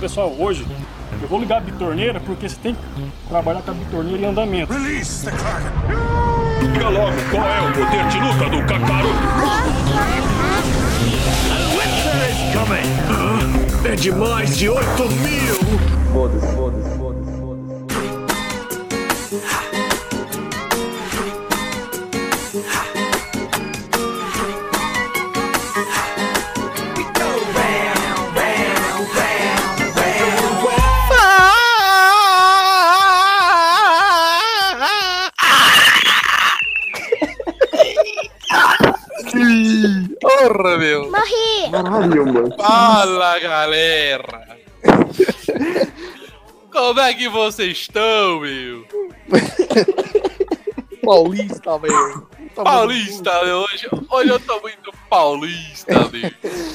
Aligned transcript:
Pessoal, 0.00 0.34
hoje 0.38 0.66
eu 1.22 1.28
vou 1.28 1.38
ligar 1.40 1.58
a 1.58 1.60
bitorneira 1.60 2.20
porque 2.20 2.48
você 2.48 2.56
tem 2.56 2.74
que 2.74 2.80
trabalhar 3.28 3.62
com 3.62 3.70
a 3.70 3.74
bitorneira 3.74 4.22
em 4.22 4.26
andamento. 4.26 4.72
Release 4.72 5.24
the 5.24 5.30
Kraken. 5.30 6.72
Diga 6.72 6.88
logo 6.88 7.16
qual 7.30 7.48
é 7.48 7.60
o 7.60 7.72
poder 7.72 8.08
de 8.08 8.20
luta 8.20 8.50
do 8.50 8.66
Kakaroto. 8.66 10.16
É 13.84 13.94
de 13.94 14.10
mais 14.10 14.58
de 14.58 14.68
8 14.68 14.82
mil! 15.10 15.54
Foda-se, 16.12 16.54
foda-se. 16.56 16.95
Porra, 40.36 40.76
meu! 40.76 41.10
Caralho, 41.70 42.26
mano. 42.26 42.54
Fala, 42.58 43.38
galera! 43.38 44.58
Como 46.70 47.00
é 47.00 47.14
que 47.14 47.26
vocês 47.28 47.78
estão, 47.78 48.40
meu? 48.40 48.86
Paulista, 51.02 51.78
velho. 51.78 52.28
Tá 52.54 52.62
Paulista, 52.62 53.44
meu. 53.44 53.60
Hoje, 53.60 53.88
hoje 54.10 54.28
eu 54.30 54.40
tô 54.40 54.60
muito 54.60 54.92
paulista, 55.08 55.94
meu. 56.10 56.30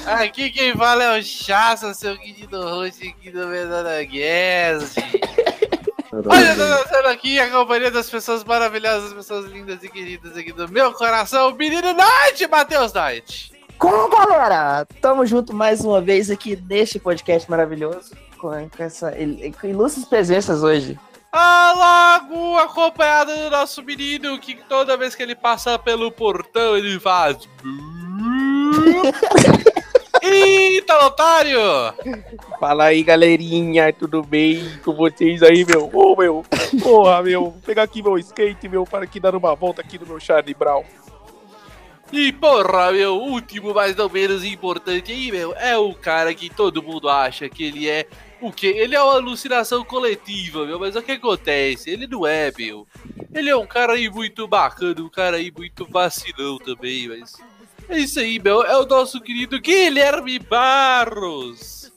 Aqui 0.08 0.50
quem 0.50 0.76
fala 0.76 1.04
é 1.04 1.20
o 1.20 1.24
Chassa, 1.24 1.94
seu 1.94 2.18
querido 2.18 2.62
host 2.64 3.08
aqui 3.08 3.30
do 3.30 3.46
Menor 3.48 3.84
Guest. 4.06 4.96
Olha, 6.12 6.50
eu 6.50 6.56
tô 6.56 6.68
dançando 6.68 7.08
aqui 7.08 7.40
a 7.40 7.50
companhia 7.50 7.90
das 7.90 8.10
pessoas 8.10 8.44
maravilhosas, 8.44 9.14
pessoas 9.14 9.46
lindas 9.46 9.82
e 9.82 9.90
queridas 9.90 10.36
aqui 10.36 10.52
do 10.52 10.68
meu 10.68 10.92
coração, 10.92 11.50
o 11.50 11.56
menino 11.56 11.94
Night, 11.94 12.46
Matheus 12.50 12.92
Night. 12.92 13.54
Como 13.78 14.10
galera? 14.10 14.86
Tamo 15.00 15.26
junto 15.26 15.54
mais 15.54 15.86
uma 15.86 16.02
vez 16.02 16.30
aqui 16.30 16.62
neste 16.68 17.00
podcast 17.00 17.50
maravilhoso 17.50 18.12
com, 18.38 18.50
com 18.70 18.84
essa 18.84 19.14
com 19.60 19.68
ilustres 19.68 20.06
presenças 20.06 20.64
hoje. 20.64 21.00
Alago, 21.32 22.58
acompanhado 22.58 23.34
do 23.34 23.50
nosso 23.50 23.82
menino, 23.82 24.38
que 24.38 24.56
toda 24.68 24.98
vez 24.98 25.16
que 25.16 25.24
ele 25.24 25.36
passa 25.36 25.80
pelo 25.80 26.12
portão 26.12 26.76
ele 26.76 27.00
faz. 27.00 27.38
Eita, 30.22 31.06
otário! 31.06 31.60
Fala 32.60 32.86
aí, 32.86 33.02
galerinha, 33.02 33.92
tudo 33.92 34.22
bem 34.22 34.62
com 34.84 34.94
vocês 34.94 35.42
aí, 35.42 35.66
meu? 35.66 35.90
Ô, 35.92 36.16
meu, 36.16 36.46
porra, 36.82 37.24
meu, 37.24 37.50
vou 37.52 37.62
pegar 37.66 37.84
aqui 37.84 38.04
meu 38.04 38.18
skate, 38.20 38.70
meu, 38.70 38.86
para 38.86 39.06
aqui 39.06 39.20
dar 39.20 39.36
uma 39.36 39.56
volta 39.56 39.82
aqui 39.82 39.98
no 39.98 40.06
meu 40.06 40.20
Charlie 40.20 40.54
Brown. 40.54 40.84
E 42.12 42.32
porra, 42.34 42.92
meu, 42.92 43.16
último, 43.16 43.74
mas 43.74 43.96
não 43.96 44.10
menos 44.10 44.44
importante 44.44 45.12
aí, 45.12 45.32
meu, 45.32 45.56
é 45.56 45.78
o 45.78 45.94
cara 45.94 46.34
que 46.36 46.50
todo 46.50 46.84
mundo 46.84 47.10
acha 47.10 47.50
que 47.50 47.64
ele 47.64 47.90
é 47.90 48.06
o 48.42 48.52
quê? 48.52 48.68
Ele 48.68 48.96
é 48.96 49.02
uma 49.02 49.16
alucinação 49.16 49.84
coletiva, 49.84 50.66
meu, 50.66 50.80
mas 50.80 50.96
o 50.96 51.02
que 51.02 51.14
acontece? 51.14 51.90
Ele 51.90 52.06
não 52.08 52.28
é, 52.28 52.52
meu. 52.58 52.88
Ele 53.34 53.50
é 53.50 53.56
um 53.56 53.66
cara 53.66 53.94
aí 53.94 54.10
muito 54.10 54.48
bacana, 54.48 55.02
um 55.02 55.10
cara 55.10 55.38
aí 55.38 55.52
muito 55.56 55.86
vacilão 55.90 56.58
também, 56.58 57.08
mas. 57.08 57.34
É 57.92 58.00
isso 58.00 58.20
aí, 58.22 58.40
meu. 58.40 58.64
É 58.64 58.78
o 58.78 58.86
nosso 58.86 59.20
querido 59.20 59.60
Guilherme 59.60 60.40
Barros. 60.40 61.92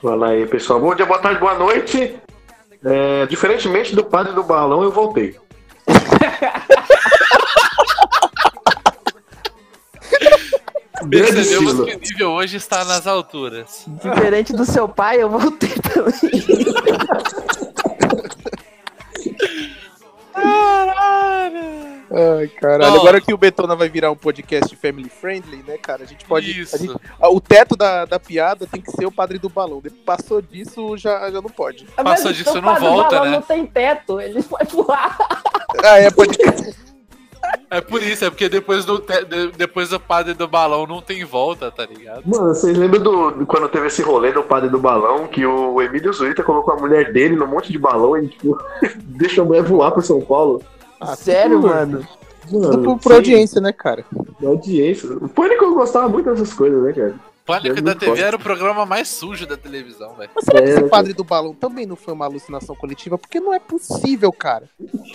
Fala 0.00 0.30
aí, 0.30 0.46
pessoal. 0.46 0.80
Bom 0.80 0.94
dia, 0.94 1.04
boa 1.04 1.18
tarde, 1.18 1.38
boa 1.38 1.54
noite. 1.54 2.16
É, 2.82 3.26
diferentemente 3.26 3.94
do 3.94 4.02
padre 4.02 4.32
do 4.32 4.42
balão, 4.42 4.82
eu 4.82 4.90
voltei. 4.90 5.36
Percebemos 11.10 11.74
que 11.74 11.94
o 11.94 11.98
nível 11.98 12.30
hoje 12.30 12.56
está 12.56 12.82
nas 12.86 13.06
alturas. 13.06 13.84
Diferente 14.02 14.54
do 14.54 14.64
seu 14.64 14.88
pai, 14.88 15.22
eu 15.22 15.28
voltei 15.28 15.74
também. 15.92 16.46
Caralho! 20.46 21.96
Ai, 22.08 22.48
caralho. 22.48 22.94
Ó. 22.94 23.00
Agora 23.00 23.20
que 23.20 23.34
o 23.34 23.36
Betona 23.36 23.74
vai 23.74 23.88
virar 23.88 24.10
um 24.10 24.16
podcast 24.16 24.74
family 24.76 25.08
friendly, 25.08 25.62
né, 25.66 25.76
cara? 25.76 26.04
A 26.04 26.06
gente 26.06 26.24
pode. 26.24 26.60
Isso. 26.60 26.76
a 26.76 26.78
gente- 26.78 26.94
o 27.20 27.40
teto 27.40 27.76
da, 27.76 28.04
da 28.04 28.18
piada 28.20 28.66
tem 28.66 28.80
que 28.80 28.90
ser 28.92 29.06
o 29.06 29.12
padre 29.12 29.38
do 29.38 29.48
balão. 29.48 29.80
Depois 29.80 30.02
Passou 30.04 30.40
disso, 30.40 30.96
já, 30.96 31.30
já 31.30 31.40
não 31.42 31.50
pode. 31.50 31.84
Passou 31.96 32.32
disso, 32.32 32.52
o 32.52 32.54
não 32.54 32.62
padre 32.62 32.88
volta, 32.88 33.16
Balão 33.16 33.30
né? 33.30 33.36
Não 33.36 33.42
tem 33.42 33.66
teto, 33.66 34.20
ele 34.20 34.40
vai 34.40 34.64
voar. 34.64 35.18
Ah, 35.84 35.98
é, 35.98 36.10
pode. 36.10 36.38
É 37.70 37.80
por 37.80 38.02
isso, 38.02 38.24
é 38.24 38.30
porque 38.30 38.48
depois 38.48 38.84
do, 38.84 39.02
depois 39.56 39.88
do 39.90 39.98
padre 39.98 40.34
do 40.34 40.46
balão 40.46 40.86
não 40.86 41.02
tem 41.02 41.24
volta, 41.24 41.70
tá 41.70 41.84
ligado? 41.84 42.22
Mano, 42.24 42.54
vocês 42.54 42.76
lembram 42.76 43.02
do, 43.02 43.30
do- 43.32 43.46
quando 43.46 43.68
teve 43.68 43.88
esse 43.88 44.02
rolê 44.02 44.32
do 44.32 44.42
padre 44.42 44.68
do 44.70 44.78
balão, 44.78 45.26
que 45.26 45.44
o 45.44 45.82
Emílio 45.82 46.12
Zurita 46.12 46.42
colocou 46.42 46.74
a 46.74 46.76
mulher 46.76 47.12
dele 47.12 47.34
num 47.36 47.46
monte 47.46 47.72
de 47.72 47.78
balão 47.78 48.16
e, 48.16 48.28
tipo, 48.28 48.56
deixou 49.04 49.42
a 49.44 49.46
mulher 49.46 49.62
voar 49.64 49.90
pro 49.90 50.02
São 50.02 50.20
Paulo? 50.20 50.62
Sério, 51.16 51.56
tudo. 51.60 51.68
mano? 51.68 52.06
Tudo 52.48 52.68
Mano, 52.68 52.82
por, 52.84 52.98
por 53.00 53.12
audiência, 53.14 53.60
né, 53.60 53.72
cara? 53.72 54.04
da 54.40 54.48
audiência. 54.48 55.10
O 55.16 55.28
Pânico 55.28 55.64
eu 55.64 55.74
gostava 55.74 56.08
muito 56.08 56.30
dessas 56.30 56.52
coisas, 56.54 56.80
né, 56.82 56.92
cara? 56.92 57.14
Pânico 57.46 57.78
Eu 57.78 57.82
da 57.82 57.94
TV 57.94 58.20
era 58.20 58.34
o 58.36 58.40
programa 58.40 58.84
mais 58.84 59.06
sujo 59.08 59.46
da 59.46 59.56
televisão, 59.56 60.14
velho. 60.14 60.30
Mas 60.34 60.44
será 60.44 60.60
que 60.60 60.66
É, 60.68 60.72
esse 60.72 60.82
né, 60.82 60.88
padre 60.88 61.12
do 61.12 61.22
balão 61.22 61.54
também 61.54 61.86
não 61.86 61.94
foi 61.94 62.12
uma 62.12 62.24
alucinação 62.24 62.74
coletiva? 62.74 63.16
Porque 63.16 63.38
não 63.38 63.54
é 63.54 63.60
possível, 63.60 64.32
cara. 64.32 64.68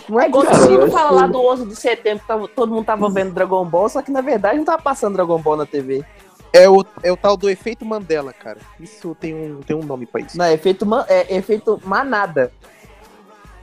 Não 0.08 0.20
É 0.20 0.26
é 0.26 0.28
igual 0.30 0.46
Cara, 0.46 0.58
o 0.58 0.62
Ciro 0.62 0.82
eu 0.84 0.92
fala 0.92 1.08
acho 1.08 1.16
lá 1.16 1.28
do 1.28 1.42
11 1.42 1.66
de 1.66 1.76
setembro, 1.76 2.24
que 2.48 2.56
todo 2.56 2.74
mundo 2.74 2.86
tava 2.86 3.10
vendo 3.10 3.34
Dragon 3.34 3.66
Ball, 3.66 3.90
só 3.90 4.02
que 4.02 4.12
na 4.12 4.22
verdade 4.22 4.58
não 4.58 4.64
tava 4.66 4.82
passando 4.82 5.16
Dragon 5.16 5.40
Ball 5.40 5.58
na 5.58 5.66
TV. 5.66 6.06
É 6.54 6.70
o, 6.70 6.86
é 7.04 7.12
o 7.12 7.18
tal 7.18 7.36
do 7.36 7.50
efeito 7.50 7.86
Mandela, 7.86 8.32
cara. 8.34 8.60
Isso 8.80 9.16
tem 9.20 9.34
um, 9.36 9.60
tem 9.62 9.76
um 9.76 9.84
nome 9.84 10.06
pra 10.06 10.22
isso. 10.22 10.38
Não, 10.38 10.46
é 10.46 10.54
efeito, 10.54 10.86
man- 10.86 11.06
é 11.10 11.36
efeito 11.36 11.82
manada. 11.84 12.52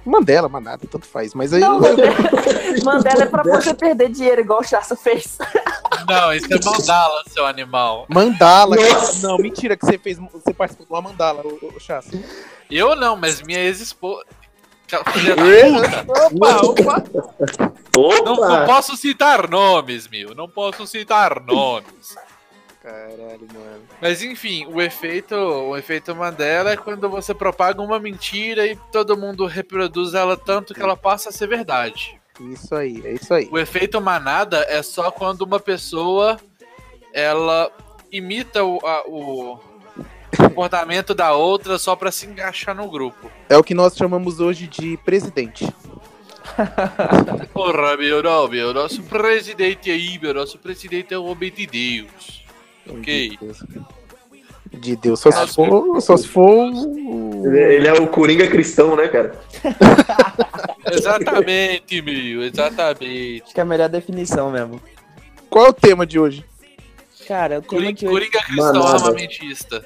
Mandela, 0.04 0.48
manada, 0.48 0.86
tanto 0.90 1.06
faz. 1.06 1.34
Mas 1.34 1.52
aí. 1.52 1.60
Não, 1.60 1.80
Mandela, 1.80 2.14
Mandela 2.84 3.22
é 3.24 3.26
pra 3.26 3.42
você 3.42 3.74
perder 3.74 4.08
dinheiro, 4.10 4.40
igual 4.40 4.60
o 4.60 4.64
Chassa 4.64 4.96
fez. 4.96 5.36
Não, 6.06 6.32
isso 6.32 6.46
é 6.52 6.64
mandala, 6.64 7.22
seu 7.26 7.46
animal. 7.46 8.06
Mandala. 8.08 8.76
Não, 9.22 9.38
mentira 9.38 9.76
que 9.76 9.86
você 9.86 9.98
fez. 9.98 10.18
Você 10.18 10.52
participou 10.52 10.86
de 10.86 10.92
uma 10.92 11.10
mandala, 11.10 11.42
o, 11.44 11.72
o 11.76 11.80
Chassa. 11.80 12.10
Eu 12.70 12.94
não, 12.94 13.16
mas 13.16 13.42
minha 13.42 13.58
ex-esposa. 13.60 14.24
Puta. 14.88 15.04
Opa, 16.24 16.66
opa! 16.66 17.04
Não, 17.94 18.34
Opa! 18.34 18.48
não 18.48 18.66
posso 18.66 18.96
citar 18.96 19.48
nomes, 19.48 20.08
meu. 20.08 20.34
Não 20.34 20.48
posso 20.48 20.86
citar 20.86 21.40
nomes. 21.44 22.16
Caralho, 22.82 23.46
mano. 23.52 23.82
Mas 24.00 24.22
enfim, 24.22 24.64
o 24.66 24.80
efeito, 24.80 25.34
o 25.34 25.76
efeito 25.76 26.14
Mandela 26.14 26.70
é 26.70 26.76
quando 26.76 27.08
você 27.10 27.34
propaga 27.34 27.82
uma 27.82 27.98
mentira 27.98 28.66
e 28.66 28.76
todo 28.90 29.16
mundo 29.16 29.44
reproduz 29.44 30.14
ela 30.14 30.36
tanto 30.36 30.72
que 30.72 30.80
ela 30.80 30.96
passa 30.96 31.28
a 31.28 31.32
ser 31.32 31.48
verdade. 31.48 32.17
Isso 32.40 32.74
aí, 32.74 33.02
é 33.04 33.12
isso 33.14 33.32
aí. 33.34 33.48
O 33.50 33.58
efeito 33.58 34.00
manada 34.00 34.64
é 34.68 34.82
só 34.82 35.10
quando 35.10 35.42
uma 35.42 35.58
pessoa 35.60 36.38
ela 37.12 37.70
imita 38.12 38.64
o, 38.64 38.78
a- 38.86 39.02
o 39.08 39.58
comportamento 40.36 41.14
da 41.14 41.32
outra 41.32 41.78
só 41.78 41.96
pra 41.96 42.12
se 42.12 42.26
encaixar 42.26 42.74
no 42.74 42.88
grupo. 42.88 43.30
É 43.48 43.56
o 43.56 43.64
que 43.64 43.74
nós 43.74 43.96
chamamos 43.96 44.40
hoje 44.40 44.66
de 44.66 44.96
presidente. 44.98 45.66
Porra, 47.52 47.96
meu, 47.96 48.22
não, 48.22 48.48
meu. 48.48 48.72
Nosso 48.74 49.02
presidente 49.02 49.90
aí, 49.90 50.18
meu. 50.18 50.34
Nosso 50.34 50.58
presidente 50.58 51.12
é 51.14 51.18
um 51.18 51.26
homem 51.30 51.50
de 51.50 51.66
Deus. 51.66 52.44
Ok. 52.88 53.30
De 53.30 53.36
Deus. 53.36 53.62
De 54.72 54.96
Deus. 54.96 55.20
Só 55.20 55.30
se 55.30 55.38
Nossa. 55.38 55.54
for. 55.54 56.00
Só 56.00 56.16
se 56.16 56.28
for. 56.28 56.70
o- 56.72 57.54
Ele, 57.56 57.86
é 57.88 57.92
o 57.94 58.06
Coringa 58.08 58.46
cristão, 58.48 58.94
né, 58.96 59.08
cara? 59.08 59.34
Exatamente, 60.90 62.02
meu. 62.02 62.42
Exatamente. 62.42 63.42
Acho 63.44 63.54
que 63.54 63.60
é 63.60 63.62
a 63.62 63.66
melhor 63.66 63.88
definição 63.88 64.50
mesmo. 64.50 64.80
Qual 65.48 65.66
é 65.66 65.68
o 65.70 65.72
tema 65.72 66.06
de 66.06 66.18
hoje? 66.18 66.44
Cara, 67.26 67.58
o 67.58 67.62
Coringa, 67.62 67.90
hoje... 67.92 68.06
Coringa 68.06 68.40
cristão 68.42 68.72
Manada. 68.72 68.94
armamentista. 68.94 69.84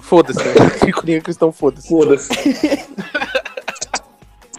Foda-se? 0.00 0.40
Coringa 0.92 1.20
cristão, 1.20 1.50
foda-se. 1.52 1.88
Foda-se. 1.88 2.28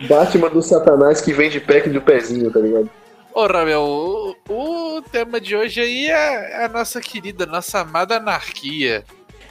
Batman 0.08 0.50
do 0.50 0.62
Satanás 0.62 1.22
que 1.22 1.34
vende 1.34 1.60
pack 1.60 1.90
do 1.90 2.02
pezinho, 2.02 2.52
tá 2.52 2.60
ligado? 2.60 2.90
Porra, 3.34 3.66
meu. 3.66 4.36
O, 4.50 4.98
o 4.98 5.02
tema 5.02 5.40
de 5.40 5.56
hoje 5.56 5.82
aí 5.82 6.08
é 6.08 6.66
a 6.66 6.70
nossa 6.70 7.00
querida, 7.02 7.46
nossa 7.46 7.80
amada 7.80 8.18
anarquia. 8.18 9.04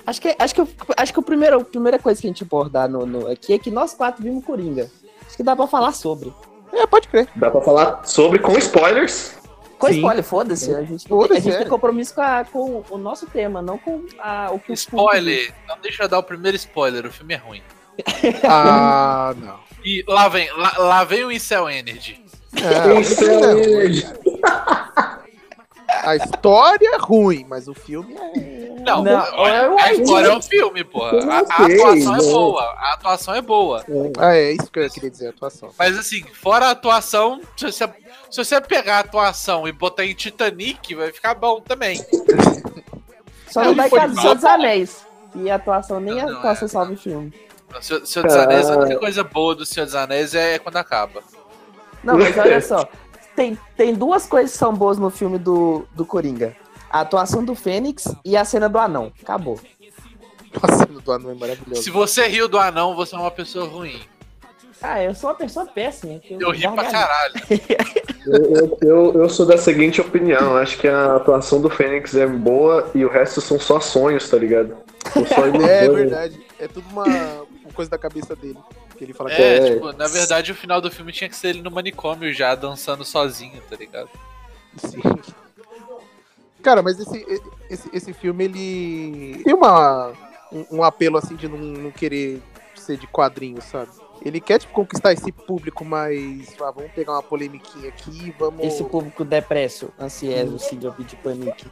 Acho 0.06 0.20
que, 0.20 0.36
acho 0.38 0.54
que, 0.54 0.62
acho 0.96 1.12
que 1.12 1.18
o 1.18 1.22
primeiro, 1.22 1.60
a 1.60 1.64
primeira 1.64 1.98
coisa 1.98 2.20
que 2.20 2.26
a 2.26 2.30
gente 2.30 2.42
abordar 2.44 2.88
no, 2.88 3.04
no- 3.04 3.26
aqui 3.30 3.52
é 3.52 3.58
que 3.58 3.70
nós 3.70 3.92
quatro 3.92 4.22
vimos 4.22 4.44
Coringa. 4.44 4.88
Acho 5.26 5.36
que 5.36 5.42
dá 5.42 5.56
pra 5.56 5.66
falar 5.66 5.92
sobre. 5.92 6.32
É, 6.72 6.86
pode 6.86 7.08
crer. 7.08 7.28
Dá 7.34 7.50
pra 7.50 7.60
falar 7.60 8.04
sobre 8.06 8.38
com 8.38 8.56
spoilers. 8.58 9.32
Com 9.78 9.88
Sim. 9.88 9.96
spoiler, 9.96 10.22
foda-se. 10.24 10.74
A 10.74 10.82
gente, 10.82 11.06
Foda-se, 11.08 11.38
a 11.38 11.40
gente 11.40 11.54
é. 11.54 11.58
tem 11.58 11.68
compromisso 11.68 12.14
com, 12.14 12.20
a- 12.22 12.44
com 12.50 12.82
o 12.88 12.96
nosso 12.98 13.26
tema, 13.26 13.60
não 13.60 13.76
com 13.78 14.04
a, 14.18 14.50
o 14.52 14.58
que 14.60 14.70
o 14.70 14.74
Spoiler. 14.74 15.52
Não 15.68 15.78
deixa 15.80 16.04
eu 16.04 16.08
dar 16.08 16.18
o 16.18 16.22
primeiro 16.22 16.56
spoiler, 16.56 17.04
o 17.06 17.12
filme 17.12 17.34
é 17.34 17.36
ruim. 17.36 17.62
Ah, 18.44 19.34
não. 19.36 19.58
E 19.84 20.04
lá 20.06 20.28
vem, 20.28 20.50
lá, 20.52 20.72
lá 20.78 21.04
vem 21.04 21.24
o 21.24 21.32
Incel 21.32 21.68
Energy. 21.68 22.24
É, 22.56 23.00
Isso 23.00 23.22
é 23.24 24.16
a 25.88 26.16
história 26.16 26.94
é 26.94 26.98
ruim, 26.98 27.46
mas 27.48 27.68
o 27.68 27.74
filme 27.74 28.14
é. 28.14 28.66
Não, 28.80 29.02
Não, 29.02 29.20
a, 29.20 29.48
eu 29.48 29.78
a 29.78 29.92
história 29.92 30.28
é 30.28 30.36
um 30.36 30.42
filme, 30.42 30.84
porra. 30.84 31.18
A, 31.24 31.38
a 31.38 31.66
atuação 31.66 32.14
é 32.14 32.18
não. 32.18 32.32
boa. 32.32 32.62
A 32.62 32.92
atuação 32.94 33.34
é 33.34 33.42
boa. 33.42 33.84
Ah, 34.18 34.34
é 34.36 34.52
isso 34.52 34.70
que 34.70 34.78
eu 34.78 34.90
queria 34.90 35.10
dizer, 35.10 35.26
a 35.26 35.30
atuação. 35.30 35.70
Mas 35.76 35.98
assim, 35.98 36.22
fora 36.22 36.66
a 36.66 36.70
atuação, 36.70 37.40
se 37.56 37.64
você, 37.66 37.88
se 38.30 38.44
você 38.44 38.60
pegar 38.60 38.98
a 38.98 39.00
atuação 39.00 39.66
e 39.66 39.72
botar 39.72 40.04
em 40.04 40.14
Titanic, 40.14 40.94
vai 40.94 41.10
ficar 41.12 41.34
bom 41.34 41.60
também. 41.60 42.04
Só 43.48 43.64
não 43.64 43.74
vai 43.74 43.88
mal, 43.88 44.14
Senhor 44.14 44.34
dos. 44.34 44.44
Anéis. 44.44 45.06
E 45.34 45.50
a 45.50 45.56
atuação, 45.56 46.00
nem 46.00 46.20
a 46.20 46.26
Não, 46.26 46.38
atuação 46.38 46.66
é, 46.66 46.68
salva 46.68 46.92
o 46.92 46.96
filme. 46.96 47.32
O 47.76 47.82
Senhor, 47.82 48.06
Senhor 48.06 48.26
dos 48.26 48.36
Anéis, 48.36 48.70
a 48.70 48.78
única 48.78 48.98
coisa 48.98 49.24
boa 49.24 49.54
do 49.54 49.66
Senhor 49.66 49.86
dos 49.86 49.94
Anéis 49.94 50.34
é 50.34 50.58
quando 50.58 50.76
acaba. 50.76 51.22
Não, 52.04 52.16
mas 52.16 52.36
olha 52.38 52.60
só. 52.60 52.88
Tem, 53.36 53.58
tem 53.76 53.94
duas 53.94 54.26
coisas 54.26 54.52
que 54.52 54.58
são 54.58 54.72
boas 54.72 54.98
no 54.98 55.10
filme 55.10 55.38
do, 55.38 55.86
do 55.94 56.04
Coringa. 56.06 56.56
A 56.90 57.00
atuação 57.00 57.44
do 57.44 57.54
Fênix 57.54 58.08
e 58.24 58.36
a 58.36 58.44
cena 58.44 58.68
do 58.68 58.78
anão. 58.78 59.12
Acabou. 59.22 59.60
A 60.62 60.72
cena 60.72 61.00
do 61.00 61.12
anão 61.12 61.30
é 61.32 61.34
maravilhosa. 61.34 61.82
Se 61.82 61.90
você 61.90 62.26
riu 62.28 62.48
do 62.48 62.58
anão, 62.58 62.96
você 62.96 63.14
é 63.14 63.18
uma 63.18 63.30
pessoa 63.30 63.68
ruim. 63.68 64.00
Ah, 64.80 65.02
eu 65.02 65.14
sou 65.14 65.28
uma 65.28 65.36
pessoa 65.36 65.66
péssima. 65.66 66.18
que 66.18 66.34
Eu 66.34 66.50
ri 66.50 66.62
pra 66.62 66.84
caralho. 66.84 67.34
Eu, 68.26 68.42
eu, 68.42 68.78
eu, 68.82 69.22
eu 69.22 69.28
sou 69.28 69.46
da 69.46 69.56
seguinte 69.56 70.00
opinião, 70.00 70.56
acho 70.56 70.78
que 70.78 70.88
a 70.88 71.14
atuação 71.14 71.60
do 71.60 71.70
Fênix 71.70 72.12
é 72.16 72.26
boa 72.26 72.90
e 72.92 73.04
o 73.04 73.08
resto 73.08 73.40
são 73.40 73.56
só 73.56 73.78
sonhos, 73.78 74.28
tá 74.28 74.36
ligado? 74.36 74.76
Ilusões. 75.14 75.64
É 75.64 75.88
verdade. 75.88 76.46
É 76.58 76.66
tudo 76.66 76.84
uma, 76.90 77.04
uma 77.66 77.72
coisa 77.74 77.90
da 77.90 77.98
cabeça 77.98 78.34
dele. 78.34 78.58
Que 78.96 79.04
ele 79.04 79.12
fala 79.12 79.30
que 79.30 79.36
É, 79.40 79.56
É. 79.58 79.74
tipo, 79.74 79.92
na 79.92 80.06
verdade 80.08 80.52
o 80.52 80.54
final 80.54 80.80
do 80.80 80.90
filme 80.90 81.12
tinha 81.12 81.28
que 81.28 81.36
ser 81.36 81.48
ele 81.48 81.62
no 81.62 81.70
manicômio 81.70 82.32
já, 82.32 82.54
dançando 82.54 83.04
sozinho, 83.04 83.60
tá 83.68 83.76
ligado? 83.76 84.08
Sim. 84.78 85.00
Cara, 86.62 86.82
mas 86.82 86.98
esse, 86.98 87.42
esse, 87.70 87.88
esse 87.92 88.12
filme, 88.12 88.44
ele 88.44 89.42
tem 89.44 89.54
uma, 89.54 90.12
um, 90.52 90.78
um 90.78 90.82
apelo, 90.82 91.16
assim, 91.16 91.36
de 91.36 91.46
não, 91.48 91.58
não 91.58 91.90
querer 91.92 92.42
ser 92.74 92.96
de 92.96 93.06
quadrinho, 93.06 93.60
sabe? 93.62 93.90
Ele 94.24 94.40
quer, 94.40 94.58
tipo, 94.58 94.72
conquistar 94.72 95.12
esse 95.12 95.30
público 95.30 95.84
mais... 95.84 96.54
Ah, 96.60 96.70
vamos 96.70 96.90
pegar 96.92 97.12
uma 97.12 97.22
polemiquinha 97.22 97.88
aqui, 97.88 98.34
vamos... 98.38 98.64
Esse 98.64 98.82
público 98.84 99.24
depresso, 99.24 99.90
ansioso, 100.00 100.58
síndrome 100.58 101.04
de 101.04 101.16
panique. 101.16 101.66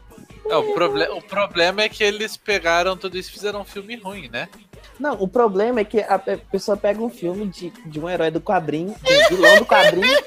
É, 0.49 0.56
o, 0.56 0.75
proble 0.75 1.08
o 1.08 1.23
problema 1.23 1.82
é 1.82 1.88
que 1.88 2.05
eles 2.05 2.37
pegaram 2.37 2.96
tudo 2.96 3.17
isso 3.19 3.31
e 3.31 3.32
fizeram 3.32 3.62
um 3.62 3.64
filme 3.64 3.96
ruim, 3.96 4.29
né? 4.29 4.49
Não, 5.00 5.14
o 5.20 5.26
problema 5.26 5.81
é 5.81 5.85
que 5.85 6.00
a 6.00 6.19
pe- 6.19 6.37
pessoa 6.37 6.76
pega 6.76 7.02
um 7.02 7.11
filme 7.11 7.46
de, 7.49 7.70
de 7.87 7.99
um 7.99 8.08
herói 8.08 8.31
do 8.31 8.41
quadrinho, 8.41 8.94
de 9.02 9.12
um 9.12 9.29
vilão 9.37 9.58
do 9.58 9.67
quadrinho, 9.67 10.06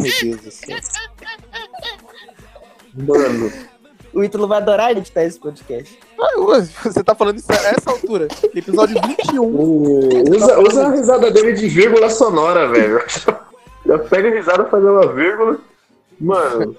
Meu 0.00 0.12
Deus 0.22 0.40
do 0.40 0.50
céu. 0.50 0.78
Mano, 2.94 3.52
o 4.12 4.22
Ítalo 4.22 4.46
vai 4.46 4.58
adorar 4.58 4.90
editar 4.92 5.22
esse 5.24 5.38
podcast. 5.38 5.98
Ah, 6.20 6.60
Você 6.84 7.02
tá 7.02 7.14
falando 7.14 7.38
isso 7.38 7.50
a 7.50 7.54
essa 7.54 7.90
altura. 7.90 8.28
Episódio 8.54 9.00
21. 9.06 9.42
o- 9.42 10.34
usa, 10.36 10.60
usa 10.60 10.86
a 10.86 10.90
risada 10.90 11.30
dele 11.30 11.52
de 11.52 11.68
vírgula 11.68 12.08
sonora, 12.10 12.68
velho. 12.68 13.00
Já 13.86 13.98
pega 13.98 14.28
a 14.28 14.32
risada, 14.32 14.64
faz 14.66 14.84
uma 14.84 15.12
vírgula. 15.12 15.58
Mano, 16.20 16.76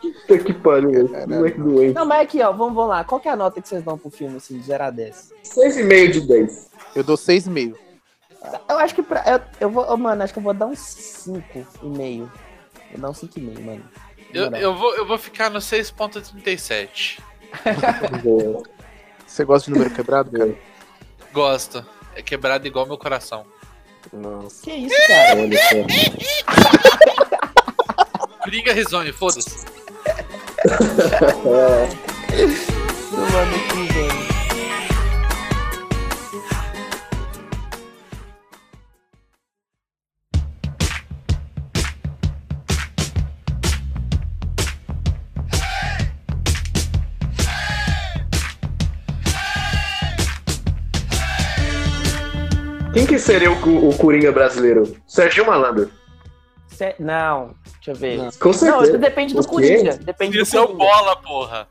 puta 0.00 0.38
que 0.38 0.54
pariu, 0.54 1.06
velho. 1.08 1.28
moleque 1.28 1.60
doente. 1.60 1.94
Não, 1.94 2.06
mas 2.06 2.22
aqui, 2.22 2.40
ó, 2.42 2.50
vamos, 2.52 2.74
vamos 2.74 2.88
lá. 2.88 3.04
Qual 3.04 3.20
que 3.20 3.28
é 3.28 3.32
a 3.32 3.36
nota 3.36 3.60
que 3.60 3.68
vocês 3.68 3.82
dão 3.84 3.98
pro 3.98 4.10
filme, 4.10 4.36
assim, 4.38 4.58
de 4.58 4.64
0 4.64 4.84
a 4.84 4.90
10? 4.90 5.32
6,5 5.44 6.10
de 6.12 6.20
10. 6.26 6.70
Eu 6.96 7.04
dou 7.04 7.16
6,5. 7.16 7.74
Eu 8.70 8.78
acho 8.78 8.94
que 8.94 9.02
pra, 9.02 9.22
eu, 9.26 9.40
eu 9.60 9.70
vou, 9.70 9.84
oh, 9.86 9.96
mano, 9.98 10.22
acho 10.22 10.32
que 10.32 10.38
eu 10.38 10.42
vou 10.42 10.54
dar 10.54 10.64
um 10.64 10.72
5,5. 10.72 11.42
Vou 11.82 13.00
dar 13.00 13.10
um 13.10 13.12
5,5, 13.12 13.60
mano. 13.62 13.82
Eu, 14.32 14.50
eu, 14.52 14.74
vou, 14.74 14.94
eu 14.96 15.06
vou 15.06 15.18
ficar 15.18 15.50
no 15.50 15.58
6.37. 15.58 17.20
Você 19.26 19.44
gosta 19.44 19.70
de 19.70 19.76
número 19.76 19.94
quebrado, 19.94 20.30
cara? 20.30 20.54
Gosto. 21.32 21.84
É 22.14 22.22
quebrado 22.22 22.66
igual 22.66 22.86
meu 22.86 22.98
coração. 22.98 23.44
Nossa. 24.12 24.62
Que 24.64 24.72
isso, 24.72 24.96
cara? 25.06 25.36
Coringa 28.42 28.72
Risonho, 28.74 29.14
foda-se. 29.14 29.66
Mano, 33.12 33.52
que 33.72 33.89
que 53.10 53.18
seria 53.18 53.50
o, 53.50 53.88
o 53.88 53.96
Coringa 53.98 54.30
brasileiro? 54.32 54.96
Serginho 55.06 55.46
Malandro. 55.46 55.90
Cê- 56.68 56.94
Não, 56.98 57.54
deixa 57.74 57.90
eu 57.90 57.94
ver. 57.94 58.16
Não. 58.18 58.30
Com 58.30 58.48
Não, 58.48 58.52
certeza. 58.54 58.98
depende 58.98 59.34
do? 59.34 59.46
Coringa. 59.46 59.96
Depende 59.98 60.36
do 60.38 60.42
Esse 60.42 60.56
é 60.56 60.60
o 60.60 60.74
bola, 60.74 61.16
porra. 61.16 61.66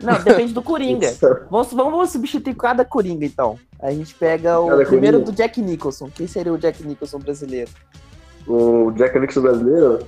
Não, 0.00 0.14
depende 0.22 0.52
do 0.52 0.62
Coringa. 0.62 1.12
Vamos, 1.50 1.72
vamos 1.72 2.10
substituir 2.10 2.54
cada 2.54 2.84
Coringa, 2.84 3.24
então. 3.26 3.58
A 3.80 3.90
gente 3.90 4.14
pega 4.14 4.58
o 4.60 4.68
Cada 4.68 4.84
primeiro 4.86 5.18
Coringa? 5.18 5.32
do 5.32 5.36
Jack 5.36 5.60
Nicholson. 5.60 6.10
Quem 6.14 6.26
seria 6.26 6.52
o 6.52 6.58
Jack 6.58 6.82
Nicholson 6.86 7.18
brasileiro? 7.18 7.70
O 8.46 8.90
Jack 8.92 9.18
Nixon 9.18 9.40
brasileiro? 9.42 10.06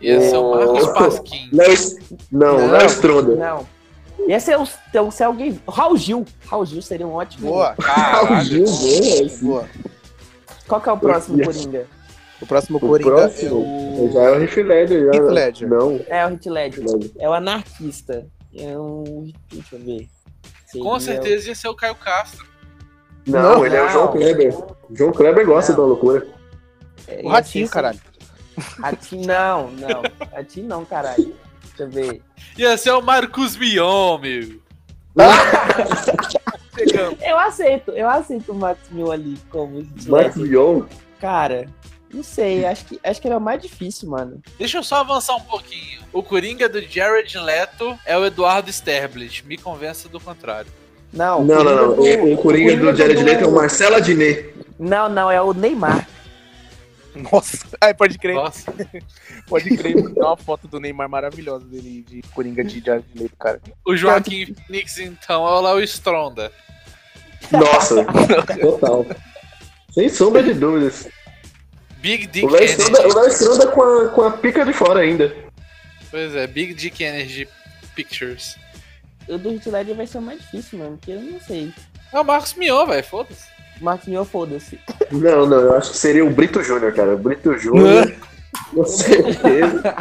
Ia 0.00 0.20
ser 0.20 0.36
o 0.36 0.54
Marcos. 0.54 0.86
Pasquim. 0.92 1.48
Léo, 1.52 1.74
não, 2.30 2.58
Não. 2.58 2.70
Léo 2.72 2.86
Stronda. 2.86 3.34
Não. 3.36 3.66
Esse 4.28 4.52
é 4.52 4.58
o, 4.58 4.64
é 4.94 5.00
o 5.00 5.10
se 5.10 5.24
alguém. 5.24 5.60
Raul 5.68 5.96
Gil. 5.96 6.24
Raul 6.46 6.64
Gil 6.64 6.80
seria 6.82 7.06
um 7.06 7.12
ótimo. 7.14 7.48
Boa, 7.50 7.74
Caralho. 7.82 8.44
Gil, 8.44 8.64
boa, 8.64 9.28
boa. 9.42 9.68
Qual 10.66 10.80
que 10.80 10.88
é 10.88 10.92
o 10.92 10.98
próximo 10.98 11.38
Yes. 11.38 11.46
Coringa? 11.46 11.86
O 12.40 12.46
próximo 12.46 12.78
O 12.78 12.80
Coringa 12.80 13.10
próximo? 13.10 13.50
é 13.50 14.00
o... 14.02 14.10
Já 14.12 14.20
é 14.22 14.30
o 14.30 14.42
Heath 14.42 14.56
Ledger. 14.56 15.04
Já. 15.06 15.12
Heath 15.14 15.30
Ledger. 15.32 15.68
Não. 15.68 16.00
É 16.08 16.26
o 16.26 16.30
Heath 16.30 16.46
Ledger. 16.46 16.84
Ledger. 16.84 17.10
É 17.18 17.28
o 17.28 17.32
anarquista. 17.32 18.26
É 18.54 18.78
um. 18.78 19.32
Deixa 19.50 19.76
eu 19.76 19.80
ver. 19.80 20.08
Com 20.80 20.98
Seria 20.98 21.20
certeza 21.22 21.48
ia 21.48 21.54
ser 21.54 21.68
o 21.68 21.74
Caio 21.74 21.94
Castro. 21.94 22.46
Não, 23.26 23.40
Não, 23.56 23.66
ele 23.66 23.76
é 23.76 23.82
o 23.82 23.84
não. 23.86 23.92
João 23.92 24.08
Kleber. 24.12 24.54
João 24.92 25.12
Kleber 25.12 25.46
gosta 25.46 25.72
Não. 25.72 25.78
da 25.80 25.84
loucura. 25.86 26.26
É, 27.06 27.20
O 27.22 27.28
Ratinho, 27.28 27.66
ser- 27.66 27.72
caralho. 27.72 28.00
Ratinho, 28.80 29.26
não, 29.26 29.70
não. 29.70 30.02
Ratinho 30.32 30.66
não, 30.68 30.84
caralho. 30.84 31.34
Deixa 31.76 31.82
eu 31.84 31.90
ver. 31.90 32.22
Ia 32.58 32.76
ser 32.76 32.90
o 32.90 33.00
Marcos 33.00 33.56
Mion, 33.56 34.18
meu. 34.18 34.42
Chegamos. 36.88 37.18
Eu 37.22 37.38
aceito, 37.38 37.90
eu 37.92 38.08
aceito 38.08 38.52
o 38.52 38.54
Max 38.54 38.78
Mill 38.90 39.10
ali 39.12 39.38
como 39.50 39.86
Ledger. 40.06 40.36
Mion. 40.38 40.82
Cara, 41.20 41.66
não 42.12 42.22
sei, 42.22 42.64
acho 42.66 42.84
que, 42.84 43.00
acho 43.02 43.20
que 43.20 43.26
ele 43.28 43.34
é 43.34 43.38
o 43.38 43.40
mais 43.40 43.60
difícil, 43.62 44.08
mano. 44.10 44.40
Deixa 44.58 44.78
eu 44.78 44.82
só 44.82 44.96
avançar 44.96 45.34
um 45.36 45.40
pouquinho. 45.40 46.00
O 46.12 46.22
Coringa 46.22 46.68
do 46.68 46.80
Jared 46.82 47.36
Leto 47.38 47.98
é 48.04 48.16
o 48.18 48.24
Eduardo 48.26 48.68
Sterblich. 48.70 49.44
Me 49.46 49.56
convença 49.56 50.08
do 50.08 50.18
contrário. 50.20 50.70
Não, 51.12 51.44
Não, 51.44 51.62
não, 51.62 51.74
não. 51.76 51.94
Coringa 51.96 52.16
do- 52.16 52.24
O, 52.24 52.34
o 52.34 52.38
Coringa 52.38 52.76
do 52.76 52.94
Jared 52.96 53.20
do- 53.20 53.24
Leto 53.26 53.44
é 53.44 53.46
o 53.46 53.52
Marcelo 53.54 53.96
Adnet. 53.96 54.52
Não, 54.78 55.08
não, 55.08 55.30
é 55.30 55.40
o 55.40 55.52
Neymar. 55.54 56.08
Nossa. 57.14 57.58
Ai, 57.80 57.92
pode 57.92 58.16
crer. 58.18 58.34
Nossa. 58.36 58.72
Pode 59.46 59.76
crer. 59.76 59.94
Tem 59.94 60.22
uma 60.22 60.36
foto 60.36 60.66
do 60.66 60.80
Neymar 60.80 61.08
maravilhosa 61.10 61.66
dele 61.66 62.02
de 62.08 62.22
Coringa 62.34 62.64
de 62.64 62.80
Jared 62.82 63.04
Leto, 63.14 63.36
cara. 63.38 63.60
O 63.86 63.94
Joaquim 63.94 64.54
Phoenix, 64.66 64.98
então, 64.98 65.46
é 65.46 65.50
o 65.50 65.60
Léo 65.60 65.80
Stronda. 65.82 66.50
Nossa, 67.50 68.04
total. 68.60 69.06
Sem 69.92 70.08
sombra 70.08 70.42
de 70.42 70.54
dúvidas. 70.54 71.08
Big 71.98 72.26
Dick 72.26 72.46
O 72.46 72.50
Léo 72.50 72.64
Stronda, 72.64 72.98
o 72.98 73.02
Energy. 73.02 73.18
Léo 73.18 73.28
Stronda 73.28 73.66
com, 73.68 73.82
a, 73.82 74.08
com 74.08 74.22
a 74.22 74.30
pica 74.32 74.64
de 74.64 74.72
fora 74.72 75.00
ainda. 75.00 75.34
Pois 76.10 76.34
é, 76.34 76.46
Big 76.46 76.74
Dick 76.74 77.02
Energy 77.02 77.48
Pictures. 77.94 78.56
O 79.28 79.38
do 79.38 79.50
Ledger 79.70 79.94
vai 79.94 80.06
ser 80.06 80.18
o 80.18 80.22
mais 80.22 80.40
difícil, 80.40 80.78
mano, 80.78 80.96
porque 80.96 81.12
eu 81.12 81.20
não 81.20 81.40
sei. 81.40 81.72
É 82.12 82.20
o 82.20 82.24
Marcos 82.24 82.54
Mion, 82.54 82.86
velho, 82.86 83.04
foda-se. 83.04 83.52
Marcos 83.82 84.06
Mill, 84.06 84.24
foda-se. 84.24 84.78
Não, 85.10 85.44
não, 85.44 85.60
eu 85.60 85.76
acho 85.76 85.90
que 85.90 85.96
seria 85.96 86.24
o 86.24 86.30
Brito 86.30 86.62
Júnior, 86.62 86.94
cara. 86.94 87.14
O 87.14 87.18
Brito 87.18 87.56
Júnior. 87.58 88.14
Com 88.72 88.84
certeza. 88.84 89.96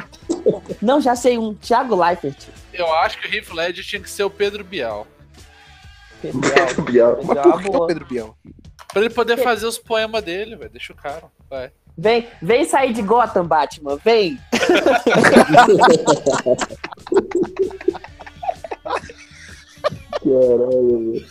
Não, 0.82 1.02
já 1.02 1.16
sei 1.16 1.38
um. 1.38 1.56
Thiago 1.56 1.96
Leifert. 1.96 2.48
Eu 2.74 2.92
acho 2.94 3.20
que 3.20 3.28
o 3.28 3.34
Heath 3.34 3.52
Ledger 3.52 3.84
tinha 3.84 4.02
que 4.02 4.10
ser 4.10 4.24
o 4.24 4.30
Pedro 4.30 4.64
Bial. 4.64 5.08
Pedro 6.22 6.42
Pedro 6.42 6.82
Bial. 6.84 7.16
Pedro 7.18 7.28
Mas 7.28 7.44
Bial, 7.44 7.52
por 7.52 7.62
que 7.62 7.70
o 7.70 7.72
boa. 7.72 7.88
Pedro 7.88 8.06
Bial? 8.06 8.38
Pra 8.94 9.02
ele 9.02 9.10
poder 9.10 9.38
fazer 9.38 9.66
os 9.66 9.78
poemas 9.78 10.24
dele, 10.24 10.56
velho. 10.56 10.72
Deixa 10.72 10.94
o 10.94 10.96
cara. 10.96 11.24
Vai. 11.50 11.72
Vem, 11.98 12.28
vem 12.42 12.66
sair 12.66 12.94
de 12.94 13.02
Gotham, 13.02 13.46
Batman, 13.46 13.98
vem. 13.98 14.40
Caralho. 20.24 21.26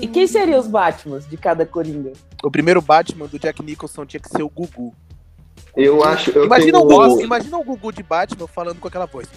E 0.00 0.06
quem 0.08 0.26
seriam 0.26 0.58
os 0.58 0.66
Batmans 0.66 1.28
de 1.28 1.36
cada 1.36 1.64
Coringa? 1.64 2.12
O 2.42 2.50
primeiro 2.50 2.80
Batman 2.82 3.26
do 3.26 3.38
Jack 3.38 3.62
Nicholson 3.62 4.04
tinha 4.04 4.20
que 4.20 4.28
ser 4.28 4.42
o 4.42 4.48
Gugu. 4.48 4.94
Eu 5.76 6.04
acho. 6.04 6.30
Eu 6.30 6.44
Imagina, 6.44 6.78
tenho... 6.78 7.16
o, 7.16 7.20
imagina 7.20 7.58
o 7.58 7.64
Gugu 7.64 7.92
de 7.92 8.02
Batman 8.02 8.46
falando 8.46 8.78
com 8.78 8.88
aquela 8.88 9.06
voz. 9.06 9.28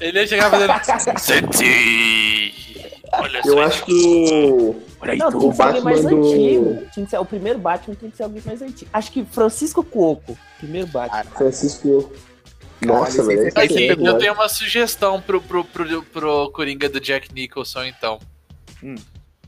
Ele 0.00 0.20
ia 0.20 0.26
chegar 0.26 0.50
fazendo. 0.50 1.18
Senti! 1.18 2.54
Olha 3.12 3.38
Eu 3.44 3.54
só. 3.54 3.62
acho 3.62 3.84
que 3.86 3.92
o. 3.92 4.82
Olha 5.00 5.12
aí, 5.12 5.18
Não, 5.18 5.30
tu. 5.30 5.38
tinha 5.38 5.50
que 5.50 5.56
ser 5.56 5.62
alguém 5.62 5.82
mais 5.82 6.04
do- 6.04 6.16
antigo. 6.18 6.86
Tinha 6.92 7.04
que 7.06 7.10
ser, 7.10 7.18
o 7.18 7.24
primeiro 7.24 7.58
Batman 7.58 7.94
tem 7.94 8.10
que 8.10 8.16
ser 8.16 8.22
alguém 8.24 8.42
mais 8.44 8.60
antigo. 8.62 8.90
Acho 8.92 9.10
que 9.12 9.24
Francisco 9.24 9.82
Cuoco, 9.82 10.36
primeiro 10.58 10.86
Batman. 10.88 11.24
Francisco. 11.36 12.12
Nossa, 12.84 13.24
velho. 13.24 13.48
é 13.48 14.08
eu 14.08 14.18
tenho 14.18 14.34
uma 14.34 14.48
sugestão 14.48 15.20
pro, 15.20 15.40
pro, 15.40 15.64
pro, 15.64 16.02
pro 16.04 16.50
Coringa 16.52 16.88
do 16.88 17.00
Jack 17.00 17.32
Nicholson, 17.34 17.84
então. 17.84 18.20
Hum. 18.82 18.94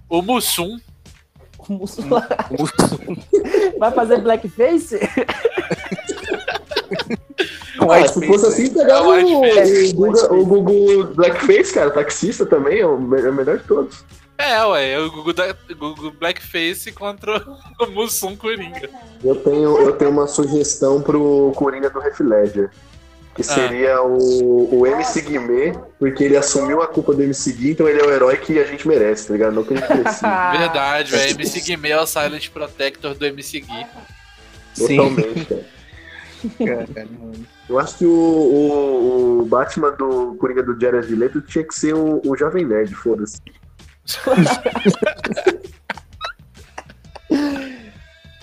O 0.09 0.23
Mussum. 0.23 0.79
O 1.69 1.73
Musso- 1.75 2.03
Vai 3.79 3.93
fazer 3.93 4.21
blackface? 4.23 4.99
Ah, 7.89 8.07
se 8.09 8.27
fosse 8.27 8.47
assim, 8.47 8.71
pegava 8.73 9.21
É 9.21 9.25
o 9.25 9.29
o, 9.39 9.41
Whiteface. 9.41 9.93
o, 9.93 9.95
Guga- 9.97 10.33
o 10.35 10.45
Gugu 10.47 11.05
Blackface, 11.15 11.73
cara, 11.73 11.91
taxista 11.91 12.45
também, 12.45 12.81
é 12.81 12.87
o 12.87 12.99
me- 12.99 13.21
é 13.21 13.29
o 13.31 13.33
melhor 13.35 13.59
de 13.59 13.65
todos. 13.65 14.05
É, 14.37 14.65
ué, 14.65 14.93
é 14.93 14.99
o 14.99 15.11
Gugu, 15.11 15.33
da, 15.35 15.55
Gugu 15.79 16.11
Blackface 16.13 16.93
contra 16.93 17.43
o 17.81 17.87
Mussum 17.89 18.35
Coringa. 18.37 18.89
Eu 19.23 19.37
tenho, 19.37 19.79
eu 19.79 19.93
tenho 19.93 20.11
uma 20.11 20.27
sugestão 20.27 21.01
pro 21.03 21.53
Coringa 21.57 21.91
do 21.91 22.01
Heath 22.03 22.21
Ledger. 22.21 22.71
Que 23.35 23.45
seria 23.45 24.03
o, 24.03 24.81
o 24.81 24.87
MC 24.87 25.21
Guimê, 25.23 25.73
porque 25.99 26.25
ele 26.25 26.37
assumiu 26.37 26.83
a 26.83 26.87
culpa 26.89 27.15
do 27.15 27.23
MC 27.23 27.53
Gui, 27.53 27.71
então 27.71 27.89
ele 27.89 28.01
é 28.01 28.05
o 28.05 28.11
herói 28.11 28.37
que 28.37 28.59
a 28.59 28.65
gente 28.65 28.87
merece, 28.89 29.29
tá 29.29 29.33
ligado? 29.35 29.55
Não 29.55 29.63
que 29.63 29.73
a 29.73 29.77
gente 29.77 29.87
precisa. 29.87 30.51
Verdade, 30.59 31.11
velho. 31.13 31.31
MC 31.33 31.61
Guimê 31.61 31.91
é 31.91 32.01
o 32.01 32.07
Silent 32.07 32.49
Protector 32.51 33.15
do 33.15 33.25
MC 33.25 33.61
Gui. 33.61 33.87
Sim. 34.75 34.97
Totalmente, 34.97 35.45
cara. 35.47 35.65
Caralho, 36.59 37.11
mano. 37.19 37.47
Eu 37.69 37.79
acho 37.79 37.99
que 37.99 38.07
o, 38.07 38.11
o, 38.11 39.41
o 39.41 39.47
Batman 39.47 39.93
do 39.93 40.35
Coringa 40.37 40.63
do 40.63 40.81
Jared 40.81 41.15
Leto 41.15 41.41
tinha 41.43 41.65
que 41.65 41.75
ser 41.75 41.95
o, 41.95 42.21
o 42.25 42.37
Jovem 42.37 42.65
Nerd, 42.65 42.95
foda-se. 42.95 43.39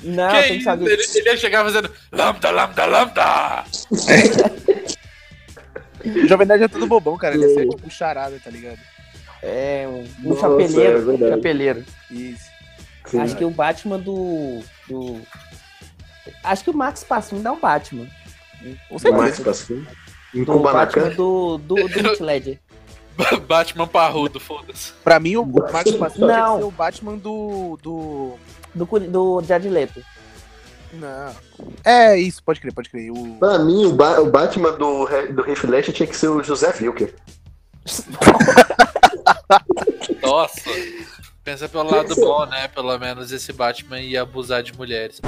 Não, 0.03 0.29
que 0.29 0.47
tem 0.47 0.59
que 0.59 0.69
alguém. 0.69 0.87
Ele, 0.87 1.03
ele 1.15 1.29
ia 1.29 1.37
chegar 1.37 1.63
fazendo 1.65 1.91
lambda, 2.11 2.51
lambda, 2.51 2.85
lambda. 2.85 3.63
O 6.05 6.27
Jovem 6.27 6.47
Nerd 6.47 6.63
é 6.63 6.67
tudo 6.67 6.87
bobão, 6.87 7.17
cara. 7.17 7.35
Ele 7.35 7.45
ia 7.45 7.53
ser 7.53 7.67
tipo 7.67 7.89
charada, 7.89 8.39
tá 8.41 8.49
ligado? 8.49 8.79
É, 9.41 9.85
um, 9.87 10.05
um 10.25 10.29
Nossa, 10.29 10.41
chapeleiro. 10.41 10.97
é 10.97 11.01
verdade. 11.01 11.31
chapeleiro. 11.31 11.85
Isso. 12.09 12.45
Sim. 13.05 13.19
Acho 13.19 13.35
que 13.35 13.45
o 13.45 13.49
Batman 13.49 13.99
do. 13.99 14.59
do... 14.87 15.21
Acho 16.43 16.63
que 16.63 16.69
o 16.69 16.73
Max 16.73 17.03
Passim 17.03 17.41
dá 17.41 17.51
o 17.53 17.59
Batman. 17.59 18.07
Com 18.89 18.95
o 18.95 18.99
certeza. 18.99 19.23
Max 19.23 19.39
Pasquim. 19.39 19.87
Em 20.35 20.43
Do 20.43 20.59
Batman 20.59 21.09
do, 21.09 21.57
do, 21.57 21.75
do 21.75 21.87
Heath 21.99 22.19
Ledger. 22.19 22.59
Batman 23.47 23.87
parrudo, 23.87 24.39
foda-se. 24.39 24.91
Pra 25.03 25.19
mim, 25.19 25.37
o 25.37 25.45
Pascal 25.45 26.11
tinha 26.11 26.27
Não. 26.27 26.55
que 26.55 26.61
ser 26.61 26.67
o 26.67 26.71
Batman 26.71 27.17
do. 27.17 27.79
do. 27.81 28.33
Do, 28.75 28.85
do 28.85 29.41
Jared 29.43 29.69
Leto. 29.69 30.03
Não. 30.93 31.35
É 31.83 32.17
isso, 32.17 32.43
pode 32.43 32.59
crer, 32.61 32.73
pode 32.73 32.89
crer. 32.89 33.11
O... 33.11 33.37
Pra 33.39 33.57
mim, 33.59 33.85
o, 33.85 33.93
Ba- 33.93 34.19
o 34.21 34.29
Batman 34.29 34.71
do, 34.73 35.05
do 35.33 35.49
Heath 35.49 35.63
Ledger 35.63 35.93
tinha 35.93 36.07
que 36.07 36.15
ser 36.15 36.27
o 36.27 36.43
José 36.43 36.71
Wilker. 36.79 37.13
Nossa. 40.21 40.61
Pensa 41.43 41.67
pelo 41.69 41.89
lado 41.89 42.13
bom, 42.15 42.45
né? 42.45 42.67
Pelo 42.67 42.97
menos 42.99 43.31
esse 43.31 43.51
Batman 43.53 43.99
ia 43.99 44.21
abusar 44.21 44.61
de 44.61 44.75
mulheres. 44.77 45.19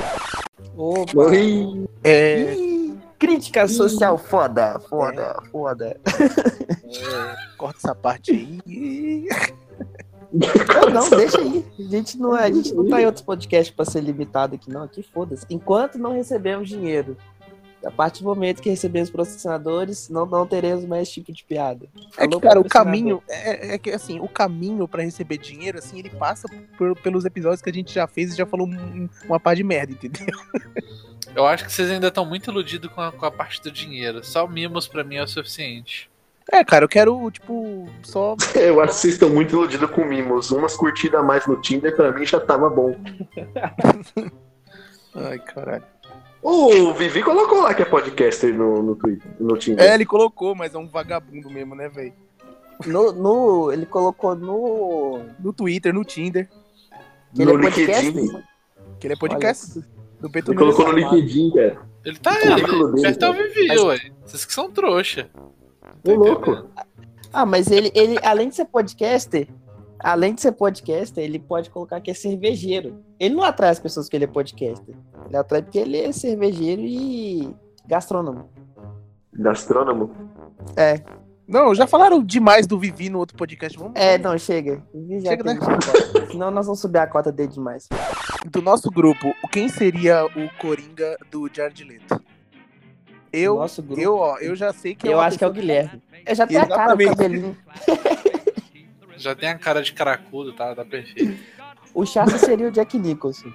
Opa. 0.79 1.23
Oi. 1.23 1.85
É. 2.05 2.53
Ih, 2.55 2.97
Crítica 3.19 3.67
social 3.67 4.17
foda, 4.17 4.79
foda, 4.79 5.43
foda. 5.51 5.99
Corta 7.57 7.77
essa 7.77 7.93
parte 7.93 8.31
aí. 8.31 9.27
Não, 10.31 10.89
não, 10.93 11.09
deixa 11.09 11.37
aí. 11.41 11.65
A 11.77 11.81
gente 11.81 12.17
não, 12.17 12.33
a 12.33 12.49
gente 12.49 12.73
não 12.73 12.87
tá 12.87 13.01
em 13.01 13.05
outros 13.05 13.25
podcasts 13.25 13.75
pra 13.75 13.83
ser 13.83 13.99
limitado 13.99 14.55
aqui, 14.55 14.71
não. 14.71 14.83
Aqui 14.83 15.03
foda-se. 15.03 15.45
Enquanto 15.49 15.97
não 15.97 16.13
recebemos 16.13 16.69
dinheiro. 16.69 17.17
A 17.89 17.91
partir 17.91 18.21
do 18.21 18.29
momento 18.29 18.61
que 18.61 18.69
recebemos 18.69 19.09
patrocinadores, 19.09 20.09
não, 20.09 20.23
não 20.25 20.45
teremos 20.45 20.85
mais 20.85 21.03
esse 21.07 21.13
tipo 21.15 21.33
de 21.33 21.43
piada. 21.43 21.87
É 22.17 22.27
que, 22.27 22.39
cara, 22.39 22.59
o 22.59 22.63
caminho. 22.63 23.21
É, 23.27 23.73
é 23.73 23.77
que, 23.79 23.89
assim, 23.89 24.19
o 24.19 24.27
caminho 24.27 24.87
pra 24.87 25.01
receber 25.01 25.39
dinheiro, 25.39 25.79
assim, 25.79 25.97
ele 25.97 26.11
passa 26.11 26.47
por- 26.77 26.95
pelos 27.01 27.25
episódios 27.25 27.61
que 27.63 27.69
a 27.69 27.73
gente 27.73 27.91
já 27.91 28.05
fez 28.05 28.33
e 28.33 28.37
já 28.37 28.45
falou 28.45 28.67
um- 28.67 29.09
uma 29.25 29.39
pá 29.39 29.55
de 29.55 29.63
merda, 29.63 29.91
entendeu? 29.93 30.27
Eu 31.35 31.45
acho 31.45 31.65
que 31.65 31.71
vocês 31.73 31.89
ainda 31.89 32.07
estão 32.09 32.25
muito 32.25 32.49
iludidos 32.51 32.91
com 32.91 33.01
a, 33.01 33.11
com 33.11 33.25
a 33.25 33.31
parte 33.31 33.61
do 33.61 33.71
dinheiro. 33.71 34.23
Só 34.23 34.47
mimos 34.47 34.87
pra 34.87 35.03
mim 35.03 35.15
é 35.15 35.23
o 35.23 35.27
suficiente. 35.27 36.09
É, 36.51 36.63
cara, 36.63 36.85
eu 36.85 36.89
quero, 36.89 37.29
tipo, 37.31 37.87
só. 38.03 38.35
Eu 38.55 38.81
acho 38.81 38.93
que 38.93 38.99
vocês 38.99 39.13
estão 39.15 39.29
muito 39.29 39.55
iludidos 39.55 39.89
com 39.91 40.03
mimos. 40.05 40.49
Umas 40.51 40.75
curtidas 40.75 41.19
a 41.19 41.23
mais 41.23 41.45
no 41.47 41.59
Tinder, 41.61 41.95
pra 41.95 42.11
mim, 42.11 42.25
já 42.25 42.39
tava 42.39 42.69
bom. 42.69 42.95
Ai, 45.15 45.39
caralho. 45.39 45.83
O 46.41 46.93
Vivi 46.93 47.21
colocou 47.21 47.61
lá 47.61 47.73
que 47.73 47.81
é 47.81 47.85
podcaster 47.85 48.53
no, 48.53 48.81
no 48.81 48.95
Twitter, 48.95 49.29
no 49.39 49.57
Tinder. 49.57 49.85
É, 49.85 49.93
ele 49.93 50.05
colocou, 50.05 50.55
mas 50.55 50.73
é 50.73 50.77
um 50.77 50.87
vagabundo 50.87 51.49
mesmo, 51.49 51.75
né, 51.75 51.89
velho? 51.89 52.13
No, 52.85 53.11
no- 53.11 53.71
ele 53.73 53.85
colocou 53.85 54.35
no. 54.35 55.19
No 55.39 55.51
Twitter, 55.51 55.93
no 55.93 56.05
Tinder, 56.05 56.47
que 57.35 57.41
ele 57.41 57.51
no 57.51 57.59
é 57.59 57.61
podcast. 57.63 58.05
LinkedIn. 58.09 58.43
que 58.99 59.07
ele 59.07 59.13
é 59.13 59.17
podcast 59.17 59.83
do 60.21 60.29
Beto 60.29 60.51
Ele 60.51 60.57
colocou 60.59 60.87
no. 60.87 60.93
LinkedIn, 60.97 61.51
cara. 61.51 61.81
Ele 62.05 62.17
tá 62.19 62.31
O 62.31 62.33
aí, 62.35 62.47
ao 62.51 63.33
cara. 63.33 63.33
Vivi, 63.33 63.67
Mas- 63.67 63.83
ué. 63.83 63.99
Vocês 64.25 64.45
que 64.45 64.53
são 64.53 64.71
trouxa. 64.71 65.29
Ô, 66.07 66.13
louco. 66.13 66.65
Ah, 67.33 67.45
mas 67.45 67.69
ele, 67.69 67.91
ele, 67.93 68.17
além 68.23 68.47
de 68.49 68.55
ser 68.55 68.65
podcaster, 68.65 69.47
além 69.99 70.33
de 70.33 70.41
ser 70.41 70.51
podcaster, 70.53 71.23
ele 71.23 71.39
pode 71.39 71.69
colocar 71.69 71.99
que 72.01 72.11
é 72.11 72.13
cervejeiro. 72.13 73.03
Ele 73.19 73.35
não 73.35 73.43
atrai 73.43 73.69
as 73.69 73.79
pessoas 73.79 74.07
que 74.09 74.15
ele 74.15 74.25
é 74.25 74.27
podcaster. 74.27 74.95
Ele 75.27 75.37
atrai 75.37 75.61
porque 75.61 75.77
ele 75.79 75.97
é 75.97 76.11
cervejeiro 76.11 76.81
e 76.81 77.53
gastrônomo. 77.85 78.49
Gastrônomo. 79.33 80.11
É, 80.75 81.01
Não, 81.47 81.73
já 81.73 81.87
falaram 81.87 82.21
demais 82.23 82.67
do 82.67 82.77
Vivi 82.79 83.09
no 83.09 83.19
outro 83.19 83.35
podcast. 83.37 83.77
Vamos 83.77 83.93
é, 83.95 84.17
não, 84.17 84.37
chega. 84.37 84.83
Já 85.21 85.31
Chega, 85.31 85.43
né? 85.53 85.59
que. 85.59 86.31
Senão 86.31 86.51
nós 86.51 86.65
vamos 86.65 86.79
subir 86.79 86.99
a 86.99 87.07
cota 87.07 87.31
dele 87.31 87.49
demais. 87.49 87.87
do 88.51 88.61
nosso 88.61 88.89
grupo, 88.91 89.33
quem 89.51 89.67
seria 89.67 90.25
o 90.25 90.49
Coringa 90.61 91.17
do 91.31 91.49
Jared 91.51 91.83
Leto? 91.83 92.21
Eu, 93.31 93.55
Nosso 93.57 93.83
grupo. 93.83 94.01
eu, 94.01 94.15
ó, 94.15 94.37
eu 94.39 94.55
já 94.55 94.73
sei 94.73 94.95
que 94.95 95.07
Eu 95.07 95.17
uma 95.17 95.25
acho 95.25 95.37
que 95.37 95.43
é 95.43 95.47
o 95.47 95.53
Guilherme. 95.53 96.01
Eu 96.25 96.33
já 96.35 96.47
tenho 96.47 96.61
a 96.63 96.67
cara, 96.67 96.95
o 96.95 97.01
Exatamente. 97.01 97.15
cabelinho. 97.15 97.57
Já 99.19 99.35
tem 99.35 99.49
a 99.49 99.57
cara 99.57 99.81
de 99.81 99.93
caracudo, 99.93 100.53
tá? 100.53 100.73
Tá 100.73 100.83
perfeito. 100.85 101.37
O 101.93 102.05
Chassa 102.05 102.37
seria 102.37 102.67
o 102.67 102.71
Jack 102.71 102.97
Nicholson. 102.97 103.51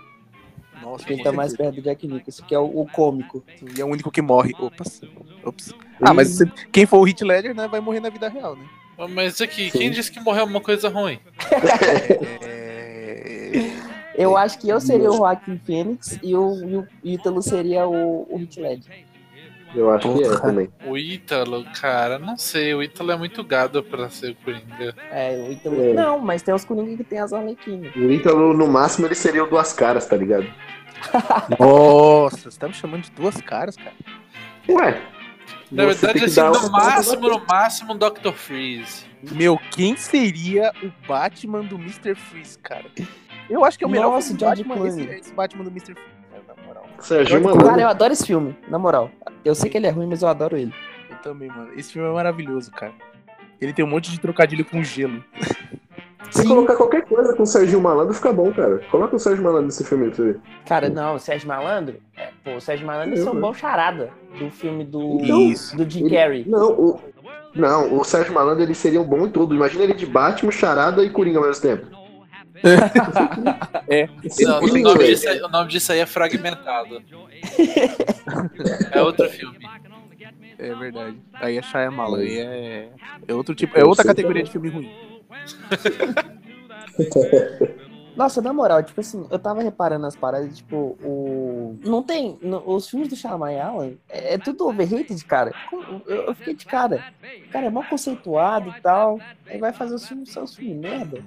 Nossa, 0.82 1.04
Que 1.06 1.14
ele 1.14 1.22
tá 1.22 1.32
mais 1.32 1.56
perto 1.56 1.76
do 1.76 1.82
Jack 1.82 2.06
Nicholson, 2.06 2.44
que 2.44 2.54
é 2.54 2.58
o, 2.58 2.64
o 2.64 2.86
cômico. 2.86 3.42
E 3.76 3.80
é 3.80 3.84
o 3.84 3.88
único 3.88 4.10
que 4.10 4.20
morre. 4.20 4.52
Opas. 4.58 5.00
Ops. 5.44 5.72
Ah, 6.02 6.12
mas 6.12 6.28
se- 6.28 6.46
quem 6.72 6.84
for 6.84 6.98
o 6.98 7.04
Hit 7.04 7.24
Ledger, 7.24 7.54
né, 7.54 7.66
vai 7.68 7.80
morrer 7.80 8.00
na 8.00 8.10
vida 8.10 8.28
real, 8.28 8.56
né? 8.56 8.64
Mas 9.10 9.40
aqui, 9.40 9.70
quem 9.70 9.90
disse 9.90 10.10
que 10.10 10.20
morreu 10.20 10.44
uma 10.44 10.60
coisa 10.60 10.88
ruim? 10.88 11.18
É... 12.42 13.70
Eu 14.16 14.36
acho 14.36 14.60
que 14.60 14.68
eu 14.68 14.80
seria 14.80 15.10
o 15.10 15.16
Joaquim 15.16 15.58
Fênix 15.66 16.20
e 16.22 16.36
o, 16.36 16.54
e 16.64 16.76
o 16.76 16.86
Ítalo 17.02 17.42
seria 17.42 17.84
o, 17.88 18.24
o 18.32 18.36
Hit 18.36 18.60
Ledger. 18.60 19.03
Eu 19.74 19.90
acho 19.90 20.12
que 20.14 20.22
é 20.22 20.28
Porra. 20.28 20.40
também. 20.40 20.68
O 20.86 20.96
Ítalo, 20.96 21.64
cara, 21.80 22.18
não 22.18 22.36
sei. 22.36 22.74
O 22.74 22.82
Ítalo 22.82 23.10
é 23.12 23.16
muito 23.16 23.42
gado 23.42 23.82
pra 23.82 24.08
ser 24.08 24.30
o 24.32 24.34
Coringa. 24.36 24.94
É, 25.10 25.36
o 25.48 25.52
Ítalo. 25.52 25.82
É. 25.82 25.92
Não, 25.92 26.18
mas 26.18 26.42
tem 26.42 26.54
os 26.54 26.64
Coringa 26.64 26.96
que 26.96 27.04
tem 27.04 27.18
as 27.18 27.32
Arlequinas. 27.32 27.94
O 27.96 28.10
Ítalo, 28.10 28.52
no 28.54 28.66
máximo, 28.68 29.06
ele 29.06 29.14
seria 29.14 29.42
o 29.42 29.48
Duas 29.48 29.72
Caras, 29.72 30.06
tá 30.06 30.16
ligado? 30.16 30.46
Nossa, 31.58 32.50
você 32.50 32.58
tá 32.58 32.68
me 32.68 32.74
chamando 32.74 33.02
de 33.02 33.10
duas 33.10 33.36
caras, 33.40 33.76
cara. 33.76 33.92
Ué. 34.68 35.02
Na 35.70 35.84
você 35.86 36.06
verdade, 36.06 36.24
assim, 36.24 36.40
no 36.40 36.66
um- 36.68 36.70
máximo, 36.70 37.28
no 37.28 37.42
máximo, 37.46 37.92
um 37.94 37.98
Dr. 37.98 38.32
Freeze. 38.32 39.04
Meu, 39.32 39.58
quem 39.70 39.96
seria 39.96 40.72
o 40.82 40.90
Batman 41.06 41.62
do 41.62 41.76
Mr. 41.76 42.14
Freeze, 42.14 42.58
cara? 42.58 42.84
Eu 43.50 43.64
acho 43.64 43.76
que 43.78 43.84
é 43.84 43.86
o 43.86 43.90
melhor 43.90 44.12
Nossa, 44.12 44.32
Batman, 44.34 44.86
esse, 44.86 45.00
esse 45.02 45.34
Batman 45.34 45.64
do 45.64 45.70
Mr. 45.70 45.94
Freeze, 45.94 46.10
cara. 47.08 47.24
Sérgio 47.24 47.42
Cara, 47.42 47.54
Malandro. 47.56 47.80
eu 47.80 47.88
adoro 47.88 48.12
esse 48.12 48.26
filme, 48.26 48.56
na 48.68 48.78
moral. 48.78 49.10
Eu 49.44 49.54
sei 49.54 49.70
que 49.70 49.76
ele 49.76 49.86
é 49.86 49.90
ruim, 49.90 50.06
mas 50.06 50.22
eu 50.22 50.28
adoro 50.28 50.56
ele. 50.56 50.72
Eu 51.10 51.16
também, 51.18 51.48
mano. 51.48 51.68
Esse 51.76 51.92
filme 51.92 52.08
é 52.08 52.12
maravilhoso, 52.12 52.70
cara. 52.70 52.92
Ele 53.60 53.72
tem 53.72 53.84
um 53.84 53.88
monte 53.88 54.10
de 54.10 54.18
trocadilho 54.20 54.64
com 54.64 54.82
gelo. 54.82 55.22
Se 56.30 56.42
Sim. 56.42 56.48
colocar 56.48 56.74
qualquer 56.74 57.04
coisa 57.04 57.34
com 57.34 57.42
o 57.44 57.46
Serginho 57.46 57.80
Malandro, 57.80 58.12
fica 58.14 58.32
bom, 58.32 58.50
cara. 58.52 58.78
Coloca 58.90 59.14
o 59.14 59.18
Sérgio 59.18 59.44
Malandro 59.44 59.66
nesse 59.66 59.84
filme 59.84 60.06
aí 60.06 60.10
pra 60.10 60.24
você. 60.24 60.36
Cara, 60.66 60.88
não, 60.88 61.14
o 61.14 61.18
Sérgio 61.18 61.46
Malandro. 61.46 61.96
é, 62.16 62.30
pô, 62.42 62.56
o 62.56 62.60
Sérgio 62.60 62.86
Malandro 62.86 63.16
é 63.20 63.30
um 63.30 63.40
bom 63.40 63.54
charada 63.54 64.10
do 64.38 64.50
filme 64.50 64.84
do, 64.84 65.20
Isso. 65.20 65.76
do 65.76 65.88
Jim 65.88 66.06
Ele- 66.06 66.16
Carrey. 66.16 66.44
Não, 66.48 66.72
o, 66.72 67.00
não, 67.54 67.98
o 68.00 68.04
Sérgio 68.04 68.32
Malandro 68.34 68.62
ele 68.64 68.74
seria 68.74 69.00
um 69.00 69.04
bom 69.04 69.26
em 69.26 69.30
tudo. 69.30 69.54
Imagina 69.54 69.84
ele 69.84 69.94
de 69.94 70.06
Batman, 70.06 70.50
Charada 70.50 71.04
e 71.04 71.10
Coringa 71.10 71.38
ao 71.38 71.44
mesmo 71.46 71.62
tempo. 71.62 71.86
É. 73.88 74.06
Não, 74.44 74.62
o, 74.62 74.66
nome 74.78 75.04
disso 75.06 75.28
aí, 75.28 75.42
o 75.42 75.48
nome 75.48 75.70
disso 75.70 75.92
aí 75.92 75.98
é 75.98 76.06
Fragmentado. 76.06 77.02
é 78.92 79.02
outro 79.02 79.28
filme. 79.28 79.58
É 80.58 80.74
verdade. 80.74 81.18
Aí 81.34 81.58
é 81.58 81.62
Shyamalan. 81.62 82.18
Aí 82.18 82.38
é, 82.38 82.88
é 83.26 83.34
outro 83.34 83.54
tipo. 83.54 83.76
É 83.78 83.84
outra 83.84 84.04
categoria 84.04 84.42
de 84.42 84.50
filme 84.50 84.68
ruim. 84.68 84.90
Nossa, 88.16 88.40
na 88.40 88.52
moral, 88.52 88.80
tipo 88.80 89.00
assim, 89.00 89.26
eu 89.28 89.38
tava 89.40 89.60
reparando 89.60 90.06
as 90.06 90.14
paradas, 90.14 90.56
tipo, 90.56 90.96
o. 91.02 91.76
Não 91.84 92.00
tem. 92.00 92.38
no- 92.40 92.62
os 92.64 92.88
filmes 92.88 93.08
do 93.08 93.16
Shyamalan 93.16 93.94
é, 94.08 94.34
é 94.34 94.38
tudo 94.38 94.68
overrated, 94.68 95.24
cara. 95.24 95.52
Eu, 96.06 96.22
eu 96.26 96.34
fiquei 96.36 96.54
de 96.54 96.64
cara. 96.64 97.12
O 97.48 97.50
cara 97.50 97.66
é 97.66 97.70
mal 97.70 97.82
conceituado 97.84 98.72
e 98.76 98.80
tal. 98.80 99.18
Aí 99.46 99.58
vai 99.58 99.72
fazer 99.72 99.96
os 99.96 100.06
filmes, 100.06 100.30
são 100.30 100.44
os 100.44 100.54
filmes 100.54 100.76
merda. 100.78 101.24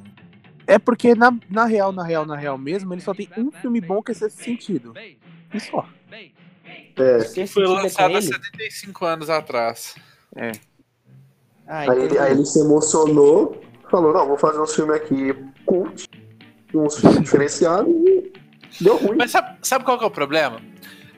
É 0.67 0.77
porque, 0.77 1.15
na, 1.15 1.31
na 1.49 1.65
real, 1.65 1.91
na 1.93 2.03
real, 2.03 2.25
na 2.25 2.35
real 2.35 2.57
mesmo, 2.57 2.93
ele 2.93 3.01
só 3.01 3.13
tem 3.13 3.29
um 3.37 3.49
filme 3.51 3.79
bom 3.79 4.03
que 4.03 4.11
é 4.11 4.13
Sexto 4.13 4.43
Sentido. 4.43 4.93
E 5.53 5.59
só. 5.59 5.87
É. 6.11 7.17
Esse 7.17 7.47
Foi 7.47 7.63
é 7.63 7.67
lançado 7.67 8.15
há 8.15 8.17
ele? 8.17 8.21
75 8.23 9.05
anos 9.05 9.29
atrás. 9.29 9.95
Ah, 10.35 11.79
Aí 11.79 11.89
ele, 11.89 12.05
entendi. 12.05 12.19
aí 12.19 12.31
ele 12.31 12.45
se 12.45 12.59
emocionou, 12.59 13.61
falou, 13.89 14.13
não, 14.13 14.27
vou 14.27 14.37
fazer 14.37 14.59
uns 14.59 14.73
filmes 14.73 14.95
aqui 14.95 15.33
cult, 15.65 16.07
uns 16.73 16.97
filmes 16.97 17.19
diferenciados 17.23 17.93
e 17.93 18.33
deu 18.81 18.97
ruim. 18.97 19.17
Mas 19.17 19.31
sabe, 19.31 19.57
sabe 19.61 19.85
qual 19.85 19.97
que 19.97 20.03
é 20.03 20.07
o 20.07 20.11
problema? 20.11 20.61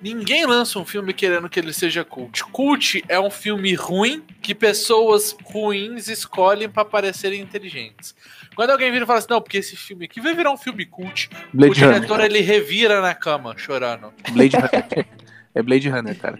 Ninguém 0.01 0.45
lança 0.45 0.79
um 0.79 0.85
filme 0.85 1.13
querendo 1.13 1.49
que 1.49 1.59
ele 1.59 1.73
seja 1.73 2.03
cult. 2.05 2.43
Cult 2.45 3.03
é 3.07 3.19
um 3.19 3.29
filme 3.29 3.73
ruim 3.73 4.23
que 4.41 4.55
pessoas 4.55 5.35
ruins 5.43 6.07
escolhem 6.07 6.69
pra 6.69 6.85
parecerem 6.85 7.41
inteligentes. 7.41 8.15
Quando 8.55 8.71
alguém 8.71 8.91
vira 8.91 9.03
e 9.03 9.07
fala 9.07 9.19
assim, 9.19 9.27
não, 9.29 9.41
porque 9.41 9.57
esse 9.57 9.75
filme 9.75 10.05
aqui 10.05 10.19
vai 10.19 10.33
virar 10.33 10.51
um 10.51 10.57
filme 10.57 10.85
cult, 10.85 11.29
o 11.53 11.57
Blade 11.57 11.79
Runner. 11.79 11.95
diretor 11.95 12.19
ele 12.21 12.39
revira 12.39 13.01
na 13.01 13.13
cama, 13.13 13.55
chorando. 13.57 14.13
Blade 14.31 14.55
Runner. 14.55 15.07
É 15.55 15.63
Blade 15.63 15.89
Runner, 15.89 16.17
cara. 16.19 16.39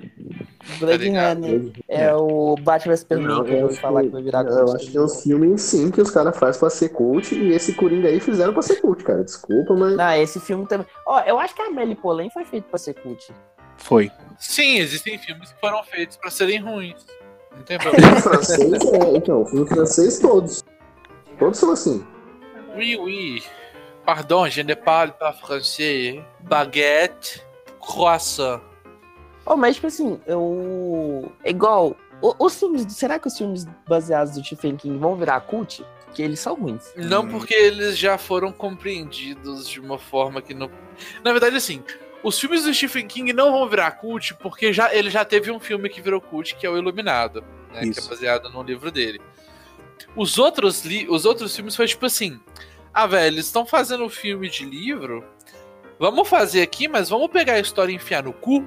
Blade 0.79 1.03
ligado? 1.03 1.41
Runner 1.41 1.71
é 1.87 2.13
o 2.15 2.55
Batman 2.61 2.93
vs 2.93 2.99
Superman 2.99 3.43
que 3.43 3.49
eu 3.51 3.55
eu 3.55 3.59
vou 3.61 3.69
acho 3.71 3.81
falar 3.81 4.01
que- 4.01 4.07
que 4.07 4.13
vai 4.13 4.21
virar 4.21 4.43
Eu 4.45 4.71
acho 4.75 4.85
que 4.85 4.91
tem 4.91 5.01
uns 5.01 5.23
filmes 5.23 5.61
sim 5.63 5.89
que 5.91 5.99
os 5.99 6.11
caras 6.11 6.37
fazem 6.37 6.59
pra 6.59 6.69
ser 6.69 6.89
cult 6.89 7.33
e 7.35 7.51
esse 7.51 7.73
Coringa 7.73 8.07
aí 8.07 8.19
fizeram 8.19 8.53
pra 8.53 8.61
ser 8.61 8.75
cult, 8.81 9.03
cara. 9.03 9.23
Desculpa, 9.23 9.73
mas. 9.73 9.95
Não, 9.97 10.11
esse 10.13 10.39
filme 10.39 10.65
também. 10.67 10.85
Ó, 11.07 11.19
eu 11.21 11.39
acho 11.39 11.55
que 11.55 11.61
a 11.61 11.65
Amélie 11.65 11.95
Poulain 11.95 12.29
foi 12.29 12.45
feito 12.45 12.65
pra 12.65 12.77
ser 12.77 12.93
cult. 12.93 13.33
Foi. 13.77 14.11
Sim, 14.37 14.77
existem 14.77 15.17
filmes 15.17 15.51
que 15.51 15.59
foram 15.59 15.83
feitos 15.83 16.15
pra 16.17 16.29
serem 16.29 16.59
ruins. 16.61 17.03
Não 17.55 17.63
tem 17.63 17.79
problema. 17.79 18.07
Filme 18.07 18.21
francês, 18.21 18.73
é, 18.93 19.17
então, 19.17 19.45
filme 19.47 19.67
francês 19.67 20.19
todos. 20.19 20.63
Todos 21.39 21.57
são 21.57 21.71
assim. 21.71 22.05
oui, 22.75 22.95
oui. 22.97 23.43
Pardon, 24.05 24.47
je 24.47 24.63
ne 24.63 24.75
parle 24.75 25.13
pas 25.19 25.33
français. 25.39 26.23
Baguette, 26.41 27.41
croissant. 27.79 28.61
Oh, 29.49 29.57
mas, 29.57 29.75
tipo 29.75 29.87
assim, 29.87 30.21
eu. 30.27 31.31
É 31.43 31.49
igual. 31.49 31.97
Os 32.21 32.59
filmes. 32.59 32.85
Será 32.93 33.17
que 33.17 33.27
os 33.27 33.35
filmes 33.35 33.65
baseados 33.87 34.35
do 34.35 34.43
Stephen 34.45 34.77
King 34.77 34.99
vão 34.99 35.15
virar 35.15 35.41
cult? 35.41 35.83
Porque 36.05 36.21
eles 36.21 36.39
são 36.39 36.53
ruins. 36.53 36.93
Não 36.95 37.27
porque 37.27 37.53
eles 37.53 37.97
já 37.97 38.17
foram 38.17 38.51
compreendidos 38.51 39.67
de 39.67 39.79
uma 39.79 39.97
forma 39.97 40.39
que 40.41 40.53
não. 40.53 40.69
Na 41.23 41.31
verdade, 41.31 41.55
assim, 41.55 41.83
os 42.21 42.39
filmes 42.39 42.63
do 42.63 42.73
Stephen 42.73 43.07
King 43.07 43.33
não 43.33 43.51
vão 43.51 43.67
virar 43.67 43.91
cult 43.91 44.35
porque 44.35 44.71
já, 44.71 44.93
ele 44.93 45.09
já 45.09 45.25
teve 45.25 45.49
um 45.49 45.59
filme 45.59 45.89
que 45.89 46.01
virou 46.01 46.21
cult, 46.21 46.55
que 46.55 46.65
é 46.65 46.69
o 46.69 46.77
Iluminado, 46.77 47.43
né? 47.73 47.81
Que 47.81 47.99
é 47.99 48.03
baseado 48.03 48.49
no 48.49 48.61
livro 48.61 48.91
dele. 48.91 49.19
Os 50.15 50.37
outros, 50.37 50.83
li... 50.85 51.07
Os 51.09 51.25
outros 51.25 51.55
filmes 51.55 51.75
foi 51.75 51.87
tipo 51.87 52.05
assim: 52.05 52.39
ah, 52.93 53.07
velho, 53.07 53.35
eles 53.35 53.45
estão 53.45 53.65
fazendo 53.65 54.03
um 54.03 54.09
filme 54.09 54.47
de 54.47 54.65
livro. 54.65 55.23
Vamos 55.97 56.27
fazer 56.29 56.61
aqui, 56.61 56.87
mas 56.87 57.09
vamos 57.09 57.29
pegar 57.29 57.53
a 57.53 57.59
história 57.59 57.91
e 57.91 57.95
enfiar 57.95 58.23
no 58.23 58.33
cu. 58.33 58.63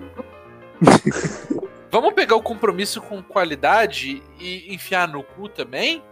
vamos 1.90 2.12
pegar 2.14 2.36
o 2.36 2.42
compromisso 2.42 3.00
com 3.00 3.22
qualidade 3.22 4.22
e 4.40 4.74
enfiar 4.74 5.08
no 5.08 5.22
cu 5.22 5.48
também? 5.48 6.02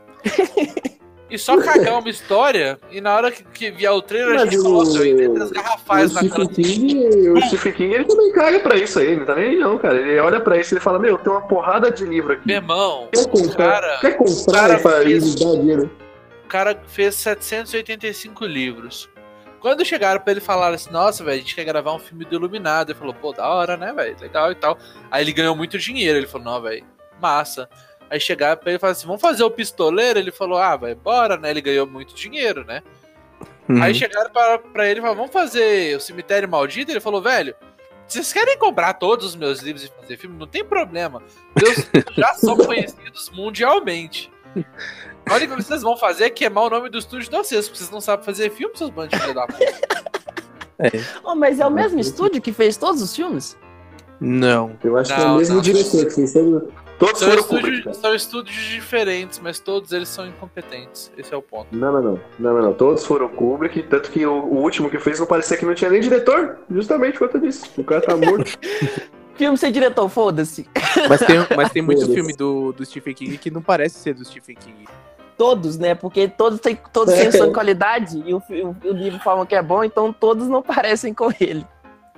E 1.31 1.39
só 1.39 1.57
cagar 1.63 1.99
uma 2.01 2.11
história 2.11 2.77
e 2.91 3.01
na 3.01 3.15
hora 3.15 3.31
que, 3.31 3.45
que 3.45 3.71
vier 3.71 3.93
o 3.93 4.03
trailer 4.03 4.35
a 4.35 4.45
Mas 4.45 4.51
gente 4.51 4.59
o- 4.59 4.63
coloca 4.65 4.91
O 4.91 5.51
garrafais 5.51 6.13
na. 6.13 6.21
King, 6.49 7.29
o 7.31 7.41
Stephen 7.43 7.73
King, 7.73 7.95
ele 7.95 8.05
também 8.05 8.33
caga 8.33 8.59
pra 8.61 8.77
isso 8.77 8.99
aí, 8.99 9.07
ele 9.07 9.17
não 9.19 9.27
tá 9.27 9.37
nem 9.37 9.45
aí 9.51 9.57
não, 9.57 9.79
cara. 9.79 9.97
Ele 9.97 10.19
olha 10.19 10.41
pra 10.41 10.59
isso 10.59 10.73
e 10.73 10.77
ele 10.77 10.81
fala, 10.83 10.99
meu, 10.99 11.17
tem 11.19 11.33
uma 11.33 11.43
porrada 11.43 11.89
de 11.91 12.05
livro 12.05 12.33
aqui. 12.33 12.43
Meu 12.47 12.57
irmão, 12.57 13.09
Quer 13.13 13.29
comprar, 13.29 13.57
cara, 13.81 13.99
quer 14.01 14.17
comprar 14.17 14.61
cara 14.61 14.79
pra 14.81 15.03
fez- 15.03 15.37
ele 15.37 15.45
dar 15.45 15.61
dinheiro? 15.61 15.91
o 16.45 16.49
cara 16.49 16.83
fez 16.89 17.15
785 17.15 18.45
livros. 18.45 19.09
Quando 19.61 19.85
chegaram 19.85 20.21
pra 20.21 20.33
ele 20.33 20.41
falar 20.41 20.73
assim, 20.73 20.91
nossa, 20.91 21.23
velho, 21.23 21.37
a 21.37 21.41
gente 21.41 21.55
quer 21.55 21.65
gravar 21.65 21.93
um 21.95 21.99
filme 21.99 22.25
do 22.25 22.35
Iluminado, 22.35 22.91
ele 22.93 22.99
falou, 22.99 23.15
pô, 23.15 23.33
da 23.33 23.47
hora, 23.49 23.77
né, 23.77 23.93
velho, 23.93 24.17
legal 24.19 24.51
e 24.51 24.55
tal. 24.55 24.79
Aí 25.11 25.23
ele 25.23 25.33
ganhou 25.33 25.55
muito 25.55 25.79
dinheiro, 25.79 26.19
ele 26.19 26.27
falou, 26.27 26.47
não, 26.47 26.63
velho, 26.63 26.85
massa. 27.21 27.69
Aí 28.09 28.19
chegaram 28.19 28.59
pra 28.59 28.71
ele 28.71 28.77
e 28.77 28.81
falaram 28.81 28.97
assim, 28.97 29.07
vamos 29.07 29.21
fazer 29.21 29.45
o 29.45 29.51
pistoleiro? 29.51 30.19
Ele 30.19 30.33
falou, 30.33 30.59
ah, 30.59 30.77
vai, 30.77 30.95
bora, 30.95 31.37
né, 31.37 31.51
ele 31.51 31.61
ganhou 31.61 31.87
muito 31.87 32.15
dinheiro, 32.15 32.65
né. 32.65 32.83
Uhum. 33.69 33.83
Aí 33.83 33.95
chegaram 33.95 34.31
pra, 34.31 34.59
pra 34.59 34.89
ele 34.89 34.99
e 34.99 35.03
falaram, 35.03 35.19
vamos 35.19 35.33
fazer 35.33 35.97
o 35.97 36.01
Cemitério 36.01 36.49
Maldito? 36.49 36.91
Ele 36.91 36.99
falou, 36.99 37.21
velho, 37.21 37.55
vocês 38.11 38.33
querem 38.33 38.59
comprar 38.59 38.95
todos 38.95 39.25
os 39.27 39.37
meus 39.37 39.61
livros 39.61 39.85
e 39.85 39.93
fazer 40.01 40.17
filme? 40.17 40.37
Não 40.37 40.47
tem 40.47 40.65
problema. 40.65 41.23
Meus 41.55 41.87
já 42.17 42.35
são 42.35 42.57
conhecidos 42.57 43.31
mundialmente. 43.31 44.29
A 45.27 45.35
única 45.35 45.49
coisa 45.49 45.57
que 45.57 45.63
vocês 45.63 45.83
vão 45.83 45.97
fazer 45.97 46.25
é 46.25 46.31
queimar 46.31 46.65
o 46.65 46.71
nome 46.71 46.89
do 46.91 46.99
estúdio 46.99 47.31
de 47.31 47.37
vocês, 47.37 47.67
porque 47.69 47.79
vocês 47.79 47.91
não 47.91 48.01
sabem 48.01 48.25
fazer 48.25 48.51
filme, 48.51 48.77
seus 48.77 48.91
bandos 48.91 49.19
de 49.21 49.33
da 49.35 49.47
puta. 49.47 49.65
Oh, 51.25 51.35
mas 51.35 51.61
é 51.61 51.67
o 51.67 51.71
mesmo 51.71 52.01
estúdio 52.01 52.41
que 52.41 52.53
fez 52.53 52.77
todos 52.77 53.03
os 53.03 53.15
filmes? 53.15 53.57
Não. 54.21 54.77
Eu 54.83 54.97
acho 54.97 55.15
que 55.15 55.21
é 55.21 55.25
Não, 55.25 55.35
o 55.35 55.39
mesmo 55.39 55.57
não. 55.57 55.63
diretor 55.63 56.05
que 56.07 56.11
fez 56.15 56.33
todo- 56.33 56.73
Todos 56.99 57.19
São 57.21 57.33
estúdios, 57.35 57.81
cara. 57.85 57.95
são 57.95 58.15
estúdios 58.15 58.55
diferentes, 58.57 59.39
mas 59.39 59.59
todos 59.59 59.91
eles 59.91 60.07
são 60.07 60.27
incompetentes. 60.27 61.11
Esse 61.17 61.33
é 61.33 61.37
o 61.37 61.41
ponto. 61.41 61.75
Não, 61.75 61.91
não, 61.91 62.03
não, 62.03 62.21
não, 62.39 62.53
não, 62.55 62.63
não. 62.63 62.73
Todos 62.75 63.07
foram 63.07 63.27
Kubrick, 63.31 63.83
tanto 63.85 64.11
que 64.11 64.27
o, 64.27 64.33
o 64.35 64.59
último 64.59 64.91
que 64.91 64.99
fez 64.99 65.19
não 65.19 65.27
parecia 65.27 65.57
que 65.57 65.65
não 65.65 65.75
tinha 65.75 65.91
nem 65.91 66.03
diretor, 66.03 66.59
justamente 66.71 67.19
por 67.19 67.29
conta 67.29 67.41
disso. 67.41 67.71
O 67.79 67.85
cara 67.85 68.03
tá 68.03 68.15
morto. 68.19 68.53
Filme 69.41 69.57
sem 69.57 69.73
diretor, 69.73 70.07
foda-se. 70.11 70.69
Mas 71.09 71.21
tem, 71.21 71.39
mas 71.57 71.71
tem 71.73 71.81
muito 71.81 72.05
filme 72.13 72.35
do, 72.35 72.73
do 72.75 72.85
Stephen 72.85 73.15
King 73.15 73.39
que 73.39 73.51
não 73.51 73.63
parece 73.63 73.95
ser 73.99 74.13
do 74.13 74.23
Stephen 74.23 74.55
King. 74.55 74.87
Todos, 75.39 75.79
né? 75.79 75.95
Porque 75.95 76.29
todos 76.29 76.61
têm 76.61 76.79
todos 76.93 77.15
É. 77.15 77.23
têm 77.23 77.33
sua 77.41 77.51
qualidade 77.51 78.23
e 78.27 78.35
o, 78.35 78.37
o, 78.51 78.77
o 78.89 78.93
livro 78.93 79.19
fala 79.21 79.47
que 79.47 79.55
é 79.55 79.63
bom, 79.63 79.83
então 79.83 80.13
todos 80.13 80.47
não 80.47 80.61
parecem 80.61 81.15
com 81.15 81.31
ele. 81.41 81.67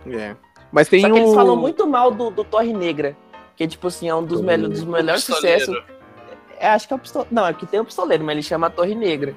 É. 0.04 0.34
Mas 0.72 0.88
tem 0.88 1.00
Só 1.00 1.06
que 1.06 1.12
o... 1.12 1.16
eles 1.18 1.32
falam 1.32 1.54
muito 1.54 1.86
mal 1.86 2.10
do, 2.10 2.28
do 2.28 2.42
Torre 2.42 2.72
Negra, 2.72 3.16
que 3.54 3.68
tipo 3.68 3.86
assim, 3.86 4.08
é 4.08 4.14
um 4.16 4.24
dos, 4.24 4.40
Torre 4.40 4.46
mel- 4.46 4.58
Negra. 4.58 4.74
dos 4.74 4.82
melhores 4.84 5.22
sucessos. 5.22 5.80
É, 6.58 6.70
acho 6.70 6.88
que 6.88 6.92
é 6.92 6.96
o 6.96 6.98
pistoleiro. 6.98 7.32
Não, 7.32 7.46
é 7.46 7.52
que 7.54 7.66
tem 7.66 7.78
o 7.78 7.84
pistoleiro, 7.84 8.24
mas 8.24 8.32
ele 8.32 8.42
chama 8.42 8.66
a 8.66 8.70
Torre 8.70 8.96
Negra. 8.96 9.36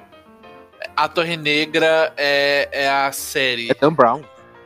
A 0.96 1.06
Torre 1.08 1.36
Negra 1.36 2.12
é, 2.16 2.68
é 2.72 2.88
a 2.90 3.12
série. 3.12 3.70
É 3.70 3.74
Dan 3.74 3.92
Brown. 3.92 4.22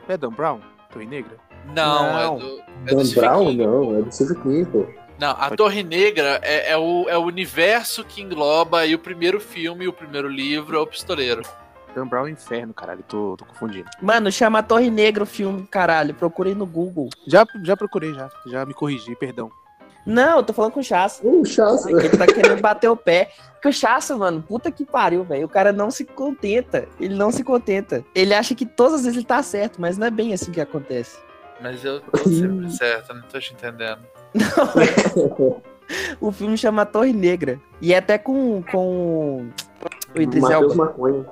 É 0.09 0.17
Dan 0.17 0.31
Brown? 0.31 0.59
Torre 0.91 1.05
Negra? 1.05 1.37
Não, 1.75 2.11
Não. 2.11 2.37
é 2.37 2.39
do. 2.39 2.70
É 2.85 2.95
Dan 2.95 3.09
Brown? 3.15 3.45
King. 3.47 3.65
Não, 3.65 3.97
é 3.97 4.01
do 4.01 4.11
Stephen 4.11 4.41
King, 4.41 4.65
pô. 4.65 4.85
Não, 5.19 5.31
a 5.31 5.51
Torre 5.51 5.83
Negra 5.83 6.39
é, 6.41 6.71
é 6.71 6.77
o, 6.77 7.07
é 7.07 7.15
o 7.15 7.21
universo 7.21 8.03
que 8.03 8.21
engloba 8.21 8.79
aí 8.79 8.95
o 8.95 8.99
primeiro 8.99 9.39
filme, 9.39 9.87
o 9.87 9.93
primeiro 9.93 10.27
livro, 10.27 10.75
é 10.75 10.79
o 10.79 10.87
Pistoleiro. 10.87 11.43
Dan 11.95 12.07
Brown 12.07 12.25
é 12.25 12.29
um 12.29 12.33
inferno, 12.33 12.73
caralho. 12.73 13.03
Tô, 13.07 13.35
tô 13.37 13.45
confundindo. 13.45 13.89
Mano, 14.01 14.31
chama 14.31 14.59
a 14.59 14.63
Torre 14.63 14.89
Negra 14.89 15.23
o 15.23 15.27
filme, 15.27 15.67
caralho. 15.69 16.13
Procurei 16.13 16.55
no 16.55 16.65
Google. 16.65 17.09
Já, 17.27 17.45
já 17.63 17.77
procurei, 17.77 18.13
já. 18.13 18.29
Já 18.47 18.65
me 18.65 18.73
corrigi, 18.73 19.15
perdão. 19.15 19.51
Não, 20.05 20.37
eu 20.37 20.43
tô 20.43 20.53
falando 20.53 20.71
com 20.71 20.79
o 20.79 20.83
Chassa. 20.83 21.21
Uh, 21.23 21.45
chato. 21.45 21.87
Ele 21.89 22.09
tá 22.09 22.25
querendo 22.25 22.59
bater 22.59 22.89
o 22.89 22.97
pé. 22.97 23.31
Porque 23.61 23.69
o 24.13 24.17
mano, 24.17 24.41
puta 24.41 24.71
que 24.71 24.83
pariu, 24.83 25.23
velho. 25.23 25.45
O 25.45 25.49
cara 25.49 25.71
não 25.71 25.91
se 25.91 26.03
contenta. 26.03 26.87
Ele 26.99 27.13
não 27.13 27.31
se 27.31 27.43
contenta. 27.43 28.03
Ele 28.15 28.33
acha 28.33 28.55
que 28.55 28.65
todas 28.65 28.95
as 28.95 29.01
vezes 29.03 29.17
ele 29.17 29.25
tá 29.25 29.43
certo, 29.43 29.79
mas 29.79 29.97
não 29.99 30.07
é 30.07 30.11
bem 30.11 30.33
assim 30.33 30.51
que 30.51 30.59
acontece. 30.59 31.19
Mas 31.61 31.83
eu 31.85 31.99
tô 32.11 32.17
sempre 32.17 32.69
certo, 32.71 33.13
não 33.13 33.21
tô 33.23 33.39
te 33.39 33.53
entendendo. 33.53 33.99
O 36.21 36.31
filme 36.31 36.57
chama 36.57 36.85
Torre 36.85 37.11
Negra. 37.11 37.59
E 37.81 37.93
é 37.93 37.97
até 37.97 38.17
com, 38.17 38.63
com 38.71 39.49
o 40.15 40.21
Idris 40.21 40.41
Matheus 40.41 40.71
Elba. 40.71 40.75
Maconha. 40.85 41.25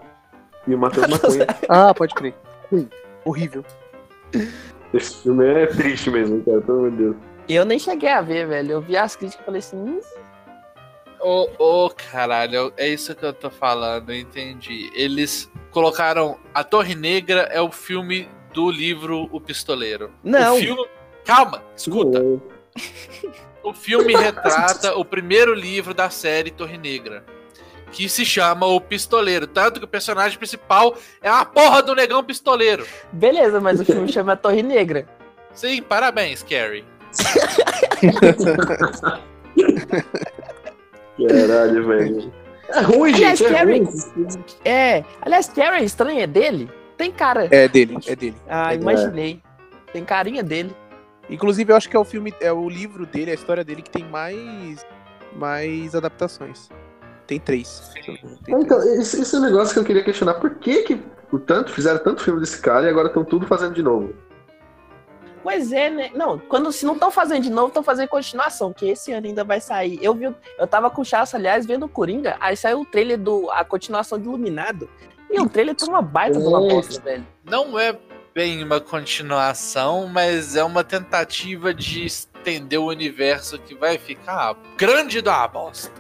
E 0.68 0.76
o 0.76 0.78
Matheus 0.78 1.08
Maconha. 1.10 1.48
Ah, 1.70 1.94
pode 1.94 2.14
crer. 2.14 2.36
Horrível. 3.24 3.64
Esse 4.94 5.24
filme 5.24 5.46
é 5.48 5.66
triste 5.68 6.10
mesmo, 6.12 6.44
cara, 6.44 6.60
pelo 6.60 6.80
amor 6.80 6.92
de 6.92 6.98
Deus. 6.98 7.16
Eu 7.48 7.64
nem 7.64 7.80
cheguei 7.80 8.10
a 8.10 8.20
ver, 8.20 8.48
velho. 8.48 8.72
Eu 8.74 8.82
vi 8.82 8.98
as 8.98 9.16
críticas 9.16 9.42
e 9.42 9.46
falei 9.46 9.60
assim. 9.60 9.78
"Hum, 9.78 10.00
Ô, 11.22 11.48
ô, 11.58 11.90
caralho, 11.90 12.74
é 12.76 12.88
isso 12.88 13.16
que 13.16 13.26
eu 13.26 13.32
tô 13.34 13.50
falando, 13.50 14.10
eu 14.10 14.16
entendi. 14.20 14.90
Eles 14.94 15.50
colocaram 15.72 16.38
A 16.54 16.64
Torre 16.66 16.96
Negra 16.96 17.42
é 17.52 17.62
o 17.62 17.72
filme 17.72 18.28
do 18.54 18.70
livro 18.72 19.30
O 19.32 19.40
Pistoleiro. 19.40 20.12
Não. 20.24 20.56
O 20.56 20.60
filme... 20.60 20.86
Calma, 21.26 21.64
escuta. 21.76 22.22
O 23.64 23.74
filme 23.74 24.16
retrata 24.18 24.96
o 24.96 25.06
primeiro 25.06 25.54
livro 25.54 25.94
da 25.94 26.10
série 26.10 26.50
Torre 26.52 26.78
Negra. 26.78 27.24
Que 27.92 28.08
se 28.08 28.24
chama 28.26 28.66
O 28.68 28.80
Pistoleiro. 28.80 29.48
Tanto 29.48 29.80
que 29.80 29.86
o 29.86 29.88
personagem 29.88 30.38
principal 30.38 30.96
é 31.22 31.30
a 31.30 31.44
porra 31.46 31.82
do 31.82 31.96
negão 31.96 32.24
pistoleiro. 32.24 32.86
Beleza, 33.12 33.60
mas 33.60 33.80
o 33.80 33.86
filme 33.86 34.08
chama 34.14 34.36
Torre 34.36 34.62
Negra. 34.64 35.08
Sim, 35.54 35.82
parabéns, 35.82 36.44
Carrie. 36.44 36.86
Caralho, 41.28 41.88
velho. 41.88 42.34
É 42.70 42.82
ruim, 42.82 43.14
Aliás, 43.14 43.40
gente. 43.40 43.52
É 43.52 43.58
Carrie- 43.58 43.80
ruim. 43.84 44.44
É. 44.64 45.04
Aliás, 45.22 45.50
Carrie 45.50 45.86
estranha 45.86 46.24
é 46.24 46.28
dele? 46.28 46.70
Tem 47.00 47.10
cara. 47.14 47.48
É 47.50 47.66
dele, 47.66 47.98
é 48.06 48.14
dele. 48.14 48.36
Ah, 48.46 48.74
É. 48.74 48.76
imaginei. 48.76 49.42
Tem 49.94 50.04
carinha 50.04 50.44
dele. 50.44 50.76
Inclusive, 51.30 51.72
eu 51.72 51.78
acho 51.78 51.90
que 51.90 51.96
é 51.96 52.00
o 52.00 52.04
filme, 52.04 52.34
é 52.42 52.52
o 52.52 52.68
livro 52.68 53.06
dele, 53.06 53.32
a 53.32 53.34
história 53.34 53.64
dele 53.64 53.82
que 53.82 53.90
tem 53.90 54.04
mais, 54.04 54.86
mais 55.34 55.96
adaptações. 55.96 56.68
Tem 57.26 57.40
três. 57.40 57.90
Tem 58.04 58.20
Então, 58.60 58.82
três. 58.82 59.00
esse, 59.00 59.22
esse 59.22 59.34
é 59.34 59.40
um 59.40 59.44
negócio 59.44 59.74
que 59.74 59.80
eu 59.80 59.86
queria 59.86 60.04
questionar. 60.04 60.34
Por 60.36 60.56
que 60.56 60.84
que 60.84 61.02
o 61.32 61.40
tanto, 61.40 61.72
fizeram 61.72 62.04
tanto 62.04 62.22
filme 62.22 62.42
desse 62.42 62.60
cara 62.60 62.86
e 62.88 62.90
agora 62.90 63.08
estão 63.08 63.24
tudo 63.24 63.48
fazendo 63.48 63.74
de 63.76 63.82
novo? 63.82 64.14
Pois 65.42 65.72
é, 65.72 65.90
né? 65.90 66.12
Não, 66.14 66.38
quando 66.38 66.70
se 66.74 66.86
não 66.86 66.96
estão 66.96 67.10
fazendo 67.10 67.44
de 67.44 67.50
novo, 67.50 67.70
estão 67.70 67.82
fazendo 67.82 68.10
continuação, 68.10 68.74
que 68.74 68.90
esse 68.90 69.14
ano 69.14 69.26
ainda 69.26 69.46
vai 69.46 69.62
sair. 69.62 69.98
Eu 70.02 70.14
vi, 70.14 70.26
eu 70.58 70.68
tava 70.68 70.90
com 70.90 71.02
o 71.02 71.06
Chasso, 71.06 71.38
aliás, 71.38 71.66
vendo 71.66 71.86
o 71.86 71.90
Coringa, 71.90 72.36
aí 72.42 72.58
saiu 72.58 72.82
o 72.82 72.86
trailer 72.86 73.18
do 73.18 73.50
a 73.52 73.64
continuação 73.64 74.20
de 74.20 74.26
Iluminado. 74.28 74.90
E 75.30 75.40
o 75.40 75.48
trailer 75.48 75.76
tá 75.76 75.86
uma 75.86 76.02
baita 76.02 76.40
de 76.40 76.46
uma 76.46 76.60
bosta, 76.60 77.02
velho. 77.02 77.26
Não 77.44 77.80
é 77.80 77.98
bem 78.34 78.64
uma 78.64 78.80
continuação, 78.80 80.08
mas 80.08 80.56
é 80.56 80.64
uma 80.64 80.84
tentativa 80.84 81.74
de 81.74 82.06
estender 82.06 82.80
o 82.80 82.86
universo 82.88 83.60
que 83.60 83.76
vai 83.76 83.98
ficar 83.98 84.56
grande 84.78 85.22
da 85.22 85.48
bosta. 85.48 85.92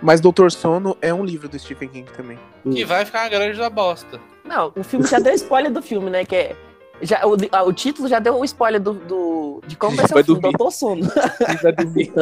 Mas 0.00 0.20
Doutor 0.20 0.50
Sono 0.50 0.96
é 1.00 1.14
um 1.14 1.24
livro 1.24 1.48
do 1.48 1.58
Stephen 1.58 1.88
King 1.88 2.12
também. 2.12 2.38
Que 2.68 2.84
vai 2.84 3.04
ficar 3.04 3.28
grande 3.28 3.58
da 3.58 3.70
bosta. 3.70 4.20
Não, 4.44 4.72
o 4.76 4.82
filme 4.82 5.06
já 5.06 5.18
deu 5.18 5.32
spoiler 5.34 5.72
do 5.72 5.80
filme, 5.80 6.10
né? 6.10 6.24
Que 6.24 6.36
é. 6.36 6.56
Já, 7.02 7.20
o, 7.26 7.36
o 7.68 7.72
título 7.72 8.06
já 8.08 8.18
deu 8.20 8.38
o 8.38 8.44
spoiler 8.44 8.80
do, 8.80 8.92
do- 8.94 9.60
de 9.66 9.76
como 9.76 9.96
vai 9.96 10.06
ser 10.06 10.16
o 10.16 10.24
filme, 10.24 10.40
dormir. 10.40 10.56
Doutor 10.56 10.72
Sono. 10.72 11.02
Ele 11.48 11.58
vai 11.58 11.72
dormir. 11.72 12.12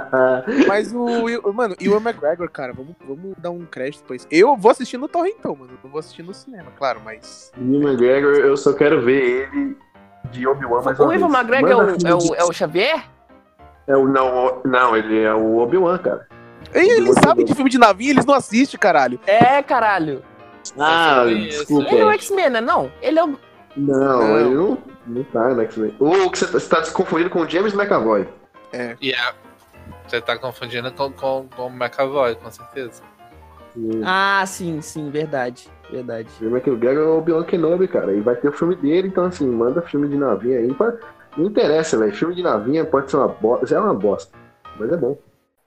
Mas 0.68 0.92
o. 0.94 1.52
Mano, 1.52 1.74
Ewan 1.80 2.00
McGregor, 2.00 2.50
cara, 2.50 2.72
vamos, 2.72 2.94
vamos 3.06 3.34
dar 3.38 3.50
um 3.50 3.64
crédito 3.64 4.04
pra 4.04 4.16
isso. 4.16 4.26
Eu 4.30 4.56
vou 4.56 4.70
assistir 4.70 4.98
no 4.98 5.08
Torrentão, 5.08 5.56
mano. 5.56 5.72
Não 5.82 5.90
vou 5.90 5.98
assistir 5.98 6.22
no 6.22 6.34
cinema, 6.34 6.70
claro, 6.76 7.00
mas. 7.04 7.50
Ewan 7.58 7.90
McGregor, 7.92 8.34
eu 8.36 8.56
só 8.56 8.72
quero 8.72 9.00
ver 9.02 9.48
ele 9.52 9.76
de 10.30 10.46
Obi-Wan 10.46 10.82
mais 10.82 10.98
O 10.98 11.04
uma 11.04 11.14
Ivan 11.14 11.28
vez. 11.28 11.38
McGregor 11.40 11.70
é 11.70 11.74
o, 11.74 12.08
é, 12.08 12.14
o, 12.14 12.34
é 12.34 12.44
o 12.44 12.52
Xavier? 12.52 13.02
é 13.86 13.96
o 13.96 14.06
não, 14.06 14.46
o- 14.46 14.60
não, 14.68 14.96
ele 14.96 15.22
é 15.22 15.32
o 15.34 15.56
Obi-Wan, 15.58 15.96
cara. 15.98 16.26
Ei, 16.74 16.90
eles 16.90 17.14
sabem 17.24 17.46
de 17.46 17.54
filme 17.54 17.70
de 17.70 17.78
navio, 17.78 18.10
eles 18.10 18.26
não 18.26 18.34
assistem, 18.34 18.78
caralho. 18.78 19.18
É, 19.26 19.62
caralho. 19.62 20.22
Ah, 20.78 21.20
Eu 21.20 21.24
conheço. 21.24 21.58
desculpa. 21.60 21.90
Ele 21.92 22.00
é 22.02 22.04
o 22.04 22.10
X-Men, 22.12 22.50
né? 22.50 22.60
Não. 22.60 22.92
Ele 23.00 23.18
é 23.18 23.24
o. 23.24 23.38
Não, 23.78 24.18
Não. 24.20 24.40
ele 24.40 24.54
não, 24.54 24.78
não 25.06 25.24
tá 25.24 25.48
no 25.54 25.60
X-Men. 25.62 25.94
O 25.98 26.30
que 26.30 26.38
você 26.38 26.46
tá, 26.46 26.52
você 26.58 26.68
tá 26.68 26.84
se 26.84 26.92
confundindo 26.92 27.30
com 27.30 27.40
o 27.40 27.48
James 27.48 27.72
McAvoy. 27.74 28.26
E 29.00 29.12
é. 29.12 29.34
Você 30.06 30.20
tá 30.20 30.36
confundindo 30.38 30.90
com, 30.92 31.10
com, 31.12 31.46
com 31.54 31.66
o 31.66 31.70
McAvoy, 31.70 32.34
com 32.34 32.50
certeza. 32.50 33.02
Ah, 34.04 34.42
sim, 34.46 34.80
sim, 34.80 35.10
verdade. 35.10 35.68
Verdade. 35.90 36.28
O 36.42 36.46
McGregor 36.46 37.02
é 37.04 37.06
o 37.06 37.18
Obi-Wan 37.18 37.44
Kenobi, 37.44 37.86
cara. 37.88 38.12
E 38.12 38.20
vai 38.20 38.34
ter 38.34 38.48
o 38.48 38.52
filme 38.52 38.74
dele, 38.74 39.08
então 39.08 39.24
assim, 39.24 39.46
manda 39.46 39.80
filme 39.82 40.08
de 40.08 40.16
navinha 40.16 40.58
aí. 40.58 40.74
pra- 40.74 40.94
Não 41.36 41.46
interessa, 41.46 41.96
velho. 41.96 42.12
Filme 42.14 42.34
de 42.34 42.42
navinha 42.42 42.84
pode 42.84 43.10
ser 43.10 43.16
uma 43.18 43.28
bosta. 43.28 43.74
É 43.74 43.78
uma 43.78 43.94
bosta. 43.94 44.36
Mas 44.78 44.90
é 44.92 44.96
bom. 44.96 45.16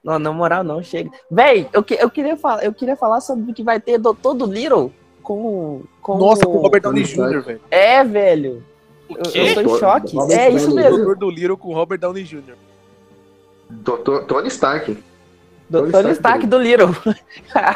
Não, 0.03 0.17
na 0.19 0.31
moral, 0.33 0.63
não, 0.63 0.81
chega. 0.83 1.09
Véi, 1.29 1.69
eu, 1.71 1.83
que- 1.83 1.93
eu, 1.93 2.09
queria 2.09 2.35
falar, 2.35 2.63
eu 2.65 2.73
queria 2.73 2.95
falar 2.97 3.21
sobre 3.21 3.51
o 3.51 3.53
que 3.53 3.63
vai 3.63 3.79
ter 3.79 3.97
Doutor 3.97 4.33
do 4.33 4.45
Little 4.45 4.91
com. 5.21 5.83
com 6.01 6.17
Nossa, 6.17 6.45
com 6.45 6.57
o 6.57 6.61
Robert 6.61 6.81
Downey 6.81 7.03
Jr., 7.03 7.41
velho. 7.41 7.61
É, 7.69 8.03
velho. 8.03 8.63
Eu, 9.09 9.45
eu 9.45 9.53
tô 9.53 9.61
em 9.61 9.79
choque. 9.79 10.15
Robert 10.15 10.39
É 10.39 10.49
isso 10.49 10.73
mesmo. 10.73 10.97
Doutor 10.97 11.17
do 11.17 11.29
Little 11.29 11.57
com 11.57 11.69
o 11.69 11.73
Robert 11.73 11.99
Downey 11.99 12.23
Jr. 12.23 12.55
Doutor 13.69 14.25
Tony 14.25 14.47
Stark. 14.47 14.97
Do, 15.69 15.79
Tony 15.79 15.91
Tony 15.91 16.11
Stark 16.11 16.45
Stark 16.45 16.47
do 16.47 16.57
Little. 16.57 16.89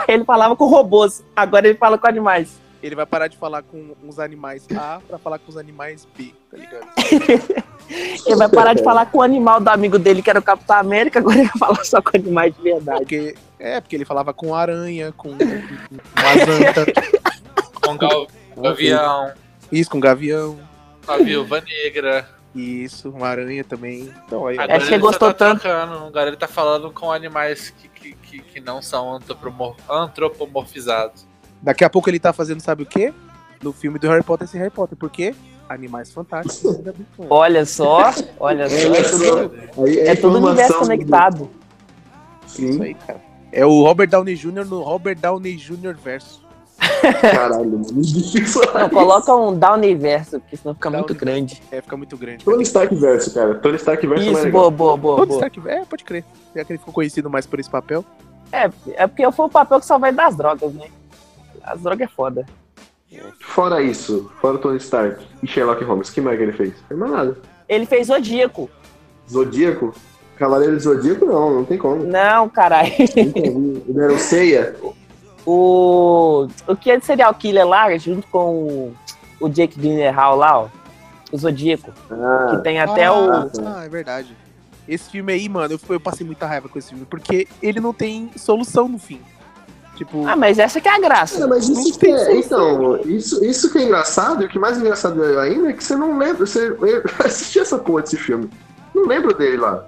ele 0.08 0.25
falava 0.25 0.55
com 0.55 0.65
robôs, 0.65 1.23
agora 1.36 1.67
ele 1.67 1.77
fala 1.77 1.97
com 1.97 2.08
animais. 2.08 2.60
Ele 2.84 2.95
vai 2.95 3.05
parar 3.05 3.27
de 3.27 3.38
falar 3.38 3.63
com 3.63 3.95
os 4.08 4.19
animais 4.19 4.67
A 4.77 4.99
pra 5.08 5.17
falar 5.17 5.39
com 5.39 5.49
os 5.49 5.58
animais 5.58 6.08
B, 6.15 6.34
tá 6.51 6.58
ligado? 6.58 6.88
Ele 8.25 8.36
vai 8.36 8.49
parar 8.49 8.73
de 8.73 8.84
falar 8.84 9.05
com 9.08 9.19
o 9.19 9.21
animal 9.21 9.60
do 9.60 9.69
amigo 9.69 9.97
dele, 9.97 10.21
que 10.21 10.29
era 10.29 10.39
o 10.39 10.43
Capitão 10.43 10.77
América, 10.77 11.19
agora 11.19 11.38
ele 11.38 11.47
vai 11.47 11.58
falar 11.58 11.84
só 11.84 12.01
com 12.01 12.15
animais 12.15 12.53
de 12.55 12.62
verdade. 12.62 12.99
Porque, 12.99 13.36
é, 13.60 13.79
porque 13.79 13.95
ele 13.95 14.05
falava 14.05 14.34
com 14.34 14.53
aranha, 14.53 15.12
com, 15.15 15.29
com, 15.29 15.38
com 15.38 15.95
Com 17.86 17.98
gal, 17.98 18.28
Gavião, 18.58 19.32
isso, 19.71 19.89
com 19.89 20.00
gavião, 20.00 20.58
com 21.06 21.12
a 21.12 21.17
Viúva 21.17 21.62
Negra. 21.62 22.28
isso, 22.56 23.10
uma 23.10 23.28
aranha 23.28 23.63
também. 23.63 24.13
Então, 24.26 24.48
aí, 24.48 24.58
Agora 24.58 24.78
Acho 24.78 24.88
que 24.88 24.93
ele 24.93 25.02
você 25.02 25.08
gostou 25.08 25.34
tá 25.34 25.34
tanto. 25.50 25.62
trocando, 25.62 26.06
Agora 26.06 26.28
ele 26.30 26.38
tá 26.38 26.48
falando 26.48 26.91
com 26.91 27.12
animais 27.12 27.69
que, 27.71 27.88
que, 27.89 28.13
que, 28.13 28.39
que 28.39 28.60
não 28.62 28.82
são 28.82 29.13
antropomor- 29.15 29.76
antropomorfizados. 29.89 31.26
daqui 31.62 31.84
a 31.84 31.89
pouco 31.89 32.10
ele 32.10 32.19
tá 32.19 32.32
fazendo, 32.34 32.62
sabe 32.62 32.84
o 32.84 32.86
quê? 32.86 33.13
No 33.62 33.74
filme 33.74 33.98
do 34.00 34.08
Harry 34.08 34.24
Potter 34.24 34.48
sem 34.48 34.60
Harry 34.60 34.71
Potter. 34.71 34.98
Por 34.98 35.10
quê? 35.10 35.34
Animais 35.67 36.12
fantásticos. 36.12 36.76
ainda 36.76 36.93
bem 36.93 37.06
com- 37.17 37.26
Olha 37.30 37.65
só, 37.65 38.12
olha 38.39 38.69
só. 38.69 38.76
É, 38.78 39.02
tudo- 39.04 39.84
aí 39.86 40.00
É 40.00 40.15
tudo 40.15 40.38
universo 40.38 40.78
conectado. 40.80 41.50
Isso 42.45 42.56
Sim, 42.74 42.84
aí, 42.84 42.93
cara. 42.93 43.19
É 43.52 43.65
o 43.65 43.82
Robert 43.84 44.08
Downey 44.10 44.36
Jr. 44.36 44.65
no 44.65 44.82
Robert 44.84 45.17
Downey 45.17 45.56
Jr. 45.56 45.95
verso. 45.95 46.44
Caralho, 47.13 47.70
mano. 47.70 47.86
Isso 48.02 48.60
Não, 48.74 48.89
coloca 48.89 49.36
um 49.36 49.58
Downey 49.58 49.96
verso, 49.96 50.39
porque 50.39 50.58
senão 50.58 50.74
fica 50.76 50.89
muito 50.89 51.13
Downey. 51.13 51.20
grande. 51.20 51.62
É, 51.72 51.82
fica 51.82 51.98
muito 51.98 52.18
grande. 52.18 52.46
Tony 52.46 52.63
Stark 52.63 52.96
verso, 52.96 53.34
cara. 53.34 53.56
Tony 53.56 53.76
Stark 53.78 54.06
verso 54.08 54.24
é 54.24 54.26
mais 54.26 54.38
Isso, 54.38 54.46
legal. 54.46 54.72
boa, 54.72 54.72
boa, 54.72 54.98
boa, 54.98 55.15
Tony 55.18 55.28
boa. 55.28 55.48
Stark, 55.48 55.70
é, 55.70 55.86
pode 55.86 56.04
crer. 56.04 56.24
Já 56.56 56.63
que 56.63 56.72
ele 56.74 56.80
ficou 56.80 56.94
conhecido 56.94 57.30
mais 57.30 57.46
por 57.46 57.60
esse 57.60 57.70
papel. 57.70 58.04
É, 58.52 58.70
é 58.94 59.08
porque 59.08 59.30
foi 59.32 59.46
o 59.46 59.50
papel 59.50 59.80
que 59.80 59.86
só 59.86 59.98
vai 59.98 60.12
das 60.13 60.36
drogas, 60.36 60.74
né? 60.74 60.88
As 61.63 61.82
drogas 61.82 62.08
é 62.08 62.12
foda. 62.12 62.46
Fora 63.39 63.82
isso, 63.82 64.30
fora 64.41 64.56
o 64.56 64.60
Tony 64.60 64.78
Stark 64.78 65.26
e 65.41 65.48
Sherlock 65.48 65.84
Holmes, 65.84 66.10
que 66.10 66.20
mais 66.20 66.38
que 66.38 66.44
ele 66.44 66.52
fez? 66.52 66.74
Não 66.89 66.98
mais 66.98 67.12
nada. 67.12 67.38
Ele 67.68 67.86
fez 67.86 68.08
Zodíaco. 68.08 68.70
Zodíaco? 69.32 69.94
Cavaleiro 70.38 70.76
de 70.76 70.84
Zodíaco? 70.84 71.26
Não, 71.26 71.54
não 71.56 71.65
tem 71.65 71.78
como. 71.78 72.04
Não, 72.04 72.50
caralho. 72.50 72.91
Ele 73.15 73.84
era 73.98 74.13
o 74.13 74.20
Seiya? 74.20 74.76
O. 75.45 76.47
O 76.67 76.75
que 76.75 76.91
é 76.91 76.97
de 76.97 77.05
serial 77.05 77.34
killer 77.34 77.67
lá, 77.67 77.95
junto 77.97 78.27
com 78.27 78.53
o, 78.53 78.95
o 79.39 79.49
Jake 79.49 79.79
Gyllenhaal 79.79 80.36
lá, 80.36 80.60
ó. 80.62 80.67
O 81.31 81.38
Zodíaco. 81.38 81.91
Que 81.91 82.13
Ah, 82.13 82.62
tem 82.63 82.79
até 82.79 83.05
ah, 83.05 83.13
o. 83.13 83.51
Ah, 83.65 83.84
é 83.86 83.89
verdade. 83.89 84.36
Esse 84.88 85.10
filme 85.10 85.34
aí, 85.34 85.49
mano, 85.49 85.73
eu, 85.73 85.95
eu 85.95 85.99
passei 85.99 86.25
muita 86.25 86.45
raiva 86.45 86.69
com 86.69 86.77
esse 86.77 86.89
filme, 86.89 87.05
porque 87.05 87.47
ele 87.62 87.79
não 87.79 87.93
tem 87.93 88.29
solução 88.36 88.88
no 88.88 88.99
fim. 88.99 89.19
Tipo, 89.95 90.27
Ah, 90.27 90.36
mas 90.36 90.60
essa 90.60 90.81
que 90.81 90.88
é 90.88 90.95
a 90.95 90.99
graça. 90.99 91.47
Mas 91.47 91.67
isso 91.69 91.97
que 91.97 92.08
é, 92.08 92.36
então, 92.36 92.99
isso, 93.05 93.43
isso 93.43 93.71
que 93.71 93.77
é 93.77 93.84
engraçado, 93.84 94.43
e 94.43 94.45
o 94.45 94.49
que 94.49 94.60
mais 94.60 94.77
engraçado 94.77 95.23
ainda 95.39 95.69
é 95.69 95.73
que 95.73 95.84
você 95.84 95.95
não 95.95 96.17
lembra, 96.17 96.45
você 96.45 96.67
eu 96.81 97.03
assisti 97.23 97.60
essa 97.60 97.77
porra 97.77 98.01
desse 98.01 98.17
filme, 98.17 98.49
não 98.93 99.05
lembro 99.05 99.34
dele 99.34 99.58
lá. 99.58 99.86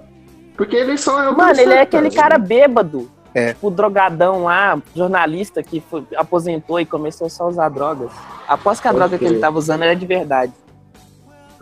Porque 0.56 0.74
ele 0.74 0.96
só 0.96 1.22
é 1.22 1.28
o 1.28 1.36
Mano, 1.36 1.60
ele 1.60 1.72
é 1.72 1.82
aquele 1.82 2.10
cara 2.10 2.36
bêbado. 2.38 3.08
É. 3.34 3.52
Tipo, 3.52 3.70
drogadão 3.70 4.44
lá, 4.44 4.80
jornalista 4.96 5.62
que 5.62 5.80
foi- 5.80 6.04
aposentou 6.16 6.80
e 6.80 6.86
começou 6.86 7.28
só 7.28 7.44
a 7.44 7.48
usar 7.48 7.68
drogas. 7.68 8.10
Após 8.46 8.80
que 8.80 8.88
a 8.88 8.90
Pode 8.90 8.98
droga 9.00 9.18
que 9.18 9.24
crer. 9.24 9.32
ele 9.32 9.40
tava 9.40 9.58
usando 9.58 9.82
era 9.82 9.94
de 9.94 10.06
verdade. 10.06 10.52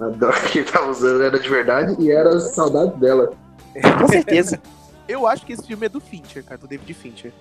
A 0.01 0.07
droga 0.09 0.39
que 0.41 0.59
ele 0.61 0.71
tava 0.71 0.91
usando 0.91 1.23
era 1.23 1.39
de 1.39 1.49
verdade 1.49 1.97
e 1.99 2.11
era 2.11 2.31
a 2.37 2.41
saudade 2.41 2.95
dela. 3.01 3.33
Com 4.01 4.09
certeza. 4.09 4.61
eu 5.09 5.27
acho 5.27 5.45
que 5.45 5.53
esse 5.53 5.67
filme 5.67 5.87
é 5.87 5.89
do 5.89 6.01
Fincher, 6.01 6.45
cara, 6.45 6.59
do 6.59 6.67
David 6.69 6.95
Fincher. 6.95 7.33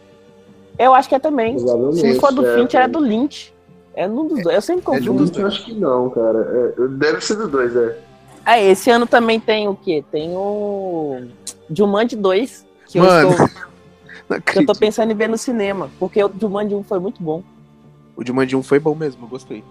Eu 0.78 0.94
acho 0.94 1.08
que 1.08 1.16
é 1.16 1.20
também. 1.20 1.58
Se 1.60 1.66
não 1.66 2.20
for 2.20 2.34
do 2.34 2.46
é, 2.46 2.56
Fincher, 2.56 2.82
é 2.82 2.88
do 2.88 3.00
Lynch. 3.00 3.54
É 3.94 4.08
num 4.08 4.28
dos 4.28 4.44
dois. 4.44 4.56
Eu 4.56 4.62
sempre 4.62 4.96
É 4.96 5.00
de 5.00 5.10
um 5.10 5.14
confundo. 5.14 5.32
dos 5.32 5.40
Eu 5.40 5.48
acho 5.48 5.64
que 5.66 5.74
não, 5.74 6.10
cara. 6.10 6.74
É, 6.78 6.88
deve 6.90 7.22
ser 7.24 7.36
dos 7.36 7.50
dois, 7.50 7.74
é. 7.76 7.98
Ah, 8.46 8.60
esse 8.60 8.90
ano 8.92 9.08
também 9.08 9.40
tem 9.40 9.68
o 9.70 9.76
quê? 9.76 10.04
Tem 10.12 10.32
o 10.36 11.22
Jumanji 11.72 12.16
2, 12.18 12.66
que, 12.88 13.00
eu 13.00 13.04
Mano, 13.04 13.32
estou, 13.32 13.48
que 13.48 13.54
eu 14.56 14.66
tô 14.66 14.74
pensando 14.74 15.12
em 15.12 15.16
ver 15.16 15.30
no 15.30 15.38
cinema. 15.38 15.90
Porque 16.00 16.24
o 16.24 16.32
Jumanji 16.40 16.76
1 16.76 16.84
foi 16.84 17.00
muito 17.00 17.22
bom. 17.22 17.44
O 18.16 18.26
Jumanji 18.26 18.56
1 18.56 18.64
foi 18.64 18.80
bom 18.80 18.96
mesmo, 18.96 19.26
eu 19.26 19.30
gostei. 19.30 19.64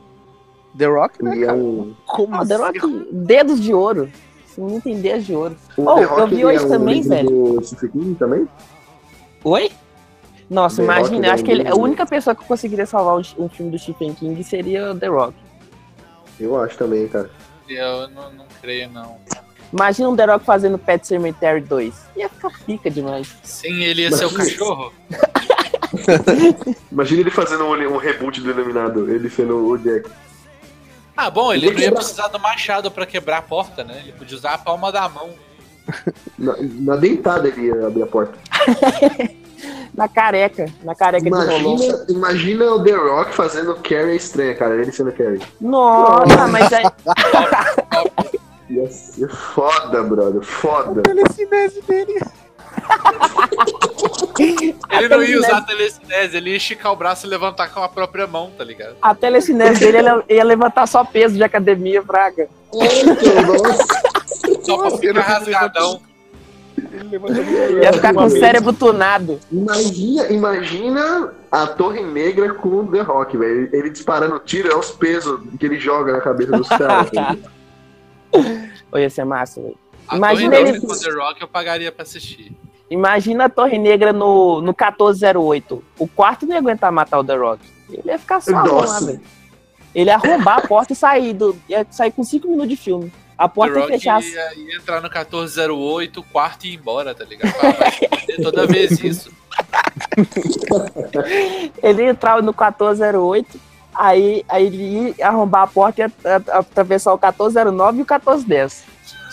The 0.76 0.86
Rock, 0.86 1.22
né, 1.22 1.36
E 1.36 1.42
é 1.42 1.46
cara? 1.46 1.58
um. 1.58 1.94
Como 2.06 2.34
Ah, 2.34 2.44
The 2.46 2.54
assim? 2.54 2.78
Rock, 2.78 3.08
dedos 3.12 3.60
de 3.60 3.72
ouro. 3.72 4.10
Se 4.46 4.60
não 4.60 4.80
tem 4.80 5.00
dedos 5.00 5.24
de 5.26 5.34
ouro. 5.34 5.56
o 5.76 5.82
Oh, 5.82 5.94
The 5.96 6.02
eu 6.04 6.08
Rock, 6.08 6.28
vi 6.30 6.34
ele 6.36 6.44
hoje 6.46 6.64
é 6.64 6.68
também, 6.68 7.02
velho. 7.02 7.28
Do 7.30 8.14
também? 8.16 8.48
Oi? 9.44 9.70
Nossa, 10.50 10.76
The 10.76 10.82
Rock 10.88 10.98
imagina, 11.00 11.26
dá 11.28 11.34
acho 11.34 11.44
que 11.44 11.50
ele, 11.50 11.62
a 11.62 11.64
livro. 11.66 11.80
única 11.80 12.06
pessoa 12.06 12.34
que 12.34 12.44
conseguiria 12.44 12.86
salvar 12.86 13.16
um, 13.16 13.44
um 13.44 13.48
filme 13.48 13.70
do 13.72 13.78
Stephen 13.78 14.14
King 14.14 14.42
seria 14.44 14.92
o 14.92 14.98
The 14.98 15.06
Rock. 15.08 15.34
Eu 16.38 16.60
acho 16.60 16.76
também, 16.76 17.06
cara. 17.08 17.30
Eu 17.68 18.08
não, 18.10 18.32
não 18.32 18.44
creio, 18.60 18.90
não. 18.90 19.16
Imagina 19.74 20.08
um 20.08 20.14
The 20.14 20.24
Rock 20.24 20.44
fazendo 20.44 20.78
Pet 20.78 21.04
Cemetery 21.04 21.60
2. 21.60 21.94
Ia 22.16 22.28
ficar 22.28 22.52
pica 22.64 22.88
demais. 22.88 23.34
Sim, 23.42 23.82
ele 23.82 24.02
ia 24.02 24.12
ser 24.12 24.26
o 24.26 24.32
cachorro. 24.32 24.92
Imagina 26.92 27.22
ele 27.22 27.30
fazendo 27.30 27.64
um, 27.64 27.72
um 27.72 27.96
reboot 27.96 28.40
do 28.40 28.50
Iluminado, 28.50 29.10
ele 29.12 29.28
sendo 29.28 29.66
o 29.66 29.76
Jack. 29.76 30.08
Ah, 31.16 31.28
bom, 31.28 31.52
ele 31.52 31.72
não 31.72 31.80
ia 31.80 31.90
precisar 31.90 32.28
do 32.28 32.38
machado 32.38 32.88
pra 32.88 33.04
quebrar 33.04 33.38
a 33.38 33.42
porta, 33.42 33.82
né? 33.82 34.00
Ele 34.04 34.12
podia 34.12 34.36
usar 34.36 34.54
a 34.54 34.58
palma 34.58 34.92
da 34.92 35.08
mão. 35.08 35.30
Na, 36.38 36.54
na 36.60 36.96
dentada 36.96 37.48
ele 37.48 37.66
ia 37.66 37.86
abrir 37.88 38.02
a 38.04 38.06
porta. 38.06 38.34
Na 39.94 40.08
careca. 40.08 40.66
Na 40.82 40.94
careca 40.94 41.24
de 41.24 41.30
rolão. 41.30 41.76
Imagina, 41.76 42.04
imagina 42.08 42.64
o 42.72 42.82
The 42.82 42.92
Rock 42.92 43.32
fazendo 43.32 43.76
Carrie 43.76 44.16
estranha, 44.16 44.54
cara. 44.54 44.74
Ele 44.74 44.90
sendo 44.90 45.12
Carrie. 45.12 45.40
Nossa, 45.60 46.48
mas 46.48 46.72
é. 46.72 46.82
Ia 48.70 48.88
ser 48.90 49.28
foda, 49.28 50.02
brother. 50.02 50.42
Foda. 50.42 51.02
Telecinese 51.02 51.82
dele. 51.82 52.20
Ele 54.90 55.08
não 55.08 55.22
ia 55.22 55.38
usar 55.38 55.58
a 55.58 55.60
telecinese, 55.66 56.36
ele 56.36 56.50
ia 56.50 56.56
esticar 56.56 56.92
o 56.92 56.96
braço 56.96 57.26
e 57.26 57.28
levantar 57.28 57.68
com 57.72 57.80
a 57.82 57.88
própria 57.88 58.26
mão, 58.26 58.50
tá 58.56 58.64
ligado? 58.64 58.96
A 59.00 59.14
telecinese 59.14 59.80
dele 59.80 59.98
ia- 60.28 60.44
levantar 60.44 60.86
só 60.86 61.04
peso 61.04 61.34
de 61.36 61.44
academia, 61.44 62.02
Braga. 62.02 62.48
Só 64.62 64.78
pra 64.78 64.90
ficar 64.98 65.20
rasgadão. 65.20 66.00
Ia 67.82 67.92
ficar 67.92 68.14
com 68.14 68.24
o 68.24 68.30
cérebro 68.30 68.72
tunado. 68.72 69.38
Imagina, 69.50 70.28
imagina 70.32 71.32
a 71.50 71.66
Torre 71.66 72.02
Negra 72.02 72.54
com 72.54 72.68
o 72.80 72.86
The 72.90 73.00
Rock, 73.02 73.36
velho. 73.36 73.68
Ele 73.72 73.90
disparando 73.90 74.38
tiro, 74.40 74.70
é 74.70 74.76
os 74.76 74.90
pesos 74.90 75.40
que 75.58 75.66
ele 75.66 75.78
joga 75.78 76.12
na 76.12 76.20
cabeça 76.20 76.52
dos 76.52 76.68
caras. 76.68 77.10
Ô, 78.92 78.98
ia 78.98 79.10
ser 79.10 79.24
massa, 79.24 79.60
velho. 79.60 79.76
Imagina 80.12 80.56
ele- 80.56 80.80
com 80.80 80.86
The 80.88 81.10
Rock 81.10 81.40
eu 81.42 81.48
pagaria 81.48 81.90
pra 81.90 82.02
assistir. 82.02 82.52
Imagina 82.90 83.46
a 83.46 83.48
Torre 83.48 83.78
Negra 83.78 84.12
no, 84.12 84.60
no 84.60 84.74
1408. 84.74 85.82
O 85.98 86.06
quarto 86.06 86.46
não 86.46 86.52
ia 86.52 86.58
aguentar 86.58 86.92
matar 86.92 87.18
o 87.18 87.24
The 87.24 87.34
Rock. 87.34 87.60
Ele 87.90 88.02
ia 88.06 88.18
ficar 88.18 88.40
só 88.40 88.52
lá, 88.52 89.00
velho. 89.00 89.20
Ele 89.94 90.10
ia 90.10 90.16
arrombar 90.16 90.58
a 90.58 90.68
porta 90.68 90.92
e 90.92 90.96
sair. 90.96 91.32
Do, 91.32 91.56
ia 91.68 91.86
sair 91.90 92.10
com 92.12 92.22
5 92.22 92.46
minutos 92.48 92.68
de 92.68 92.76
filme. 92.76 93.10
A 93.38 93.48
The 93.48 93.54
porta 93.54 93.78
ia 93.80 93.86
fechar. 93.86 94.22
ia, 94.22 94.54
ia 94.54 94.76
entrar 94.76 94.96
no 95.00 95.08
1408, 95.08 96.20
o 96.20 96.22
quarto 96.24 96.66
e 96.66 96.72
ir 96.72 96.74
embora, 96.76 97.14
tá 97.14 97.24
ligado? 97.24 97.52
Toda 98.42 98.66
vez 98.66 98.92
isso. 99.00 99.32
Ele 101.82 102.02
ia 102.02 102.10
entrar 102.10 102.36
no 102.42 102.52
1408. 102.52 103.60
Aí, 103.94 104.44
aí 104.48 104.66
ele 104.66 105.14
ia 105.18 105.28
arrombar 105.28 105.62
a 105.62 105.66
porta 105.66 106.02
e 106.02 106.04
atravessar 106.50 107.12
o 107.12 107.16
1409 107.16 107.98
e 107.98 108.02
o 108.02 108.04
1410. 108.04 108.84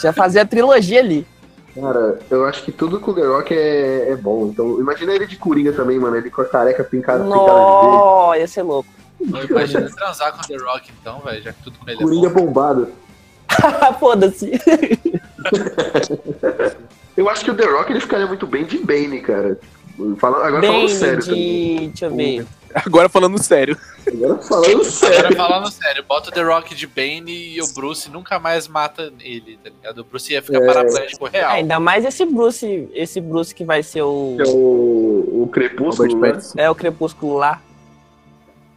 Já 0.01 0.13
fazia 0.13 0.41
a 0.43 0.45
trilogia 0.45 0.99
ali. 0.99 1.25
Cara, 1.73 2.19
eu 2.29 2.45
acho 2.45 2.63
que 2.63 2.71
tudo 2.71 2.99
com 2.99 3.11
o 3.11 3.13
The 3.13 3.25
Rock 3.25 3.53
é, 3.53 4.11
é 4.11 4.15
bom. 4.15 4.47
Então, 4.47 4.79
imagina 4.79 5.13
ele 5.13 5.25
de 5.25 5.37
Coringa 5.37 5.71
também, 5.71 5.97
mano. 5.97 6.17
Ele 6.17 6.29
com 6.29 6.41
a 6.41 6.45
careca 6.45 6.83
pincada, 6.83 7.23
pincada 7.23 7.43
de 7.43 7.45
verde. 7.45 7.97
Nossa, 7.97 8.37
ia 8.37 8.47
ser 8.47 8.61
louco. 8.63 8.89
Imagina 9.21 9.89
transar 9.95 10.33
com 10.35 10.41
The 10.41 10.57
Rock 10.57 10.91
então, 10.99 11.19
velho, 11.19 11.41
já 11.43 11.53
que 11.53 11.63
tudo 11.63 11.77
com 11.79 11.89
ele 11.89 11.99
é 11.99 12.03
Coringa 12.03 12.29
bom. 12.29 12.45
bombado. 12.47 12.89
Foda-se. 13.99 14.51
Eu 17.15 17.29
acho 17.29 17.43
que 17.43 17.51
o 17.51 17.55
The 17.55 17.65
Rock 17.65 17.91
ele 17.91 17.99
ficaria 17.99 18.25
muito 18.25 18.47
bem 18.47 18.65
de 18.65 18.77
Bane, 18.79 19.21
cara. 19.21 19.57
Falando, 20.17 20.43
agora 20.43 20.61
Bem 20.61 20.71
falando 20.71 20.89
sério 20.89 21.23
também. 21.25 21.77
de. 21.77 21.87
Deixa 21.87 22.05
eu 22.05 22.15
ver. 22.15 22.45
Agora 22.73 23.09
falando 23.09 23.41
sério. 23.41 23.77
Agora 24.07 24.37
falando 24.41 24.83
sério. 24.85 25.19
Agora 25.19 25.35
falando 25.35 25.71
sério, 25.71 26.03
bota 26.07 26.29
o 26.29 26.31
The 26.31 26.41
Rock 26.43 26.73
de 26.75 26.87
Bane 26.87 27.55
e 27.55 27.61
o 27.61 27.67
Bruce 27.73 28.09
nunca 28.09 28.39
mais 28.39 28.67
mata 28.67 29.11
ele, 29.19 29.57
tá 29.63 29.69
ligado? 29.69 29.99
O 29.99 30.03
Bruce 30.03 30.31
ia 30.33 30.41
ficar 30.41 30.61
É. 30.61 30.65
paraplégico 30.65 31.25
real. 31.27 31.51
Ainda 31.51 31.79
mais 31.79 32.05
esse 32.05 32.25
Bruce, 32.25 32.89
esse 32.93 33.19
Bruce 33.21 33.53
que 33.53 33.63
vai 33.65 33.83
ser 33.83 34.01
o. 34.03 34.37
É 34.39 34.43
o, 34.47 35.43
o 35.43 35.49
Crepúsculo, 35.51 36.19
né? 36.19 36.33
É 36.57 36.69
o 36.69 36.75
Crepúsculo 36.75 37.37
lá. 37.37 37.61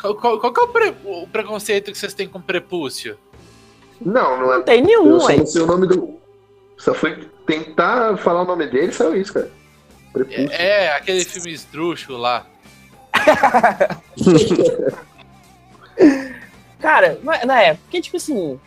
Qual, 0.00 0.14
qual- 0.16 0.38
qual 0.38 0.52
que 0.52 0.61
é 0.61 0.64
o, 0.64 0.68
pre- 0.68 0.94
o 1.04 1.26
preconceito 1.26 1.90
que 1.90 1.96
vocês 1.98 2.12
têm 2.14 2.28
com 2.28 2.40
prepúcio? 2.40 3.16
Não, 4.00 4.37
não 4.38 4.52
é. 4.52 4.57
Não 4.57 4.62
tem 4.64 4.80
Eu 4.80 4.85
nenhum, 4.87 5.20
só 5.20 5.26
ué. 5.28 5.37
não 5.37 5.46
sei 5.46 5.62
o 5.62 5.66
nome 5.66 5.87
do. 5.87 6.18
Só 6.76 6.92
foi 6.92 7.28
tentar 7.46 8.16
falar 8.18 8.42
o 8.42 8.44
nome 8.44 8.66
dele 8.66 8.88
e 8.88 8.92
saiu 8.92 9.16
isso, 9.16 9.33
cara. 9.33 9.50
Crepúsculo. 10.12 10.48
É, 10.52 10.85
é 10.87 10.96
aquele 10.96 11.24
filme 11.24 11.52
esdrúxulo 11.52 12.18
lá. 12.18 12.46
Cara, 16.80 17.18
na 17.44 17.60
época, 17.62 17.80
porque, 17.84 18.00
tipo 18.00 18.16
assim. 18.16 18.58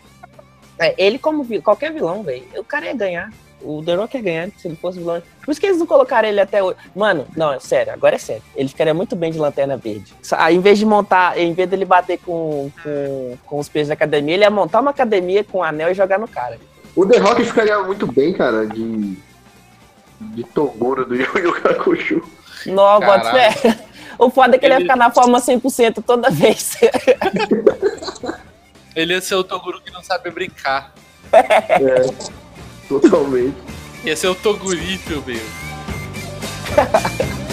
é, 0.79 0.95
ele, 0.97 1.19
como 1.19 1.43
vi- 1.43 1.61
qualquer 1.61 1.91
vilão, 1.93 2.23
velho, 2.23 2.43
o 2.57 2.63
cara 2.63 2.85
ia 2.87 2.95
ganhar. 2.95 3.29
O 3.61 3.83
The 3.83 3.95
Rock 3.95 4.15
ia 4.17 4.23
ganhar 4.23 4.49
se 4.57 4.67
ele 4.67 4.75
fosse 4.75 4.99
vilão. 4.99 5.21
Por 5.43 5.51
isso 5.51 5.59
que 5.59 5.65
eles 5.65 5.79
não 5.79 5.87
colocaram 5.87 6.27
ele 6.29 6.39
até 6.39 6.61
hoje. 6.63 6.77
Mano, 6.95 7.27
não, 7.35 7.51
é 7.53 7.59
sério, 7.59 7.91
agora 7.91 8.15
é 8.15 8.19
sério. 8.19 8.43
Ele 8.55 8.69
ficaria 8.69 8.93
muito 8.93 9.15
bem 9.15 9.31
de 9.31 9.39
lanterna 9.39 9.75
verde. 9.75 10.13
Aí, 10.33 10.55
em 10.55 10.59
vez 10.59 10.77
de 10.77 10.85
montar, 10.85 11.37
em 11.39 11.53
vez 11.53 11.67
dele 11.67 11.83
bater 11.85 12.19
com, 12.19 12.71
com, 12.83 13.37
com 13.45 13.59
os 13.59 13.67
pesos 13.67 13.87
da 13.87 13.93
academia, 13.95 14.35
ele 14.35 14.43
ia 14.43 14.49
montar 14.51 14.79
uma 14.79 14.91
academia 14.91 15.43
com 15.43 15.59
um 15.59 15.63
anel 15.63 15.89
e 15.91 15.95
jogar 15.95 16.19
no 16.19 16.27
cara. 16.27 16.59
O 16.95 17.05
The 17.05 17.17
Rock 17.17 17.43
ficaria 17.43 17.79
muito 17.83 18.05
bem, 18.11 18.33
cara, 18.33 18.65
de. 18.67 19.17
De 20.19 20.43
Toguro 20.43 21.05
do 21.05 21.15
Yu 21.15 21.27
Yu 21.37 21.55
Hakusho. 21.67 22.23
Não, 22.65 22.99
bota 22.99 23.31
fé. 23.31 23.77
O 24.19 24.29
foda 24.29 24.55
é 24.55 24.59
que 24.59 24.65
ele 24.65 24.73
ia 24.73 24.77
Ele- 24.77 24.83
ficar 24.85 24.95
na 24.95 25.11
forma 25.11 25.39
100% 25.39 26.03
toda 26.05 26.29
vez. 26.31 26.77
Ele 28.95 29.13
ia 29.13 29.21
ser 29.21 29.35
o 29.35 29.43
Toguro 29.43 29.79
que 29.81 29.91
não 29.91 30.03
sabe 30.03 30.29
brincar. 30.31 30.91
Totalmente. 32.89 33.55
Ia 34.03 34.15
ser 34.15 34.27
o 34.27 34.35
Togurito, 34.35 35.23
meu. 35.25 35.37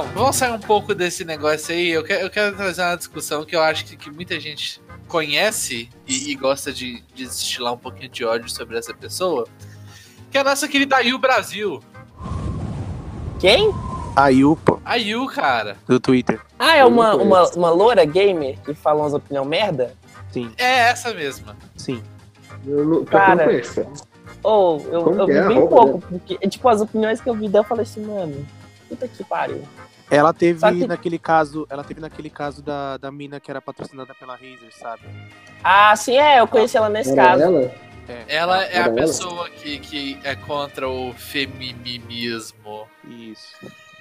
Então, 0.00 0.12
vamos 0.14 0.36
sair 0.36 0.52
um 0.52 0.58
pouco 0.60 0.94
desse 0.94 1.24
negócio 1.24 1.74
aí. 1.74 1.88
Eu 1.90 2.04
quero, 2.04 2.22
eu 2.22 2.30
quero 2.30 2.56
trazer 2.56 2.82
uma 2.82 2.96
discussão 2.96 3.44
que 3.44 3.56
eu 3.56 3.60
acho 3.62 3.84
que, 3.84 3.96
que 3.96 4.10
muita 4.10 4.38
gente 4.38 4.80
conhece 5.08 5.88
e, 6.06 6.30
e 6.30 6.34
gosta 6.36 6.72
de, 6.72 7.02
de 7.14 7.24
destilar 7.24 7.72
um 7.72 7.78
pouquinho 7.78 8.08
de 8.08 8.24
ódio 8.24 8.48
sobre 8.48 8.78
essa 8.78 8.94
pessoa. 8.94 9.46
Que 10.30 10.38
é 10.38 10.40
a 10.40 10.44
nossa 10.44 10.68
querida 10.68 10.96
Ayu 10.96 11.18
Brasil. 11.18 11.82
Quem? 13.40 13.72
A 14.14 14.28
Yupa, 14.28 14.80
A 14.84 14.96
Yu, 14.96 15.26
cara. 15.26 15.76
do 15.86 15.98
Twitter. 16.00 16.40
Ah, 16.58 16.76
é 16.76 16.82
Eu 16.82 16.88
uma, 16.88 17.14
uma, 17.14 17.48
uma 17.50 17.70
loura 17.70 18.04
gamer 18.04 18.58
que 18.64 18.74
fala 18.74 19.00
umas 19.02 19.14
opinião 19.14 19.44
merda? 19.44 19.94
Sim, 20.32 20.52
É 20.58 20.88
essa 20.90 21.14
mesma. 21.14 21.56
sim. 21.76 22.02
Eu 22.66 22.84
não, 22.84 23.04
Cara. 23.04 23.32
eu 23.32 23.36
não 23.38 23.44
conheço, 23.46 23.74
cara. 23.76 23.88
Ou 24.42 24.80
eu, 24.90 25.02
Como 25.04 25.20
eu 25.20 25.26
que 25.26 25.32
vi 25.32 25.38
é? 25.38 25.46
bem 25.48 25.56
Arroba, 25.58 25.76
pouco, 25.76 25.98
porque, 26.00 26.48
tipo, 26.48 26.68
as 26.68 26.80
opiniões 26.80 27.20
que 27.20 27.28
eu 27.30 27.34
vi 27.34 27.48
dela, 27.48 27.64
eu 27.64 27.68
falei 27.68 27.84
assim, 27.84 28.04
mano, 28.04 28.44
puta 28.88 29.06
que 29.08 29.22
pariu. 29.24 29.62
Ela 30.10 30.32
teve 30.32 30.60
que- 30.72 30.86
naquele 30.86 31.18
caso, 31.18 31.66
ela 31.68 31.84
teve 31.84 32.00
naquele 32.00 32.30
caso 32.30 32.62
da, 32.62 32.96
da 32.96 33.10
mina 33.12 33.38
que 33.38 33.50
era 33.50 33.60
patrocinada 33.60 34.14
pela 34.14 34.32
Razer, 34.34 34.72
sabe? 34.72 35.02
Ah, 35.62 35.94
sim, 35.96 36.16
é, 36.16 36.40
eu 36.40 36.46
conheci 36.48 36.76
ela 36.76 36.88
nesse 36.88 37.10
Era 37.12 37.22
caso. 37.22 37.42
ela? 37.42 37.74
É, 38.08 38.24
Ela 38.26 38.64
é 38.64 38.78
a 38.78 38.86
ela? 38.86 38.94
pessoa 38.94 39.50
que, 39.50 39.78
que 39.78 40.18
é 40.24 40.34
contra 40.34 40.88
o 40.88 41.12
feminismo. 41.12 42.86
isso. 43.06 43.54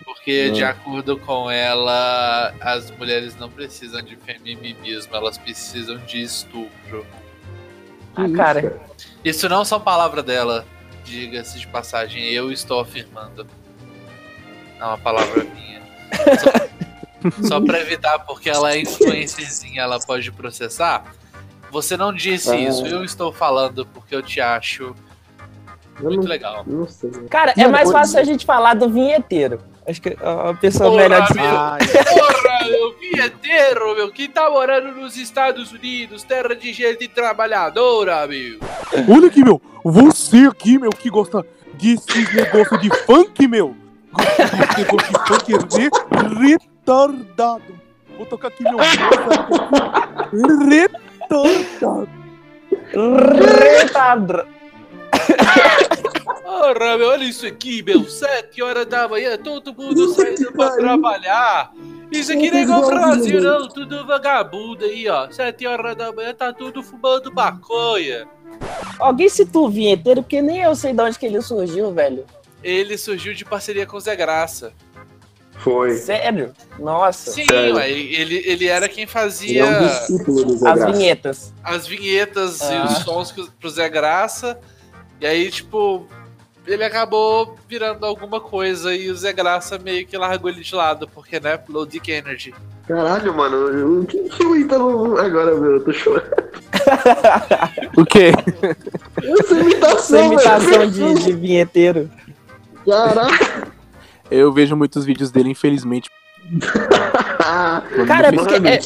Porque, 0.05 0.51
de 0.51 0.63
acordo 0.63 1.17
com 1.17 1.51
ela, 1.51 2.53
as 2.61 2.89
mulheres 2.91 3.35
não 3.35 3.49
precisam 3.49 4.01
de 4.01 4.15
feminismo, 4.15 5.13
elas 5.13 5.37
precisam 5.37 5.97
de 5.97 6.21
estupro. 6.21 7.05
Ah, 8.15 8.29
cara. 8.35 8.59
isso, 8.95 9.09
Isso 9.25 9.49
não 9.49 9.65
são 9.65 9.81
palavras 9.81 10.23
dela, 10.23 10.65
diga-se 11.03 11.59
de 11.59 11.67
passagem, 11.67 12.23
eu 12.31 12.49
estou 12.51 12.79
afirmando. 12.79 13.45
É 14.79 14.83
uma 14.85 14.97
palavra 14.97 15.43
minha. 15.43 15.81
Só, 16.39 17.47
só 17.47 17.61
pra 17.61 17.79
evitar, 17.79 18.19
porque 18.19 18.49
ela 18.49 18.73
é 18.73 18.79
influencerzinha, 18.81 19.81
ela 19.81 19.99
pode 19.99 20.31
processar. 20.31 21.03
Você 21.71 21.97
não 21.97 22.13
disse 22.13 22.49
Ah. 22.51 22.55
isso, 22.57 22.85
eu 22.85 23.03
estou 23.03 23.31
falando 23.33 23.85
porque 23.87 24.15
eu 24.15 24.21
te 24.21 24.39
acho 24.39 24.95
Eu 25.99 26.03
muito 26.05 26.21
não, 26.23 26.29
legal. 26.29 26.63
não 26.65 26.87
sei. 26.87 27.09
Cara, 27.29 27.51
é 27.57 27.61
Mano, 27.61 27.71
mais 27.71 27.89
o- 27.89 27.91
fácil 27.91 28.19
a 28.19 28.23
gente 28.23 28.45
falar 28.45 28.75
do 28.75 28.89
vinheteiro. 28.89 29.59
Acho 29.85 30.01
que 30.01 30.17
a 30.21 30.53
pessoa 30.53 30.89
Porra, 30.91 31.03
melhor 31.03 31.27
de... 31.27 31.33
meu. 31.33 31.45
Porra, 31.45 32.67
meu 32.69 32.97
vinheteiro, 32.99 33.95
meu, 33.95 34.11
que 34.11 34.27
tá 34.27 34.49
morando 34.49 34.91
nos 34.91 35.15
Estados 35.17 35.71
Unidos, 35.71 36.23
terra 36.23 36.53
de 36.55 36.71
gente 36.73 37.07
trabalhadora, 37.07 38.27
meu. 38.27 38.59
olha 39.09 39.27
aqui, 39.27 39.43
meu. 39.43 39.61
Você 39.83 40.45
aqui, 40.45 40.77
meu, 40.77 40.89
que 40.91 41.09
gosta 41.09 41.45
desses 41.73 42.33
negócios 42.33 42.79
de 42.81 42.89
funk, 43.05 43.47
meu. 43.47 43.75
De 45.67 45.89
retardado. 46.47 47.63
Vou 48.17 48.25
tocar 48.25 48.47
aqui 48.47 48.63
meu 48.63 48.77
retardado. 48.77 49.67
Retardado. 53.79 54.47
Ora, 56.45 56.97
meu, 56.97 57.09
olha 57.09 57.23
isso 57.23 57.45
aqui, 57.45 57.83
meu. 57.83 58.05
Sete 58.05 58.63
horas 58.63 58.85
da 58.85 59.07
manhã, 59.07 59.37
todo 59.37 59.75
mundo 59.75 60.13
saindo 60.13 60.51
pra 60.53 60.71
trabalhar. 60.71 61.71
Isso 62.11 62.31
aqui 62.31 62.49
não 62.49 62.57
é 62.57 62.61
igual 62.61 62.87
Brasil, 62.87 63.41
não. 63.41 63.67
Tudo 63.67 64.05
vagabundo 64.05 64.85
aí, 64.85 65.07
ó. 65.09 65.29
Sete 65.29 65.67
horas 65.67 65.95
da 65.95 66.11
manhã 66.11 66.33
tá 66.33 66.53
tudo 66.53 66.81
fumando 66.81 67.33
maconha. 67.33 68.27
Alguém 68.97 69.29
citou 69.29 69.65
o 69.65 69.69
vinheteiro, 69.69 70.23
porque 70.23 70.41
nem 70.41 70.61
eu 70.61 70.75
sei 70.75 70.93
de 70.93 71.01
onde 71.01 71.19
que 71.19 71.25
ele 71.25 71.41
surgiu, 71.41 71.91
velho. 71.93 72.25
Ele 72.63 72.97
surgiu 72.97 73.33
de 73.33 73.45
parceria 73.45 73.85
com 73.85 73.97
o 73.97 73.99
Zé 73.99 74.15
Graça. 74.15 74.73
Foi. 75.59 75.95
Sério? 75.95 76.53
Nossa. 76.79 77.31
Sim, 77.31 77.45
Sério. 77.45 77.75
ué, 77.75 77.89
ele, 77.89 78.43
ele 78.45 78.67
era 78.67 78.87
quem 78.87 79.03
Ele 79.03 79.11
fazia 79.11 79.63
é 79.65 79.65
um 79.65 80.67
As 80.67 80.85
vinhetas. 80.97 81.53
as 81.63 81.87
vinhetas 81.87 82.61
e 82.61 82.73
Ah. 82.73 82.85
os 82.85 82.97
sons 82.99 83.31
que- 83.31 83.49
pro 83.59 83.69
Zé 83.69 83.89
Graça. 83.89 84.59
E 85.19 85.25
aí, 85.25 85.49
tipo, 85.49 86.05
ele 86.65 86.83
acabou 86.83 87.55
virando 87.67 88.05
alguma 88.05 88.39
coisa 88.39 88.93
e 88.93 89.09
o 89.09 89.15
Zé 89.15 89.33
Graça 89.33 89.79
meio 89.79 90.05
que 90.05 90.15
largou 90.15 90.49
ele 90.49 90.61
de 90.61 90.75
lado, 90.75 91.07
porque, 91.07 91.39
né, 91.39 91.59
Low 91.67 91.85
Dick 91.87 92.11
Energy. 92.11 92.53
Caralho, 92.87 93.33
mano. 93.35 94.01
O 94.01 94.05
que 94.05 94.29
que 94.29 94.43
o 94.45 94.55
Ítalo 94.55 95.17
agora, 95.17 95.55
meu? 95.55 95.71
Eu 95.73 95.83
tô 95.83 95.91
chorando. 95.91 96.31
O 97.97 98.05
quê? 98.05 98.31
Essa 99.23 99.59
imitação, 99.59 99.97
Essa 99.97 100.19
imitação 100.19 100.87
de, 101.15 101.23
de 101.25 101.33
vinheteiro. 101.33 102.09
Caraca. 102.87 103.67
Eu 104.29 104.51
vejo 104.51 104.75
muitos 104.75 105.05
vídeos 105.05 105.31
dele, 105.31 105.49
infelizmente. 105.49 106.09
Cara, 108.07 108.31
porque 108.33 108.55
é- 108.55 108.79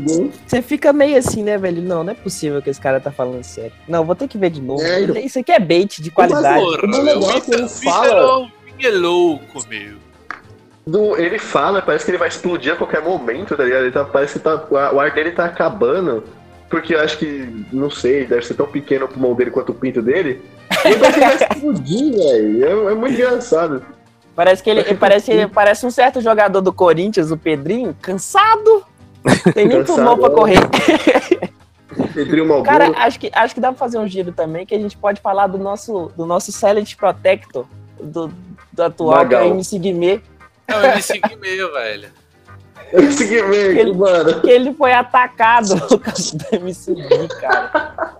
bom. 0.00 0.30
Você 0.46 0.62
fica 0.62 0.92
meio 0.92 1.16
assim, 1.18 1.42
né, 1.42 1.58
velho? 1.58 1.82
Não, 1.82 2.04
não 2.04 2.12
é 2.12 2.14
possível 2.14 2.60
que 2.62 2.70
esse 2.70 2.80
cara 2.80 3.00
tá 3.00 3.10
falando 3.10 3.42
sério. 3.44 3.72
Não, 3.88 4.04
vou 4.04 4.14
ter 4.14 4.28
que 4.28 4.38
ver 4.38 4.50
de 4.50 4.60
novo. 4.60 4.82
É. 4.82 5.00
Isso 5.20 5.38
aqui 5.38 5.52
é 5.52 5.58
bait 5.58 6.00
de 6.00 6.10
qualidade. 6.10 6.60
Porra, 6.60 6.84
o 6.84 7.02
negócio, 7.04 7.38
Ita- 7.38 7.54
ele 7.56 7.68
fala- 7.68 8.48
é 8.80 8.90
louco, 8.90 9.64
meu. 9.68 9.96
Do- 10.86 11.16
ele 11.16 11.38
fala, 11.38 11.80
parece 11.82 12.04
que 12.04 12.10
ele 12.10 12.18
vai 12.18 12.28
explodir 12.28 12.72
a 12.72 12.76
qualquer 12.76 13.02
momento, 13.02 13.56
tá 13.56 13.64
ligado? 13.64 13.82
Ele 13.84 13.92
tá, 13.92 14.04
parece 14.04 14.34
que 14.34 14.38
tá, 14.40 14.66
o 14.70 15.00
ar 15.00 15.10
dele 15.12 15.30
tá 15.32 15.46
acabando. 15.46 16.24
Porque 16.68 16.94
eu 16.94 17.00
acho 17.00 17.18
que, 17.18 17.66
não 17.72 17.90
sei, 17.90 18.26
deve 18.26 18.44
ser 18.44 18.54
tão 18.54 18.66
pequeno 18.66 19.04
o 19.04 19.08
pulmão 19.08 19.34
dele 19.34 19.50
quanto 19.50 19.70
o 19.70 19.74
pinto 19.74 20.02
dele. 20.02 20.42
Ele 20.84 20.96
vai 20.96 21.34
explodir, 21.34 22.12
velho. 22.16 22.64
É, 22.88 22.92
é 22.92 22.94
muito 22.94 23.14
engraçado. 23.14 23.84
Parece 24.34 24.62
que 24.62 24.70
ele, 24.70 24.80
ele 24.80 24.94
parece, 24.94 25.30
ele 25.32 25.46
parece 25.46 25.86
um 25.86 25.90
certo 25.90 26.20
jogador 26.20 26.60
do 26.60 26.72
Corinthians, 26.72 27.30
o 27.30 27.36
Pedrinho, 27.36 27.96
cansado. 28.02 28.84
Tem 29.54 29.66
nem 29.66 29.84
pulmão 29.84 30.18
pra 30.18 30.30
correr. 30.30 30.58
Pedrinho 32.12 32.46
Malboro. 32.46 32.64
Cara, 32.68 32.90
acho 32.98 33.20
que, 33.20 33.30
acho 33.32 33.54
que 33.54 33.60
dá 33.60 33.68
pra 33.68 33.78
fazer 33.78 33.98
um 33.98 34.08
giro 34.08 34.32
também, 34.32 34.66
que 34.66 34.74
a 34.74 34.78
gente 34.78 34.96
pode 34.96 35.20
falar 35.20 35.46
do 35.46 35.58
nosso, 35.58 36.10
do 36.16 36.26
nosso 36.26 36.50
Silent 36.50 36.96
Protector, 36.96 37.64
do, 38.00 38.32
do 38.72 38.82
atual, 38.82 39.26
que 39.28 39.34
é 39.34 39.38
Magal. 39.38 39.48
o 39.50 39.54
MC 39.54 39.78
Guimê, 39.78 40.20
É 40.66 40.76
o 40.76 40.84
MC 40.86 41.20
Guimê, 41.20 41.56
velho. 41.70 42.08
Ver 42.92 43.08
aqui, 43.08 43.78
Ele- 43.78 43.92
mano. 43.92 44.40
que 44.40 44.50
ele 44.50 44.72
foi 44.74 44.92
atacado 44.92 45.80
por 45.88 45.98
causa 46.00 46.36
do 46.36 46.44
MC 46.56 46.94
Gui, 46.94 47.28
cara. 47.40 48.16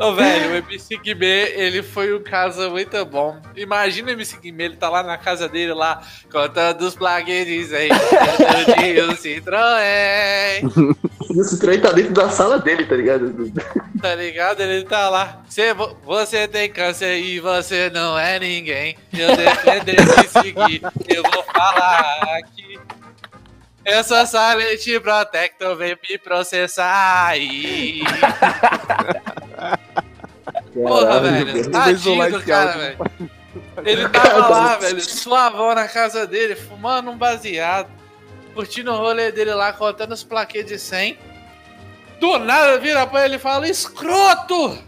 Ô, 0.00 0.14
velho, 0.14 0.52
o 0.52 0.56
MC 0.56 0.96
Guimê, 0.96 1.52
ele 1.56 1.82
foi 1.82 2.14
um 2.16 2.22
caso 2.22 2.70
muito 2.70 3.04
bom. 3.04 3.38
Imagina 3.54 4.08
o 4.08 4.12
MC 4.12 4.38
Guimê, 4.38 4.64
ele 4.64 4.76
tá 4.76 4.88
lá 4.88 5.02
na 5.02 5.18
casa 5.18 5.46
dele, 5.46 5.74
lá, 5.74 6.00
contando 6.32 6.80
os 6.82 6.94
plaguetes 6.94 7.70
aí, 7.74 7.88
de 7.90 9.02
um 9.04 9.14
Citroën, 9.14 10.62
E 11.30 11.40
o 11.40 11.44
Citroën 11.44 11.80
tá 11.82 11.92
dentro 11.92 12.14
da 12.14 12.30
sala 12.30 12.58
dele, 12.58 12.86
tá 12.86 12.96
ligado? 12.96 13.52
tá 14.00 14.14
ligado? 14.14 14.60
Ele 14.62 14.84
tá 14.86 15.10
lá. 15.10 15.42
Cê, 15.50 15.74
vo- 15.74 15.94
você 16.02 16.48
tem 16.48 16.70
câncer 16.72 17.18
e 17.18 17.38
você 17.38 17.90
não 17.90 18.18
é 18.18 18.38
ninguém. 18.38 18.96
Eu 19.12 19.36
defender 19.36 19.96
me 20.00 20.28
seguir, 20.28 20.80
eu 21.08 21.22
vou 21.30 21.42
falar 21.44 22.38
aqui. 22.38 22.78
Eu 23.84 24.02
sou 24.04 24.24
Silent 24.26 25.02
Protector, 25.02 25.76
vem 25.76 25.96
me 26.08 26.16
processar 26.18 27.26
aí. 27.28 28.00
Porra, 30.88 31.20
velho. 31.20 31.70
Tadinho 31.70 32.30
do 32.32 32.42
cara, 32.44 32.72
velho. 32.72 32.98
Ele 33.84 34.08
tava 34.08 34.48
lá, 34.48 34.76
velho, 34.76 35.00
suavão 35.00 35.74
na 35.74 35.88
casa 35.88 36.26
dele, 36.26 36.54
fumando 36.54 37.10
um 37.10 37.16
baseado, 37.16 37.88
curtindo 38.54 38.92
o 38.92 38.96
rolê 38.96 39.32
dele 39.32 39.52
lá, 39.54 39.72
contando 39.72 40.12
os 40.12 40.22
plaquês 40.22 40.66
de 40.66 40.78
100. 40.78 41.18
Do 42.20 42.38
nada 42.38 42.78
vira 42.78 43.06
pra 43.06 43.24
ele 43.24 43.36
e 43.36 43.38
fala: 43.38 43.66
Escroto! 43.68 44.78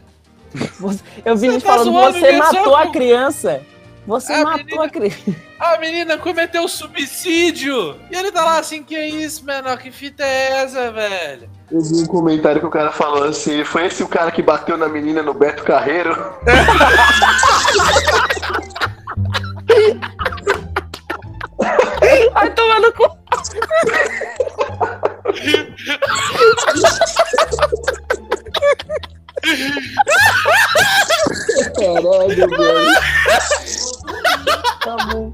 Eu 1.24 1.36
vi 1.36 1.46
Você 1.46 1.50
gente 1.52 1.62
tá 1.64 1.72
falando, 1.78 1.84
zoando 1.92 2.18
você 2.20 2.32
matou 2.32 2.64
soco?" 2.64 2.74
a 2.76 2.90
criança. 2.90 3.62
Você 4.06 4.32
A 4.32 4.42
matou 4.44 4.58
menina- 4.64 4.84
a 4.84 4.88
criança. 4.90 5.36
A 5.62 5.78
menina 5.78 6.18
cometeu 6.18 6.66
suicídio! 6.66 7.96
E 8.10 8.16
ele 8.16 8.32
tá 8.32 8.44
lá 8.44 8.58
assim: 8.58 8.82
Que 8.82 8.98
isso, 8.98 9.44
menor? 9.44 9.78
Que 9.78 9.90
fita 9.92 10.24
é 10.24 10.62
essa, 10.62 10.90
velho? 10.92 11.48
Eu 11.72 11.80
vi 11.80 12.02
um 12.02 12.06
comentário 12.06 12.60
que 12.60 12.66
o 12.66 12.70
cara 12.70 12.92
falou 12.92 13.24
assim: 13.24 13.64
foi 13.64 13.86
esse 13.86 14.02
o 14.02 14.08
cara 14.08 14.30
que 14.30 14.42
bateu 14.42 14.76
na 14.76 14.90
menina 14.90 15.22
no 15.22 15.32
Beto 15.32 15.64
Carreiro? 15.64 16.14
Vai 22.34 22.50
tomar 22.50 22.80
no 22.80 22.92
cu. 22.92 23.08
Caralho, 31.74 32.28
velho. 32.28 32.46
Tá 34.82 34.96
bom. 35.06 35.32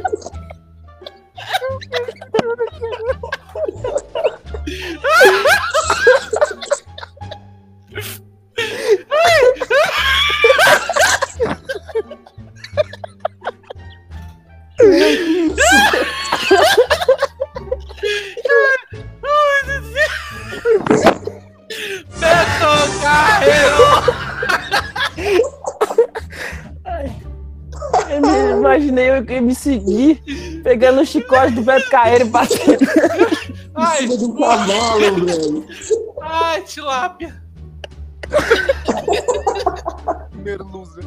Carreiro! 23.01 23.87
Eu 28.09 28.57
imaginei 28.57 29.09
eu 29.09 29.25
que 29.25 29.39
me 29.41 29.53
seguir 29.53 30.21
pegando 30.67 30.99
o 30.99 31.05
chicote 31.05 31.53
do 31.53 31.61
Beto 31.61 31.89
Carreiro 31.89 32.25
e 32.25 32.29
batendo. 32.29 32.85
Ai, 33.73 34.05
de 34.05 34.25
um 34.25 34.35
cavalo, 34.35 35.25
velho. 35.25 35.65
ai, 36.21 36.61
tilápia! 36.63 37.41
Merluza. 40.33 40.99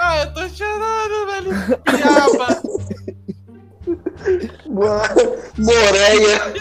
Ai, 0.00 0.22
eu 0.22 0.34
tô 0.34 0.48
chorando, 0.48 1.26
velho! 1.26 1.50
Piaba! 1.84 2.62
Moreia. 5.58 6.51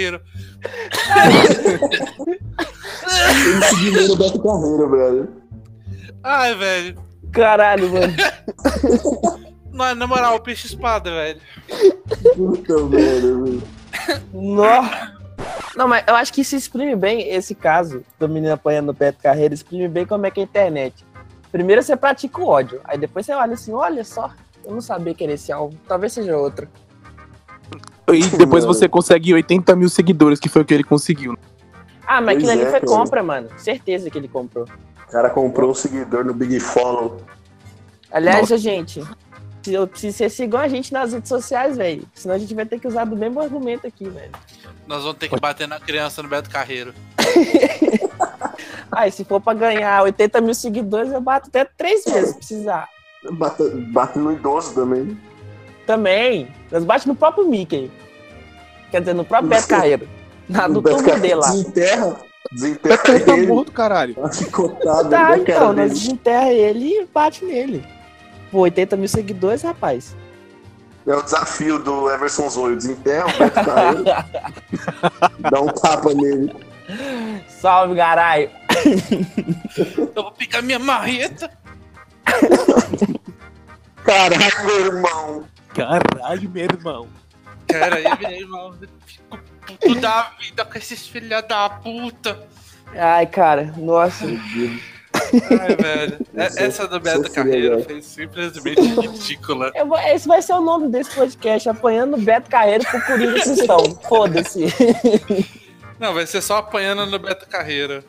Carreiro. 0.00 0.20
Ele 3.46 3.62
seguiu 3.64 4.08
no 4.08 4.16
Beto 4.16 4.42
Carreiro, 4.42 4.90
velho. 4.90 5.28
Ai, 6.22 6.54
velho. 6.54 7.02
Caralho, 7.32 7.90
mano. 7.90 8.12
Na, 9.72 9.94
na 9.94 10.06
moral, 10.06 10.40
peixe 10.40 10.66
espada, 10.66 11.10
velho. 11.10 11.40
Puta 12.34 12.84
merda, 12.84 13.44
velho. 13.44 13.62
Nó. 14.32 14.82
Não, 15.76 15.88
mas 15.88 16.04
eu 16.06 16.14
acho 16.16 16.32
que 16.32 16.40
isso 16.40 16.56
exprime 16.56 16.96
bem 16.96 17.28
esse 17.28 17.54
caso 17.54 18.04
do 18.18 18.28
menino 18.28 18.52
apanhando 18.52 18.90
o 18.90 18.92
Beto 18.92 19.22
Carreiro, 19.22 19.54
exprime 19.54 19.88
bem 19.88 20.04
como 20.04 20.26
é 20.26 20.30
que 20.30 20.40
é 20.40 20.42
a 20.42 20.46
internet. 20.46 21.06
Primeiro 21.52 21.82
você 21.82 21.96
pratica 21.96 22.40
o 22.40 22.46
ódio, 22.46 22.80
aí 22.84 22.98
depois 22.98 23.24
você 23.24 23.32
olha 23.32 23.54
assim, 23.54 23.72
olha 23.72 24.04
só, 24.04 24.30
eu 24.64 24.72
não 24.72 24.80
sabia 24.80 25.14
que 25.14 25.24
era 25.24 25.32
esse 25.32 25.50
alvo, 25.50 25.78
talvez 25.88 26.12
seja 26.12 26.36
outro. 26.36 26.68
E 28.14 28.22
depois 28.36 28.64
Mano. 28.64 28.74
você 28.74 28.88
consegue 28.88 29.32
80 29.34 29.74
mil 29.76 29.88
seguidores, 29.88 30.38
que 30.40 30.48
foi 30.48 30.62
o 30.62 30.64
que 30.64 30.74
ele 30.74 30.84
conseguiu. 30.84 31.36
Ah, 32.06 32.20
mas 32.20 32.36
Pois 32.36 32.48
aquilo 32.48 32.50
ali 32.52 32.62
é, 32.62 32.70
foi 32.70 32.80
cara. 32.80 32.86
compra, 32.98 33.22
mano. 33.22 33.48
Certeza 33.56 34.10
que 34.10 34.18
ele 34.18 34.28
comprou. 34.28 34.66
O 35.08 35.10
cara 35.12 35.30
comprou 35.30 35.70
um 35.70 35.74
seguidor 35.74 36.24
no 36.24 36.32
Big 36.34 36.58
Follow. 36.60 37.20
Aliás, 38.12 38.48
gente, 38.48 39.02
se 39.62 39.72
eu- 39.72 39.88
se 39.94 40.12
vocês 40.12 40.32
sigam 40.32 40.60
a 40.60 40.66
gente 40.68 40.92
nas 40.92 41.12
redes 41.12 41.28
sociais, 41.28 41.76
velho. 41.76 42.02
Senão 42.14 42.34
a 42.34 42.38
gente 42.38 42.54
vai 42.54 42.66
ter 42.66 42.78
que 42.80 42.88
usar 42.88 43.04
do 43.04 43.16
mesmo 43.16 43.40
argumento 43.40 43.86
aqui, 43.86 44.08
velho. 44.08 44.32
Nós 44.86 45.02
vamos 45.02 45.18
ter 45.18 45.28
que 45.28 45.38
bater 45.38 45.68
na 45.68 45.78
criança 45.78 46.22
no 46.22 46.28
Beto 46.28 46.50
Carreiro. 46.50 46.92
Ah, 48.92 49.06
e 49.06 49.12
se 49.12 49.24
for 49.24 49.40
pra 49.40 49.54
ganhar 49.54 50.02
80 50.02 50.40
mil 50.40 50.52
seguidores, 50.54 51.12
eu 51.12 51.20
bato 51.20 51.48
até 51.48 51.64
três 51.64 52.04
vezes 52.04 52.30
se 52.30 52.36
precisar. 52.36 52.88
Bate, 53.32 53.62
bate 53.92 54.18
no 54.18 54.32
idoso 54.32 54.74
também. 54.74 55.16
Também. 55.86 56.48
Nós 56.70 56.84
bate 56.84 57.08
no 57.08 57.14
próprio 57.14 57.46
Mickey. 57.48 57.90
Quer 58.90 59.00
dizer, 59.00 59.14
no 59.14 59.24
próprio 59.24 59.48
Beto 59.50 59.68
Carreiro. 59.68 60.08
Na 60.48 60.66
do 60.68 60.80
Beto 60.80 60.98
Carreiro 60.98 61.20
dele 61.20 61.34
lá. 61.34 61.50
Desenterra. 61.50 62.06
Vai 62.06 62.30
Desenterra 62.52 62.98
tá 62.98 63.36
ele. 63.36 63.46
morto, 63.46 63.72
caralho. 63.72 64.16
Chicotada 64.32 65.08
Tá, 65.08 65.18
cara 65.26 65.38
então, 65.38 65.72
nós 65.72 65.92
desenterra 65.92 66.52
ele 66.52 66.86
e 66.86 67.06
bate 67.06 67.44
nele. 67.44 67.84
Pô, 68.50 68.60
80 68.60 68.96
mil 68.96 69.08
seguidores, 69.08 69.62
rapaz. 69.62 70.16
É 71.06 71.14
o 71.14 71.22
desafio 71.22 71.78
do 71.78 72.10
Everson 72.10 72.48
Zoio. 72.48 72.76
Desenterra 72.76 73.26
o 73.26 73.38
Beto 73.38 73.64
Carreiro. 73.64 74.04
dá 75.50 75.60
um 75.60 75.66
tapa 75.66 76.12
nele. 76.14 76.52
Salve, 77.48 77.94
caralho. 77.96 78.50
Eu 80.16 80.22
vou 80.22 80.32
picar 80.32 80.62
minha 80.62 80.78
marreta. 80.78 81.50
Caraca, 84.04 84.64
meu 84.64 84.86
irmão. 84.86 85.44
Caralho, 85.74 86.50
meu 86.50 86.64
irmão. 86.64 87.08
Cara, 87.68 87.96
aí, 87.96 88.04
meu 88.20 88.30
irmão, 88.40 88.74
eu 88.80 88.88
fico 89.06 89.38
puto 89.66 89.94
da 90.00 90.32
vida 90.40 90.64
com 90.64 90.76
esses 90.78 91.06
filha 91.06 91.40
da 91.42 91.70
puta. 91.70 92.48
Ai, 92.96 93.26
cara, 93.26 93.72
nossa. 93.76 94.24
Ai, 94.26 95.76
velho. 95.76 96.26
É- 96.34 96.50
sou- 96.50 96.62
Essa 96.64 96.88
do 96.88 96.98
Beto 96.98 97.30
Carreiro 97.30 97.74
filha 97.76 97.84
foi 97.84 98.02
simplesmente 98.02 98.80
ridícula. 98.80 99.70
Eu 99.76 99.86
vou- 99.86 99.98
esse 100.00 100.26
vai 100.26 100.42
ser 100.42 100.54
o 100.54 100.60
nome 100.60 100.88
desse 100.88 101.14
podcast, 101.14 101.68
apanhando 101.68 102.14
o 102.16 102.20
Beto 102.20 102.50
Carreiro 102.50 102.84
pro 102.84 103.00
Coringa 103.02 103.40
Sistão. 103.42 103.78
Foda-se. 104.08 104.66
Não, 106.00 106.12
vai 106.14 106.26
ser 106.26 106.40
só 106.42 106.56
apanhando 106.58 107.06
no 107.06 107.18
Beto 107.18 107.46
Carreiro. 107.48 108.02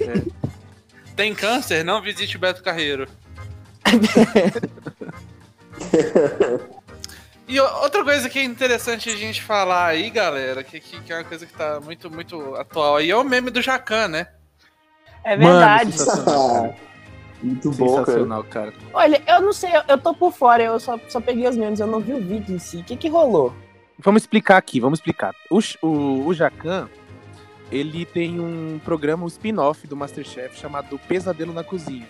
É. 0.00 0.42
Tem 1.14 1.32
câncer? 1.34 1.84
Não 1.84 2.02
visite 2.02 2.36
o 2.36 2.40
Beto 2.40 2.62
Carreiro. 2.62 3.06
E 7.48 7.60
o- 7.60 7.82
outra 7.82 8.02
coisa 8.04 8.30
que 8.30 8.38
é 8.38 8.44
interessante 8.44 9.10
a 9.10 9.16
gente 9.16 9.42
falar 9.42 9.86
aí, 9.86 10.08
galera, 10.08 10.62
que, 10.64 10.80
que, 10.80 11.00
que 11.02 11.12
é 11.12 11.16
uma 11.18 11.24
coisa 11.24 11.44
que 11.44 11.52
tá 11.52 11.80
muito, 11.80 12.10
muito 12.10 12.54
atual 12.54 12.96
aí, 12.96 13.10
é 13.10 13.16
o 13.16 13.24
meme 13.24 13.50
do 13.50 13.60
Jacan, 13.60 14.08
né? 14.08 14.28
É 15.24 15.36
Mano, 15.36 15.50
verdade. 15.58 15.92
sensacional. 15.92 16.74
Muito 17.42 17.72
bom, 17.72 17.86
cara. 17.96 18.06
Sensacional, 18.06 18.44
cara. 18.44 18.72
Olha, 18.94 19.20
eu 19.26 19.40
não 19.42 19.52
sei, 19.52 19.76
eu, 19.76 19.82
eu 19.88 19.98
tô 19.98 20.14
por 20.14 20.32
fora, 20.32 20.62
eu 20.62 20.78
só, 20.78 20.96
só 21.08 21.20
peguei 21.20 21.48
os 21.48 21.56
memes, 21.56 21.80
eu 21.80 21.88
não 21.88 21.98
vi 21.98 22.12
o 22.14 22.20
vídeo 22.20 22.54
em 22.54 22.58
si. 22.60 22.76
O 22.78 22.84
que 22.84 22.96
que 22.96 23.08
rolou? 23.08 23.52
Vamos 23.98 24.22
explicar 24.22 24.56
aqui, 24.58 24.78
vamos 24.78 25.00
explicar. 25.00 25.34
O, 25.50 25.58
o, 25.84 26.26
o 26.28 26.32
Jacan, 26.32 26.88
ele 27.70 28.06
tem 28.06 28.38
um 28.38 28.80
programa, 28.84 29.24
um 29.24 29.26
spin-off 29.26 29.86
do 29.88 29.96
Masterchef 29.96 30.56
chamado 30.56 30.96
Pesadelo 31.00 31.52
na 31.52 31.64
Cozinha. 31.64 32.06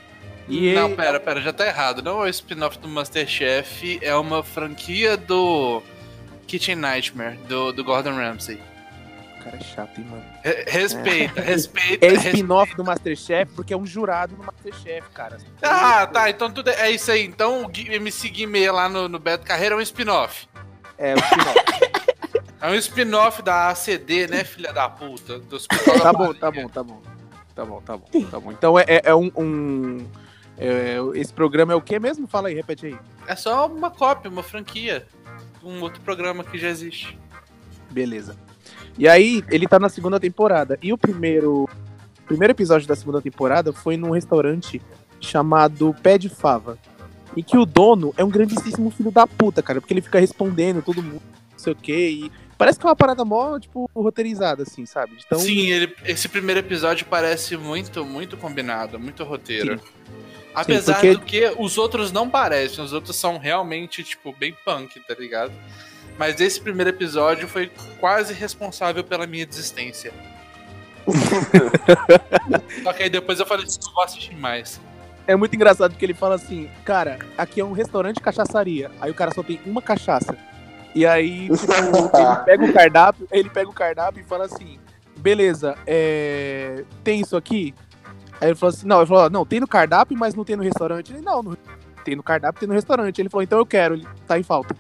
E 0.49 0.75
Não, 0.75 0.87
ele- 0.87 0.97
pera, 0.97 1.21
pera, 1.21 1.41
já 1.41 1.53
tá 1.53 1.67
errado. 1.67 2.03
Não 2.03 2.21
é 2.23 2.27
o 2.27 2.29
spin-off 2.29 2.79
do 2.79 2.89
Masterchef, 2.89 3.99
é 4.03 4.15
uma 4.17 4.43
franquia 4.43 5.17
do 5.17 5.83
Kitchen 6.47 6.77
Nightmare, 6.77 7.37
do, 7.49 7.73
do 7.73 7.85
Gordon 7.85 8.15
Ramsay. 8.17 8.61
O 9.41 9.45
cara 9.45 9.57
é 9.57 9.61
chato, 9.65 9.99
hein, 9.99 10.07
mano. 10.09 10.25
Re- 10.45 10.65
respeita, 10.69 11.41
respeita. 11.41 12.07
É 12.07 12.11
respeita. 12.11 12.37
spin-off 12.37 12.77
do 12.77 12.85
Masterchef 12.85 13.53
porque 13.55 13.73
é 13.73 13.77
um 13.77 13.87
jurado 13.87 14.37
no 14.37 14.45
Masterchef, 14.45 15.09
cara. 15.11 15.39
Ah, 15.63 16.07
tá, 16.07 16.29
então 16.31 16.51
tudo 16.51 16.71
é, 16.71 16.89
é 16.89 16.91
isso 16.91 17.11
aí. 17.11 17.25
Então 17.25 17.65
o 17.67 17.71
MC 17.75 18.29
Guimê 18.29 18.71
lá 18.71 18.89
no, 18.89 19.09
no 19.09 19.19
Beto 19.19 19.45
Carreira 19.45 19.75
é 19.75 19.79
um 19.79 19.81
spin-off. 19.81 20.47
É, 20.99 21.15
o 21.15 21.19
spin-off. 21.19 21.93
É 22.63 22.69
um 22.71 22.77
spin-off 22.77 23.43
da 23.43 23.71
ACD, 23.71 24.29
né, 24.29 24.45
filha 24.45 24.73
da 24.73 24.89
puta? 24.89 25.41
Do 25.41 25.59
da 25.59 25.99
tá 26.01 26.13
bom, 26.13 26.33
tá 26.33 26.49
bom, 26.49 26.69
tá 26.69 26.83
bom. 26.85 27.03
Tá 27.57 27.65
bom, 27.65 27.81
tá 27.83 27.97
bom, 27.97 28.07
tá 28.31 28.39
bom. 28.39 28.53
Então 28.53 28.79
é, 28.79 28.85
é- 28.87 29.03
é 29.07 29.15
um. 29.17 29.33
um- 29.37 30.07
é, 30.63 30.97
esse 31.15 31.33
programa 31.33 31.73
é 31.73 31.77
o 31.77 31.81
que 31.81 31.99
mesmo? 31.99 32.27
Fala 32.27 32.49
aí, 32.49 32.55
repete 32.55 32.87
aí. 32.87 32.97
É 33.27 33.35
só 33.35 33.67
uma 33.67 33.91
cópia, 33.91 34.31
uma 34.31 34.43
franquia. 34.43 35.07
Um 35.63 35.81
outro 35.81 36.01
programa 36.03 36.45
que 36.45 36.59
já 36.59 36.69
existe. 36.69 37.19
Beleza. 37.91 38.37
E 38.99 39.09
aí, 39.09 39.43
ele 39.51 39.67
tá 39.67 39.79
na 39.79 39.89
segunda 39.89 40.21
temporada. 40.21 40.79
E 40.83 40.93
o 40.93 40.99
primeiro. 40.99 41.65
O 41.65 42.25
primeiro 42.25 42.53
episódio 42.53 42.87
da 42.87 42.95
segunda 42.95 43.21
temporada 43.21 43.73
foi 43.73 43.97
num 43.97 44.11
restaurante 44.11 44.81
chamado 45.21 45.95
Pé 46.03 46.17
de 46.17 46.29
Fava. 46.29 46.79
E 47.37 47.43
que 47.43 47.59
o 47.59 47.67
dono 47.67 48.15
é 48.17 48.25
um 48.25 48.29
grandíssimo 48.29 48.91
filho 48.91 49.11
da 49.11 49.27
puta, 49.27 49.63
cara. 49.63 49.81
Porque 49.81 49.93
ele 49.93 50.01
fica 50.01 50.21
respondendo 50.21 50.83
todo 50.83 51.03
mundo, 51.03 51.23
não 51.51 51.59
sei 51.59 51.73
o 51.73 51.77
quê. 51.77 52.11
E 52.11 52.33
parece 52.65 52.79
que 52.79 52.87
é 52.87 52.89
uma 52.89 52.97
parada 52.97 53.25
mó, 53.25 53.59
tipo, 53.59 53.91
roteirizada, 53.95 54.63
assim, 54.63 54.87
sabe? 54.87 55.13
Então, 55.25 55.39
Sim, 55.39 55.71
ele- 55.71 55.95
esse 56.05 56.29
primeiro 56.29 56.61
episódio 56.61 57.07
parece 57.07 57.57
muito, 57.57 58.05
muito 58.05 58.37
combinado, 58.37 58.99
muito 58.99 59.23
roteiro. 59.25 59.81
Apesar 60.55 60.95
porque- 60.95 61.13
do 61.15 61.21
que 61.21 61.55
os 61.59 61.79
outros 61.79 62.13
não 62.13 62.29
parecem, 62.29 62.85
os 62.85 62.93
outros 62.93 63.17
são 63.17 63.39
realmente, 63.39 64.05
tipo, 64.05 64.33
bem 64.39 64.55
punk, 64.65 65.01
tá 65.01 65.15
ligado? 65.19 65.53
Mas 66.19 66.41
esse 66.41 66.61
primeiro 66.61 66.91
episódio 66.91 67.49
foi 67.49 67.71
quase 67.99 68.35
responsável 68.35 69.03
pela 69.03 69.27
minha 69.27 69.47
desistência. 69.47 70.13
Só 72.83 72.93
que 72.93 73.03
aí 73.05 73.11
depois 73.11 73.41
eu 73.41 73.47
falei 73.47 73.65
não 73.67 73.95
vou 73.95 74.05
assistir 74.05 74.37
mais. 74.37 74.81
é 75.27 75.35
muito 75.37 75.55
engraçado 75.55 75.93
porque 75.93 76.05
ele 76.05 76.15
fala 76.15 76.35
assim, 76.35 76.69
cara, 76.85 77.19
aqui 77.37 77.61
é 77.61 77.65
um 77.65 77.73
restaurante 77.73 78.17
de 78.17 78.23
cachaçaria. 78.23 78.91
Aí 79.01 79.11
o 79.11 79.15
cara 79.15 79.33
só 79.35 79.43
tem 79.43 79.59
uma 79.65 79.81
cachaça. 79.83 80.37
E 80.95 81.07
aí, 81.07 81.49
tipo, 81.49 81.73
ele 81.73 82.39
pega 82.45 82.65
o 82.65 82.73
cardápio, 82.73 83.29
ele 83.31 83.51
pega 83.51 83.71
o 83.71 83.73
cardápio 83.73 84.21
e 84.21 84.25
fala 84.25 84.45
assim, 84.45 84.79
beleza, 85.19 85.75
é, 85.87 86.85
tem 87.03 87.21
isso 87.21 87.37
aqui? 87.37 87.75
Aí 88.41 88.49
ele 88.49 88.55
falou 88.57 88.75
assim, 88.75 88.87
não, 88.87 88.99
ele 88.99 89.07
falou, 89.07 89.31
não, 89.31 89.47
tem 89.47 89.61
no 89.61 89.69
cardápio, 89.69 90.17
mas 90.19 90.35
não 90.35 90.45
tem 90.45 90.57
no 90.57 90.63
restaurante. 90.63 91.13
Ele, 91.13 91.23
não, 91.23 91.43
no- 91.43 91.57
tem 92.05 92.17
no 92.17 92.23
cardápio, 92.23 92.61
tem 92.61 92.69
no 92.69 92.75
restaurante. 92.75 93.21
Ele 93.21 93.29
falou, 93.29 93.43
então 93.43 93.59
eu 93.59 93.67
quero, 93.67 93.95
ele 93.95 94.07
tá 94.27 94.39
em 94.39 94.43
falta. 94.43 94.75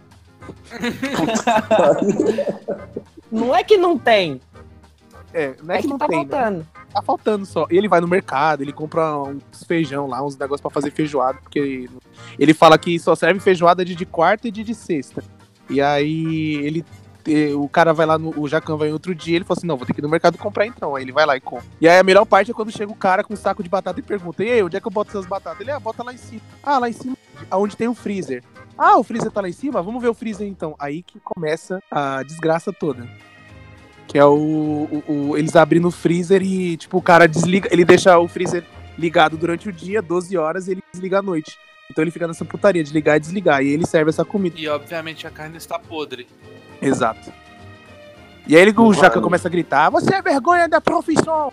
Não 3.30 3.54
é 3.54 3.64
que 3.64 3.76
não 3.78 3.96
tem, 3.96 4.40
É, 5.32 5.54
não 5.62 5.74
é, 5.74 5.78
é, 5.78 5.80
que, 5.80 5.84
que, 5.84 5.88
não 5.88 5.98
tá 5.98 6.06
tem, 6.06 6.24
né? 6.26 6.30
faltando. 6.30 6.66
tá 6.92 7.02
faltando 7.02 7.46
só. 7.46 7.66
E 7.70 7.78
ele 7.78 7.88
vai 7.88 8.00
no 8.00 8.08
mercado, 8.08 8.62
ele 8.62 8.72
compra 8.72 9.16
uns 9.22 9.64
feijão 9.66 10.06
lá, 10.06 10.22
uns 10.22 10.36
negócios 10.36 10.60
pra 10.60 10.70
fazer 10.70 10.90
feijoada, 10.90 11.38
porque 11.42 11.88
ele 12.38 12.52
fala 12.52 12.76
que 12.76 12.98
só 12.98 13.14
serve 13.14 13.40
feijoada 13.40 13.84
de, 13.84 13.94
de 13.94 14.04
quarta 14.04 14.48
e 14.48 14.50
de, 14.50 14.62
de 14.62 14.74
sexta. 14.74 15.24
E 15.72 15.80
aí 15.80 16.54
ele. 16.56 16.84
eh, 17.26 17.54
O 17.54 17.68
cara 17.68 17.92
vai 17.92 18.06
lá 18.06 18.18
no. 18.18 18.38
O 18.38 18.48
Jacan 18.48 18.76
vai 18.76 18.92
outro 18.92 19.14
dia, 19.14 19.36
ele 19.36 19.44
fala 19.44 19.58
assim: 19.58 19.66
não, 19.66 19.76
vou 19.76 19.86
ter 19.86 19.92
que 19.94 20.00
ir 20.00 20.02
no 20.02 20.08
mercado 20.08 20.36
comprar 20.38 20.66
então. 20.66 20.94
Aí 20.94 21.02
ele 21.04 21.12
vai 21.12 21.24
lá 21.26 21.36
e 21.36 21.40
compra. 21.40 21.64
E 21.80 21.88
aí 21.88 21.98
a 21.98 22.02
melhor 22.02 22.24
parte 22.24 22.50
é 22.50 22.54
quando 22.54 22.70
chega 22.70 22.90
o 22.92 22.96
cara 22.96 23.24
com 23.24 23.34
um 23.34 23.36
saco 23.36 23.62
de 23.62 23.68
batata 23.68 23.98
e 24.00 24.02
pergunta: 24.02 24.44
E 24.44 24.50
aí, 24.50 24.62
onde 24.62 24.76
é 24.76 24.80
que 24.80 24.86
eu 24.86 24.90
boto 24.92 25.10
essas 25.10 25.26
batatas? 25.26 25.60
Ele, 25.60 25.70
ah, 25.70 25.80
bota 25.80 26.02
lá 26.02 26.12
em 26.12 26.18
cima. 26.18 26.40
Ah, 26.62 26.78
lá 26.78 26.88
em 26.88 26.92
cima, 26.92 27.16
aonde 27.50 27.76
tem 27.76 27.88
o 27.88 27.94
freezer. 27.94 28.42
Ah, 28.76 28.96
o 28.98 29.04
freezer 29.04 29.30
tá 29.30 29.40
lá 29.40 29.48
em 29.48 29.52
cima? 29.52 29.82
Vamos 29.82 30.02
ver 30.02 30.08
o 30.08 30.14
freezer 30.14 30.46
então. 30.48 30.74
Aí 30.78 31.02
que 31.02 31.20
começa 31.20 31.82
a 31.90 32.22
desgraça 32.22 32.72
toda. 32.72 33.06
Que 34.08 34.18
é 34.18 34.24
o, 34.24 34.34
o- 35.06 35.30
o- 35.30 35.36
eles 35.38 35.54
abrindo 35.56 35.88
o 35.88 35.90
freezer 35.90 36.42
e, 36.42 36.76
tipo, 36.76 36.98
o 36.98 37.02
cara 37.02 37.26
desliga, 37.28 37.68
ele 37.72 37.84
deixa 37.84 38.18
o 38.18 38.26
freezer 38.28 38.64
ligado 38.98 39.36
durante 39.38 39.68
o 39.68 39.72
dia, 39.72 40.02
12 40.02 40.36
horas, 40.36 40.68
e 40.68 40.72
ele 40.72 40.82
desliga 40.92 41.20
à 41.20 41.22
noite. 41.22 41.56
Então 41.92 42.02
ele 42.02 42.10
fica 42.10 42.26
nessa 42.26 42.42
putaria 42.42 42.82
de 42.82 42.90
ligar 42.90 43.18
e 43.18 43.20
desligar. 43.20 43.62
E 43.62 43.68
ele 43.68 43.86
serve 43.86 44.08
essa 44.08 44.24
comida. 44.24 44.58
E 44.58 44.66
obviamente 44.66 45.26
a 45.26 45.30
carne 45.30 45.58
está 45.58 45.78
podre. 45.78 46.26
Exato. 46.80 47.30
E 48.48 48.56
aí 48.56 48.62
ele, 48.62 48.74
o. 48.74 48.94
Jaca 48.94 49.20
começa 49.20 49.46
a 49.46 49.50
gritar: 49.50 49.90
Você 49.90 50.14
é 50.14 50.22
vergonha 50.22 50.66
da 50.66 50.80
profissão! 50.80 51.52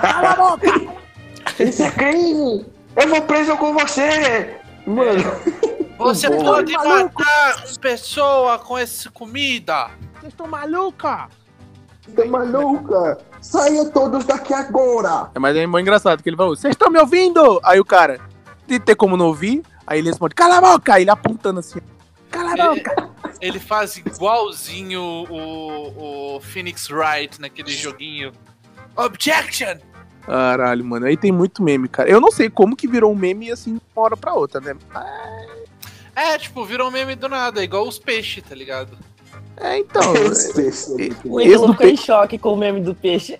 Cala 0.00 0.30
a 0.30 0.36
boca! 0.36 0.66
Isso 1.62 1.82
é 1.82 1.90
crime! 1.90 2.64
Eu 2.96 3.08
vou 3.08 3.20
preso 3.22 3.54
com 3.58 3.74
você! 3.74 4.56
Mano, 4.86 5.22
Você 5.98 6.28
bom. 6.30 6.42
pode 6.42 6.72
Maluco. 6.72 7.20
matar 7.20 7.64
uma 7.66 7.78
pessoa 7.78 8.58
com 8.58 8.78
essa 8.78 9.10
comida! 9.10 9.90
Vocês 10.18 10.32
estão 10.32 10.46
maluca? 10.46 11.28
tá 12.16 12.24
maluca? 12.24 13.18
Saia 13.42 13.84
todos 13.90 14.24
daqui 14.24 14.54
agora! 14.54 15.30
É, 15.34 15.38
mas 15.38 15.54
é 15.54 15.66
muito 15.66 15.82
engraçado 15.82 16.22
que 16.22 16.30
ele 16.30 16.36
falou: 16.36 16.56
Vocês 16.56 16.72
estão 16.72 16.90
me 16.90 16.98
ouvindo? 16.98 17.60
Aí 17.62 17.78
o 17.78 17.84
cara, 17.84 18.18
de 18.78 18.84
ter 18.84 18.94
como 18.94 19.16
não 19.16 19.26
ouvir, 19.26 19.62
aí 19.86 19.98
ele 19.98 20.08
responde: 20.08 20.34
Cala 20.34 20.58
a 20.58 20.60
boca! 20.60 20.94
Aí 20.94 21.02
ele 21.02 21.10
apontando 21.10 21.60
assim: 21.60 21.80
Cala 22.30 22.50
a 22.50 22.52
Ele, 22.52 22.82
boca! 22.82 23.10
ele 23.40 23.58
faz 23.58 23.96
igualzinho 23.96 25.00
o, 25.28 26.36
o 26.36 26.40
Phoenix 26.40 26.88
Wright 26.90 27.40
naquele 27.40 27.72
joguinho. 27.72 28.32
Objection! 28.96 29.76
Caralho, 30.22 30.84
mano. 30.84 31.06
Aí 31.06 31.16
tem 31.16 31.32
muito 31.32 31.62
meme, 31.62 31.88
cara. 31.88 32.08
Eu 32.08 32.20
não 32.20 32.30
sei 32.30 32.48
como 32.48 32.76
que 32.76 32.86
virou 32.86 33.12
um 33.12 33.16
meme 33.16 33.50
assim 33.50 33.74
de 33.74 33.80
uma 33.96 34.04
hora 34.04 34.16
pra 34.16 34.34
outra, 34.34 34.60
né? 34.60 34.76
É, 36.14 36.38
tipo, 36.38 36.64
virou 36.64 36.88
um 36.88 36.90
meme 36.92 37.14
do 37.16 37.28
nada, 37.28 37.64
igual 37.64 37.88
os 37.88 37.98
peixes, 37.98 38.44
tá 38.48 38.54
ligado? 38.54 38.96
É, 39.56 39.78
então. 39.78 40.14
Esse 40.30 40.54
peixe. 40.54 41.12
O 41.24 41.40
Esse 41.40 41.50
Ítalo 41.50 41.66
do 41.66 41.72
ficou 41.72 41.88
em 41.88 41.96
choque 41.96 42.38
com 42.38 42.52
o 42.52 42.56
meme 42.56 42.80
do 42.80 42.94
peixe. 42.94 43.38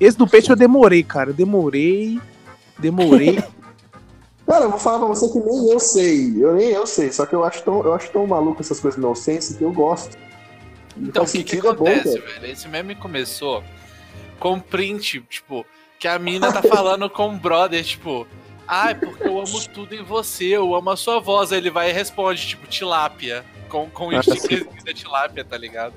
Esse 0.00 0.16
do 0.16 0.26
peixe 0.26 0.50
eu 0.50 0.56
demorei, 0.56 1.02
cara. 1.02 1.30
Eu 1.30 1.34
demorei. 1.34 2.18
Demorei. 2.78 3.42
Cara, 4.48 4.64
eu 4.64 4.70
vou 4.70 4.78
falar 4.78 4.98
pra 5.00 5.08
você 5.08 5.28
que 5.28 5.38
nem 5.38 5.70
eu 5.70 5.78
sei. 5.78 6.42
Eu 6.42 6.54
nem 6.54 6.70
eu 6.70 6.86
sei. 6.86 7.12
Só 7.12 7.26
que 7.26 7.34
eu 7.34 7.44
acho 7.44 7.62
tão, 7.62 7.82
eu 7.84 7.92
acho 7.92 8.10
tão 8.10 8.26
maluco 8.26 8.62
essas 8.62 8.80
coisas 8.80 8.98
nonsense 8.98 9.54
que 9.54 9.62
eu 9.62 9.70
gosto. 9.70 10.16
Então, 10.96 11.22
o 11.22 11.26
faz 11.26 11.32
que, 11.32 11.44
que 11.44 11.50
sentido, 11.50 11.68
é 11.68 11.74
bom, 11.74 11.86
acontece, 11.86 12.18
velho? 12.18 12.46
Esse 12.46 12.66
meme 12.66 12.94
começou 12.94 13.62
com 14.40 14.54
um 14.54 14.60
print, 14.60 15.20
tipo, 15.28 15.66
que 15.98 16.08
a 16.08 16.18
mina 16.18 16.50
tá 16.50 16.62
falando 16.62 17.10
com 17.10 17.28
o 17.28 17.36
brother, 17.36 17.84
tipo, 17.84 18.26
ah, 18.66 18.90
é 18.90 18.94
porque 18.94 19.22
eu 19.22 19.38
amo 19.38 19.60
tudo 19.72 19.94
em 19.94 20.02
você, 20.02 20.46
eu 20.46 20.74
amo 20.74 20.90
a 20.90 20.96
sua 20.96 21.20
voz. 21.20 21.52
Aí 21.52 21.58
ele 21.58 21.70
vai 21.70 21.90
e 21.90 21.92
responde, 21.92 22.46
tipo, 22.46 22.66
tilápia. 22.66 23.44
Com, 23.68 23.90
com 23.90 24.10
Ah, 24.10 24.20
o 24.20 24.22
sticker 24.22 24.66
da 24.82 24.94
tilápia, 24.94 25.44
tá 25.44 25.58
ligado? 25.58 25.92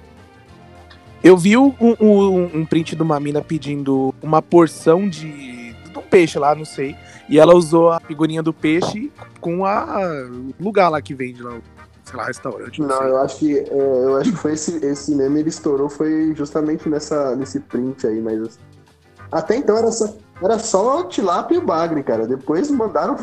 Eu 1.24 1.38
vi 1.38 1.56
um, 1.56 1.74
um, 1.80 2.50
um 2.54 2.66
print 2.66 2.98
de 2.98 3.02
uma 3.02 3.18
mina 3.18 3.42
pedindo 3.42 4.14
uma 4.22 4.42
porção 4.42 5.08
de, 5.08 5.72
de 5.72 5.98
um 5.98 6.02
peixe 6.02 6.38
lá, 6.38 6.54
não 6.54 6.66
sei. 6.66 6.98
E 7.32 7.40
ela 7.40 7.56
usou 7.56 7.90
a 7.90 8.00
figurinha 8.00 8.44
do 8.44 8.54
peixe 8.54 9.12
com 9.40 9.66
a 9.66 10.12
o 10.60 10.64
lugar 10.64 10.90
lá 10.90 11.02
que 11.02 11.14
vende 11.14 11.42
lá, 11.42 11.54
o, 11.56 11.62
sei 12.04 12.16
lá, 12.18 12.26
restaurante. 12.26 12.80
Não, 12.82 12.88
Não, 12.90 12.98
sei. 12.98 13.08
eu 13.10 13.18
acho 13.18 13.38
que 13.40 13.58
é, 13.60 13.74
eu 14.06 14.18
acho 14.18 14.32
que 14.32 14.38
foi 14.38 14.54
esse, 14.54 14.86
esse 14.86 15.16
meme 15.16 15.40
ele 15.40 15.50
estourou 15.50 15.90
foi 15.90 16.34
justamente 16.36 16.88
nessa 16.90 17.36
nesse 17.36 17.60
print 17.60 18.06
aí, 18.06 18.20
mas 18.22 18.60
até 19.32 19.56
então 19.56 19.78
era 19.78 19.92
só 19.92 20.14
era 20.44 20.58
só 20.60 21.04
tilápia 21.04 21.56
e 21.56 21.58
o 21.60 21.62
bagre, 21.62 22.02
cara. 22.04 22.26
Depois 22.28 22.70
mandaram 22.72 23.16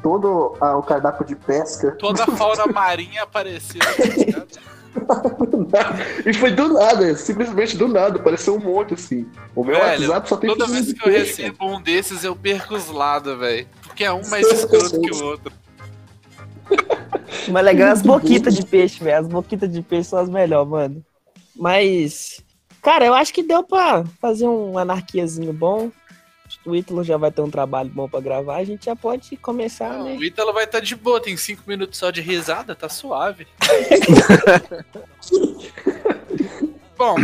todo 0.00 0.54
a- 0.60 0.76
o 0.76 0.82
cardápio 0.82 1.26
de 1.26 1.34
pesca. 1.34 1.90
Toda 1.98 2.22
a 2.22 2.26
fauna 2.28 2.66
marinha 2.72 3.24
apareceu, 3.24 3.80
tá 3.80 4.04
ligado? 4.16 4.46
E 6.24 6.32
foi 6.32 6.50
do 6.50 6.72
nada, 6.72 7.14
simplesmente 7.16 7.76
do 7.76 7.88
nada, 7.88 8.18
apareceu 8.18 8.56
um 8.56 8.60
monte 8.60 8.94
assim. 8.94 9.26
O 9.54 9.64
meu 9.64 9.76
Velho, 9.76 10.10
WhatsApp 10.10 10.28
só 10.28 10.36
tem 10.36 10.50
Toda 10.50 10.66
vez 10.66 10.92
que 10.92 11.00
eu 11.00 11.04
peixe, 11.04 11.42
recebo 11.42 11.66
um 11.66 11.80
desses, 11.80 12.24
eu 12.24 12.34
perco 12.34 12.74
os 12.74 12.88
lados, 12.88 13.38
velho. 13.38 13.66
Porque 13.82 14.04
é 14.04 14.12
um 14.12 14.26
mais 14.28 14.46
escroto 14.46 15.00
que 15.00 15.12
o 15.12 15.24
outro. 15.24 15.52
Mas 17.50 17.64
legal 17.64 17.92
as 17.92 18.02
boquitas 18.02 18.54
de 18.54 18.64
peixe, 18.64 19.02
velho. 19.02 19.18
As 19.18 19.28
boquitas 19.28 19.70
de 19.70 19.82
peixe 19.82 20.10
são 20.10 20.18
as 20.18 20.28
melhores, 20.28 20.68
mano. 20.68 21.04
Mas, 21.54 22.40
cara, 22.82 23.06
eu 23.06 23.14
acho 23.14 23.32
que 23.32 23.42
deu 23.42 23.62
pra 23.62 24.04
fazer 24.20 24.46
um 24.46 24.76
anarquiazinho 24.78 25.52
bom. 25.52 25.90
O 26.66 26.74
Ítalo 26.74 27.04
já 27.04 27.16
vai 27.16 27.30
ter 27.30 27.40
um 27.42 27.50
trabalho 27.50 27.88
bom 27.88 28.08
pra 28.08 28.20
gravar. 28.20 28.56
A 28.56 28.64
gente 28.64 28.86
já 28.86 28.96
pode 28.96 29.36
começar, 29.36 29.98
Não, 29.98 30.04
né? 30.06 30.16
o 30.16 30.24
Ítalo 30.24 30.52
vai 30.52 30.64
estar 30.64 30.80
de 30.80 30.96
boa, 30.96 31.20
tem 31.20 31.36
5 31.36 31.62
minutos 31.66 31.98
só 31.98 32.10
de 32.10 32.20
risada, 32.20 32.74
tá 32.74 32.88
suave. 32.88 33.46
Bom, 36.98 37.16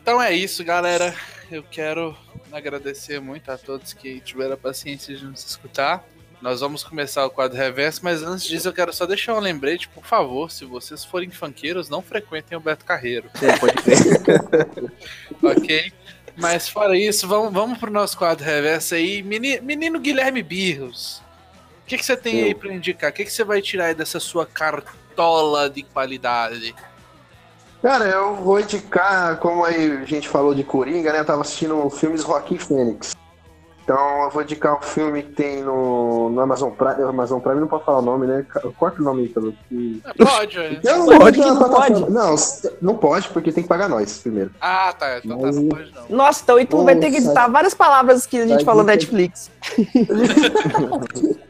então 0.00 0.20
é 0.20 0.32
isso, 0.34 0.64
galera. 0.64 1.14
Eu 1.50 1.62
quero 1.62 2.16
agradecer 2.50 3.20
muito 3.20 3.50
a 3.50 3.58
todos 3.58 3.92
que 3.92 4.20
tiveram 4.20 4.54
a 4.54 4.56
paciência 4.56 5.14
de 5.16 5.24
nos 5.24 5.44
escutar. 5.44 6.04
Nós 6.40 6.60
vamos 6.60 6.82
começar 6.82 7.24
o 7.24 7.30
quadro 7.30 7.56
reverso, 7.56 8.00
mas 8.02 8.22
antes 8.22 8.44
disso 8.44 8.68
eu 8.68 8.72
quero 8.72 8.92
só 8.92 9.06
deixar 9.06 9.34
um 9.34 9.40
lembrete, 9.40 9.88
por 9.88 10.04
favor, 10.04 10.50
se 10.50 10.64
vocês 10.64 11.04
forem 11.04 11.30
funkeiros, 11.30 11.88
não 11.88 12.02
frequentem 12.02 12.56
o 12.56 12.60
Beto 12.60 12.84
Carreiro, 12.84 13.28
É, 13.40 13.56
pode 13.56 13.74
crer. 13.74 14.92
ok? 15.42 15.92
Mas 16.36 16.68
fora 16.68 16.96
isso, 16.98 17.28
vamos, 17.28 17.52
vamos 17.52 17.78
pro 17.78 17.90
nosso 17.90 18.16
quadro 18.18 18.44
reverso 18.44 18.94
aí. 18.94 19.22
Meni- 19.22 19.60
Menino, 19.60 20.00
Guilherme 20.00 20.42
Birros, 20.42 21.22
o 21.84 21.86
que, 21.86 21.96
que 21.96 22.04
você 22.04 22.16
tem 22.16 22.40
Eu. 22.40 22.46
aí 22.46 22.54
pra 22.54 22.72
indicar? 22.72 23.10
O 23.10 23.12
que, 23.14 23.24
que 23.24 23.32
você 23.32 23.44
vai 23.44 23.62
tirar 23.62 23.86
aí 23.86 23.94
dessa 23.94 24.18
sua 24.18 24.44
cartola 24.44 25.70
de 25.70 25.82
qualidade? 25.84 26.74
Cara, 27.80 28.06
eu 28.06 28.34
vou 28.36 28.58
indicar, 28.58 29.36
como 29.38 29.62
aí 29.64 29.92
a 29.92 30.04
gente 30.06 30.28
falou 30.28 30.54
de 30.54 30.64
Coringa, 30.64 31.12
né? 31.12 31.20
Eu 31.20 31.24
tava 31.24 31.42
assistindo 31.42 31.88
filmes 31.90 32.22
Joaquim 32.22 32.58
Fênix. 32.58 33.13
Então 33.84 34.24
eu 34.24 34.30
vou 34.30 34.42
indicar 34.42 34.78
um 34.78 34.80
filme 34.80 35.22
que 35.22 35.32
tem 35.32 35.62
no, 35.62 36.30
no 36.30 36.40
Amazon 36.40 36.70
Prime. 36.70 37.02
Amazon 37.02 37.38
Prime 37.38 37.60
não 37.60 37.66
pode 37.68 37.84
falar 37.84 37.98
o 37.98 38.02
nome, 38.02 38.26
né? 38.26 38.46
Corta 38.78 39.00
o 39.02 39.04
nome 39.04 39.22
aí, 39.24 39.28
pelo 39.28 39.52
que. 39.68 40.02
É, 40.06 40.24
Pode, 40.24 40.56
velho. 40.56 40.80
Não, 40.82 41.18
Pode 41.18 41.38
não, 41.38 41.44
que 41.54 41.60
não 41.60 41.68
pode. 41.70 42.10
Não, 42.10 42.34
não 42.80 42.96
pode, 42.96 43.28
porque 43.28 43.52
tem 43.52 43.62
que 43.62 43.68
pagar 43.68 43.88
nós 43.90 44.18
primeiro. 44.18 44.50
Ah, 44.58 44.94
tá. 44.98 45.18
Então 45.18 45.38
tá, 45.38 45.52
não 45.52 45.68
pode 45.68 45.92
não. 45.92 46.16
Nossa, 46.16 46.40
então 46.42 46.56
o 46.56 46.60
Ítalo 46.60 46.82
vai 46.84 46.96
ter 46.96 47.10
que 47.10 47.18
Nossa. 47.18 47.26
editar 47.26 47.48
várias 47.48 47.74
palavras 47.74 48.24
que 48.24 48.38
a 48.38 48.46
gente 48.46 48.56
Vai 48.56 48.64
falou 48.64 48.82
na 48.82 48.92
ter- 48.92 48.98
Netflix. 49.12 49.50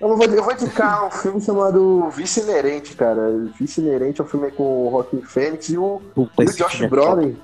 Eu 0.00 0.16
vou, 0.16 0.24
eu 0.26 0.44
vou 0.44 0.52
indicar 0.52 1.06
um 1.06 1.10
filme 1.10 1.40
chamado 1.40 2.08
Vice 2.10 2.40
Inerente, 2.40 2.94
cara. 2.94 3.32
Vice 3.58 3.80
Inerente 3.80 4.20
é 4.20 4.24
um 4.24 4.28
filme 4.28 4.48
com 4.52 4.86
o 4.86 4.90
Joaquim 4.92 5.22
Fênix 5.22 5.68
e 5.70 5.76
o, 5.76 6.00
Puta, 6.14 6.44
e 6.44 6.46
o 6.46 6.52
Josh 6.56 6.82
é 6.82 6.86
Brolin. 6.86 7.36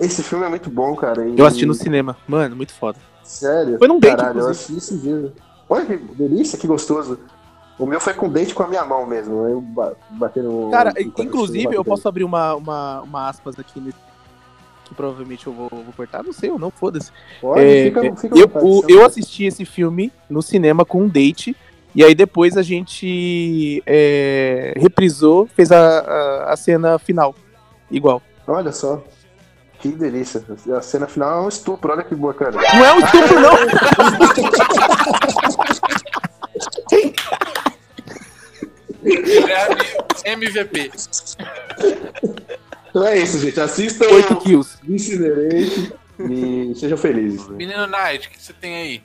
Esse 0.00 0.22
filme 0.22 0.44
é 0.44 0.48
muito 0.48 0.70
bom, 0.70 0.94
cara. 0.94 1.26
e- 1.26 1.38
Eu 1.38 1.44
assisti 1.46 1.66
no 1.66 1.74
cinema. 1.74 2.16
Mano, 2.26 2.54
muito 2.56 2.72
foda. 2.72 2.98
Sério? 3.22 3.78
Foi 3.78 3.88
num 3.88 3.98
date, 4.00 4.16
Caralho, 4.16 4.40
eu 4.40 4.48
assisti 4.48 4.76
esse 4.78 4.96
dia. 4.98 5.32
Olha 5.68 5.84
que 5.84 5.96
delícia, 5.96 6.58
que 6.58 6.66
gostoso. 6.66 7.18
O 7.78 7.86
meu 7.86 8.00
foi 8.00 8.14
com 8.14 8.28
date 8.28 8.54
com 8.54 8.62
a 8.62 8.68
minha 8.68 8.84
mão 8.84 9.06
mesmo. 9.06 9.46
Eu 9.46 9.60
ba- 9.60 9.94
bater 10.10 10.42
no. 10.42 10.70
Cara, 10.70 10.92
no- 10.94 11.22
inclusive, 11.22 11.74
eu 11.74 11.84
posso 11.84 12.08
abrir 12.08 12.24
uma, 12.24 12.54
uma, 12.54 13.00
uma 13.02 13.28
aspas 13.28 13.58
aqui 13.58 13.80
nesse- 13.80 13.98
que 14.84 14.94
provavelmente 14.94 15.46
eu 15.46 15.52
vou, 15.52 15.68
vou 15.70 15.92
cortar, 15.96 16.22
não 16.24 16.32
sei, 16.32 16.50
ou 16.50 16.58
não, 16.58 16.70
foda-se. 16.70 17.10
É, 17.56 17.84
fica, 17.84 18.06
é, 18.06 18.16
fica 18.16 18.38
eu, 18.38 18.48
vontade, 18.48 18.66
o- 18.66 18.80
chama. 18.80 18.90
eu 18.92 19.04
assisti 19.04 19.44
esse 19.44 19.64
filme 19.66 20.10
no 20.30 20.40
cinema 20.42 20.84
com 20.84 21.02
um 21.02 21.08
date, 21.08 21.54
e 21.94 22.02
aí 22.02 22.14
depois 22.14 22.56
a 22.56 22.62
gente 22.62 23.82
é, 23.86 24.72
reprisou, 24.76 25.46
fez 25.46 25.70
a, 25.70 25.98
a, 26.00 26.52
a 26.52 26.56
cena 26.56 26.98
final. 26.98 27.34
Igual. 27.90 28.22
Olha 28.46 28.72
só. 28.72 29.04
Que 29.80 29.88
delícia. 29.88 30.42
A 30.76 30.82
cena 30.82 31.06
final 31.06 31.42
é 31.42 31.46
um 31.46 31.48
estupro, 31.48 31.92
olha 31.92 32.02
que 32.02 32.14
boa, 32.14 32.34
cara. 32.34 32.52
Não 32.52 32.84
é 32.84 32.92
um 32.94 32.98
estupro, 32.98 33.40
não! 33.40 33.52
Guilherme 39.02 39.82
MVP. 40.24 40.90
Então 42.90 43.06
é 43.06 43.18
isso, 43.18 43.38
gente. 43.38 43.60
Assistam 43.60 44.06
8 44.06 44.36
kills. 44.36 44.76
Vice 44.82 45.14
Inerente 45.14 45.92
e 46.18 46.74
sejam 46.74 46.98
felizes. 46.98 47.46
né? 47.48 47.56
Menino 47.56 47.86
Night, 47.86 48.26
o 48.26 48.30
que 48.30 48.42
você 48.42 48.52
tem 48.52 48.74
aí? 48.74 49.02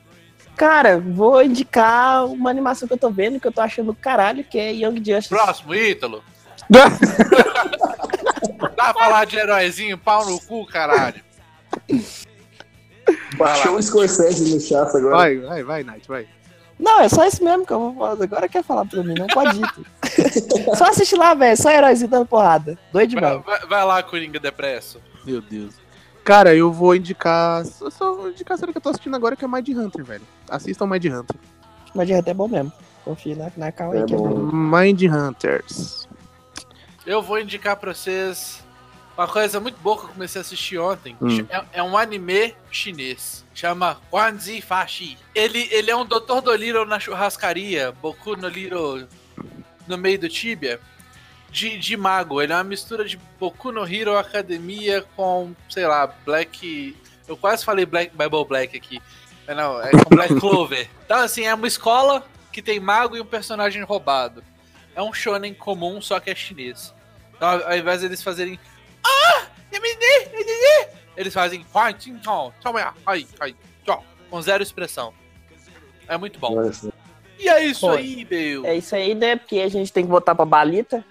Cara, 0.56 0.98
vou 0.98 1.42
indicar 1.42 2.26
uma 2.26 2.50
animação 2.50 2.86
que 2.88 2.94
eu 2.94 2.98
tô 2.98 3.10
vendo, 3.10 3.40
que 3.40 3.46
eu 3.46 3.52
tô 3.52 3.60
achando 3.60 3.86
do 3.86 3.94
caralho, 3.94 4.44
que 4.44 4.58
é 4.58 4.72
Young 4.72 4.96
Justice. 4.96 5.28
Próximo, 5.28 5.74
Ítalo. 5.74 6.22
Dá 8.76 8.92
pra 8.92 9.04
falar 9.04 9.24
de 9.26 9.36
heróizinho, 9.36 9.96
pau 9.98 10.24
no 10.28 10.40
cu, 10.40 10.66
caralho. 10.66 11.22
Baixou 13.36 13.76
o 13.76 13.82
Scorsese 13.82 14.54
no 14.54 14.60
chato 14.60 14.96
agora. 14.96 15.16
Vai, 15.16 15.36
vai, 15.38 15.62
vai, 15.62 15.82
Night, 15.84 16.06
vai. 16.08 16.26
Não, 16.78 17.00
é 17.00 17.08
só 17.08 17.24
esse 17.24 17.42
mesmo 17.42 17.64
que 17.66 17.72
eu 17.72 17.78
vou 17.78 17.94
falar. 17.94 18.22
Agora 18.24 18.48
quer 18.48 18.62
falar 18.64 18.84
pra 18.86 19.02
mim, 19.02 19.14
não 19.16 19.26
pode 19.28 19.60
ir. 19.60 19.70
só 20.76 20.86
assiste 20.86 21.14
lá, 21.14 21.34
velho. 21.34 21.56
Só 21.56 21.70
heróizinho 21.70 22.10
dando 22.10 22.26
porrada. 22.26 22.78
Doido 22.92 23.12
Vai, 23.14 23.30
demais. 23.30 23.44
vai- 23.44 23.66
vai 23.66 23.84
lá, 23.84 24.02
Coringa 24.02 24.40
Depresso. 24.40 25.00
Meu 25.24 25.40
Deus. 25.40 25.74
Cara, 26.24 26.54
eu 26.54 26.72
vou 26.72 26.94
indicar. 26.96 27.64
Só, 27.66 27.90
só 27.90 28.14
vou 28.14 28.30
indicar 28.30 28.54
a 28.54 28.58
série 28.58 28.72
que 28.72 28.78
eu 28.78 28.82
tô 28.82 28.88
assistindo 28.88 29.14
agora, 29.14 29.36
que 29.36 29.44
é 29.44 29.48
Mind 29.48 29.68
Hunter, 29.68 30.04
velho. 30.04 30.22
Assistam 30.48 30.86
Mind 30.86 31.04
Hunter. 31.04 31.36
De 31.94 32.12
reto 32.12 32.30
é 32.30 32.34
bom 32.34 32.48
mesmo. 32.48 32.72
Confia 33.04 33.36
na, 33.36 33.52
na 33.56 33.70
calma 33.70 33.94
aí 33.94 34.00
É 34.02 34.04
que 34.06 34.14
é 34.14 34.16
bom. 34.16 34.28
bom. 34.28 34.50
Mind 34.52 35.02
Hunters. 35.02 36.03
Eu 37.06 37.20
vou 37.20 37.38
indicar 37.38 37.76
pra 37.76 37.92
vocês 37.92 38.64
uma 39.16 39.28
coisa 39.28 39.60
muito 39.60 39.78
boa 39.78 39.98
que 39.98 40.04
eu 40.04 40.08
comecei 40.08 40.40
a 40.40 40.42
assistir 40.42 40.78
ontem. 40.78 41.16
Hum. 41.20 41.46
É, 41.48 41.64
é 41.74 41.82
um 41.82 41.96
anime 41.96 42.54
chinês. 42.70 43.44
Chama 43.54 44.00
Wanzi 44.12 44.60
Fashi. 44.60 45.16
Ele, 45.34 45.68
ele 45.70 45.90
é 45.90 45.96
um 45.96 46.04
Dr. 46.04 46.40
Dolittle 46.42 46.84
na 46.84 46.98
churrascaria. 46.98 47.92
Boku 47.92 48.36
no 48.36 48.48
Little 48.48 49.06
no 49.86 49.98
meio 49.98 50.18
do 50.18 50.28
Tibia. 50.28 50.80
De, 51.50 51.78
de 51.78 51.96
mago. 51.96 52.42
Ele 52.42 52.52
é 52.52 52.56
uma 52.56 52.64
mistura 52.64 53.04
de 53.04 53.16
Boku 53.38 53.70
no 53.70 53.86
Hero 53.86 54.16
Academia 54.16 55.04
com, 55.14 55.54
sei 55.68 55.86
lá, 55.86 56.06
Black. 56.06 56.96
Eu 57.28 57.36
quase 57.36 57.64
falei 57.64 57.86
Black 57.86 58.10
Bible 58.16 58.44
Black 58.44 58.76
aqui. 58.76 59.00
Mas 59.46 59.56
Não, 59.56 59.80
é 59.80 59.90
com 59.92 60.16
Black 60.16 60.34
Clover. 60.40 60.88
Então, 61.04 61.18
assim, 61.18 61.44
é 61.44 61.54
uma 61.54 61.68
escola 61.68 62.26
que 62.50 62.62
tem 62.62 62.80
mago 62.80 63.16
e 63.16 63.20
um 63.20 63.26
personagem 63.26 63.82
roubado. 63.82 64.42
É 64.96 65.02
um 65.02 65.12
shonen 65.12 65.52
comum, 65.52 66.00
só 66.00 66.18
que 66.18 66.30
é 66.30 66.34
chinês. 66.34 66.93
Então, 67.44 67.66
ao 67.66 67.72
ao 67.72 67.76
invés 67.76 68.00
deles 68.00 68.22
fazerem. 68.22 68.58
Ah! 69.04 69.46
Yamine, 69.72 69.96
yamine", 70.32 70.88
Eles 71.16 71.34
fazem. 71.34 71.64
"Huai, 71.74 71.94
tim, 71.94 72.16
tchau, 72.18 72.52
tchau, 72.60 72.78
ya, 72.78 72.94
ai, 73.06 73.26
ai, 73.40 73.54
tchau", 73.84 74.04
Com 74.30 74.40
zero 74.40 74.62
expressão. 74.62 75.12
É 76.08 76.16
muito 76.16 76.38
bom. 76.38 76.56
E 77.38 77.48
é 77.48 77.64
isso 77.64 77.80
Pô, 77.80 77.92
aí, 77.92 78.26
meu. 78.30 78.64
É 78.66 78.76
isso 78.76 78.94
aí, 78.94 79.14
né? 79.14 79.36
Porque 79.36 79.58
a 79.60 79.68
gente 79.68 79.92
tem 79.92 80.04
que 80.04 80.10
voltar 80.10 80.34
pra 80.34 80.44
balita. 80.44 81.04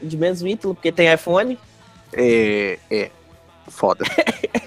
De 0.00 0.16
menos 0.16 0.42
Ítalo, 0.42 0.74
porque 0.74 0.92
tem 0.92 1.12
iPhone. 1.12 1.58
É. 2.12 2.78
É. 2.90 3.10
Foda. 3.68 4.04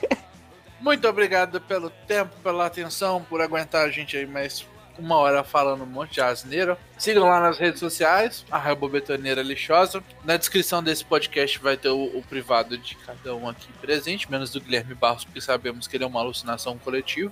Muito 0.80 1.08
obrigado 1.08 1.62
pelo 1.62 1.90
tempo, 1.90 2.36
pela 2.44 2.66
atenção, 2.66 3.24
por 3.24 3.40
aguentar 3.40 3.86
a 3.86 3.90
gente 3.90 4.18
aí 4.18 4.26
mais 4.26 4.66
uma 5.02 5.16
hora 5.18 5.44
falando 5.44 5.84
um 5.84 5.88
monte 5.88 6.14
de 6.14 6.22
asneira. 6.22 6.78
Sigam 6.98 7.24
lá 7.28 7.40
nas 7.40 7.58
redes 7.58 7.80
sociais, 7.80 8.46
arroba 8.52 8.88
betoneira 8.88 9.42
lixosa. 9.42 10.04
Na 10.24 10.38
descrição 10.38 10.82
desse 10.84 11.04
podcast 11.06 11.60
vai 11.60 11.76
ter 11.78 11.90
o, 11.90 12.04
o 12.18 12.24
privado 12.30 12.78
de 12.78 12.96
cada 12.96 13.36
um 13.36 13.50
aqui 13.50 13.68
presente, 13.82 14.30
menos 14.30 14.52
do 14.52 14.62
Guilherme 14.62 14.94
Barros, 14.96 15.24
porque 15.26 15.42
sabemos 15.42 15.88
que 15.88 15.98
ele 15.98 16.04
é 16.04 16.08
uma 16.08 16.20
alucinação 16.20 16.78
coletiva. 16.78 17.32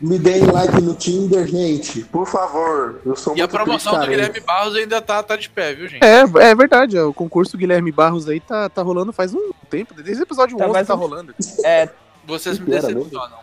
Me 0.00 0.18
deem 0.18 0.44
like 0.46 0.80
no 0.80 0.94
Tinder, 0.96 1.46
gente. 1.46 2.02
Por 2.06 2.26
favor. 2.26 3.00
Eu 3.06 3.14
sou 3.14 3.36
E 3.36 3.40
a 3.40 3.44
muito 3.44 3.52
promoção 3.52 4.00
do. 4.00 4.06
Guilherme 4.06 4.40
Barros 4.40 4.74
ainda 4.74 5.00
tá, 5.00 5.22
tá 5.22 5.36
de 5.36 5.48
pé, 5.48 5.74
viu, 5.74 5.86
gente? 5.86 6.02
É, 6.04 6.22
é 6.50 6.54
verdade, 6.56 6.98
ó, 6.98 7.08
o 7.08 7.14
concurso 7.14 7.56
Guilherme 7.56 7.92
Barros 7.92 8.28
aí 8.28 8.40
tá, 8.40 8.68
tá 8.68 8.82
rolando 8.82 9.12
faz 9.12 9.32
um 9.32 9.52
tempo, 9.70 9.94
desde 9.94 10.22
o 10.22 10.24
episódio 10.24 10.56
Tá 10.58 10.64
11 10.64 10.72
mais 10.72 10.86
tá 10.88 10.94
um- 10.94 10.98
rolando. 10.98 11.32
É, 11.64 11.88
Vocês 12.24 12.58
me 12.58 12.66
decepcionam. 12.66 13.38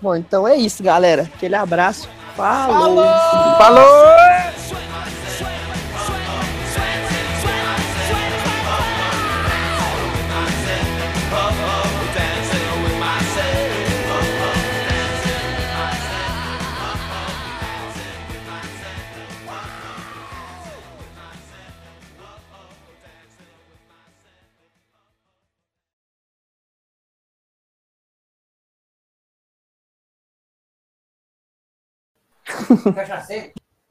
bom, 0.00 0.14
então 0.14 0.46
é 0.46 0.54
isso, 0.56 0.84
galera. 0.84 1.22
Aquele 1.34 1.56
abraço. 1.56 2.08
Falou! 2.36 2.96
Falou! 3.58 4.93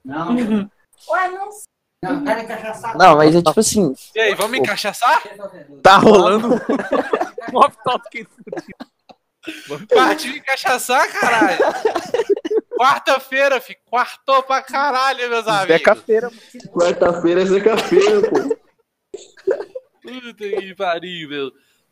Não. 0.06 0.36
Ué, 0.36 1.28
não. 1.30 1.50
Não, 2.04 2.26
cara 2.26 2.44
encaixaçado. 2.44 2.98
Não, 2.98 3.16
mas 3.16 3.34
é 3.34 3.42
tipo 3.42 3.60
assim, 3.60 3.94
E 4.14 4.20
aí, 4.20 4.36
vamos 4.36 4.58
encaixaçar? 4.58 5.24
Tá 5.82 5.98
rolando 5.98 6.50
um 7.54 7.58
off-topic 7.58 8.28
Partiu 9.94 10.36
encaixaçar, 10.36 11.12
caralho! 11.20 11.60
Quarta-feira, 12.78 13.62
fi. 13.62 13.78
Quartou 13.86 14.42
pra 14.44 14.62
caralho, 14.62 15.30
meus 15.30 15.48
amigos. 15.48 15.68
Beca-feira. 15.68 16.32
Quarta-feira 16.72 17.44
é 17.44 17.46
seca-feira, 17.46 18.22
pô. 18.30 18.58
Puta 20.02 20.34
que 20.34 20.76
pariu, 20.76 21.30
meu. 21.30 21.52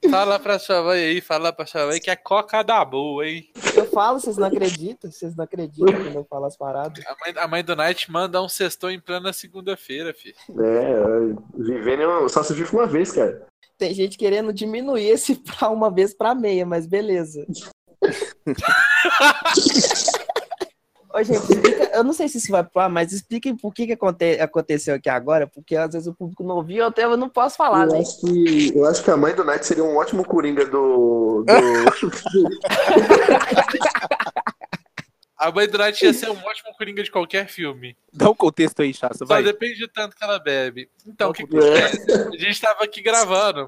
Fala 0.09 0.39
pra 0.39 0.57
sua 0.57 0.81
mãe 0.81 0.99
aí, 1.03 1.21
fala 1.21 1.53
pra 1.53 1.65
sua 1.65 1.85
mãe 1.85 1.99
que 1.99 2.09
é 2.09 2.15
coca 2.15 2.63
da 2.63 2.83
boa, 2.83 3.27
hein? 3.27 3.47
eu 3.75 3.85
falo, 3.85 4.19
vocês 4.19 4.35
não 4.35 4.47
acreditam, 4.47 5.11
vocês 5.11 5.35
não 5.35 5.43
acreditam 5.45 5.93
quando 5.93 6.15
eu 6.15 6.25
falo 6.29 6.45
as 6.45 6.57
paradas. 6.57 7.03
A 7.05 7.15
mãe, 7.23 7.43
a 7.43 7.47
mãe 7.47 7.63
do 7.63 7.75
Night 7.75 8.11
manda 8.11 8.41
um 8.41 8.49
sextou 8.49 8.89
em 8.89 8.99
plena 8.99 9.31
segunda-feira, 9.31 10.13
fi. 10.13 10.33
É, 10.49 10.93
vivendo 11.55 12.03
uma- 12.03 12.27
só 12.29 12.41
se 12.43 12.53
vive 12.53 12.75
uma 12.75 12.87
vez, 12.87 13.11
cara. 13.11 13.45
Tem 13.77 13.93
gente 13.93 14.17
querendo 14.17 14.51
diminuir 14.51 15.07
esse 15.07 15.35
pra 15.35 15.69
uma 15.69 15.89
vez 15.91 16.13
pra 16.13 16.33
meia, 16.35 16.65
mas 16.65 16.85
beleza. 16.87 17.45
Ô, 21.13 21.21
gente, 21.23 21.39
explica- 21.51 21.91
eu 21.93 22.03
não 22.03 22.13
sei 22.13 22.27
se 22.29 22.37
isso 22.37 22.51
vai 22.51 22.63
pro 22.63 22.79
ar, 22.81 22.89
mas 22.89 23.11
expliquem 23.11 23.55
por 23.55 23.73
que, 23.73 23.85
que 23.87 23.93
aconte- 23.93 24.39
aconteceu 24.39 24.95
aqui 24.95 25.09
agora, 25.09 25.45
porque 25.47 25.75
às 25.75 25.91
vezes 25.91 26.07
o 26.07 26.13
público 26.13 26.43
não 26.43 26.63
viu, 26.63 26.77
eu 26.77 26.85
até 26.87 27.03
eu 27.03 27.17
não 27.17 27.27
posso 27.29 27.57
falar, 27.57 27.85
eu, 27.87 27.91
né? 27.93 27.99
acho 27.99 28.19
que, 28.21 28.71
eu 28.77 28.85
acho 28.85 29.03
que 29.03 29.11
a 29.11 29.17
mãe 29.17 29.35
do 29.35 29.43
Knight 29.43 29.65
seria 29.65 29.83
um 29.83 29.97
ótimo 29.97 30.23
coringa 30.25 30.65
do. 30.65 31.43
do... 31.43 31.51
A 35.37 35.51
mãe 35.51 35.67
do 35.67 35.75
Night 35.75 36.05
ia 36.05 36.13
ser 36.13 36.29
um 36.29 36.37
ótimo 36.37 36.71
coringa 36.77 37.01
de 37.01 37.09
qualquer 37.09 37.47
filme. 37.47 37.97
Dá 38.13 38.29
um 38.29 38.35
contexto 38.35 38.83
aí, 38.83 38.93
Chassa, 38.93 39.17
Só 39.19 39.25
vai. 39.25 39.41
depende 39.41 39.73
de 39.79 39.87
tanto 39.87 40.15
que 40.15 40.23
ela 40.23 40.37
bebe. 40.37 40.87
Então, 41.07 41.31
o 41.31 41.33
que 41.33 41.41
É. 41.41 41.45
acontece? 41.45 42.11
A 42.11 42.37
gente 42.37 42.61
tava 42.61 42.83
aqui 42.83 43.01
gravando. 43.01 43.67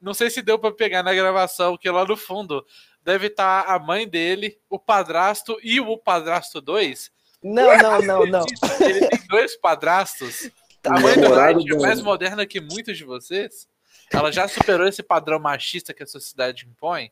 Não 0.00 0.14
sei 0.14 0.30
se 0.30 0.40
deu 0.40 0.58
pra 0.58 0.72
pegar 0.72 1.02
na 1.02 1.12
gravação, 1.12 1.76
que 1.76 1.90
lá 1.90 2.06
no 2.06 2.16
fundo 2.16 2.64
deve 3.02 3.28
estar 3.28 3.62
a 3.66 3.78
mãe 3.78 4.08
dele, 4.08 4.58
o 4.68 4.78
padrasto 4.78 5.58
e 5.62 5.80
o 5.80 5.96
padrasto 5.96 6.60
2. 6.60 7.10
Não, 7.42 7.76
não, 7.78 8.02
não, 8.02 8.26
não. 8.26 8.44
Ele 8.80 9.08
tem 9.08 9.26
dois 9.26 9.56
padrastos. 9.56 10.50
A 10.84 11.00
mãe 11.00 11.14
do 11.14 11.22
namorado 11.22 11.58
Night 11.58 11.74
é 11.74 11.78
mais 11.78 12.00
moderna 12.00 12.46
que 12.46 12.60
muitos 12.60 12.96
de 12.96 13.04
vocês. 13.04 13.68
Ela 14.12 14.30
já 14.30 14.46
superou 14.48 14.86
esse 14.86 15.02
padrão 15.02 15.38
machista 15.38 15.94
que 15.94 16.02
a 16.02 16.06
sociedade 16.06 16.66
impõe. 16.66 17.10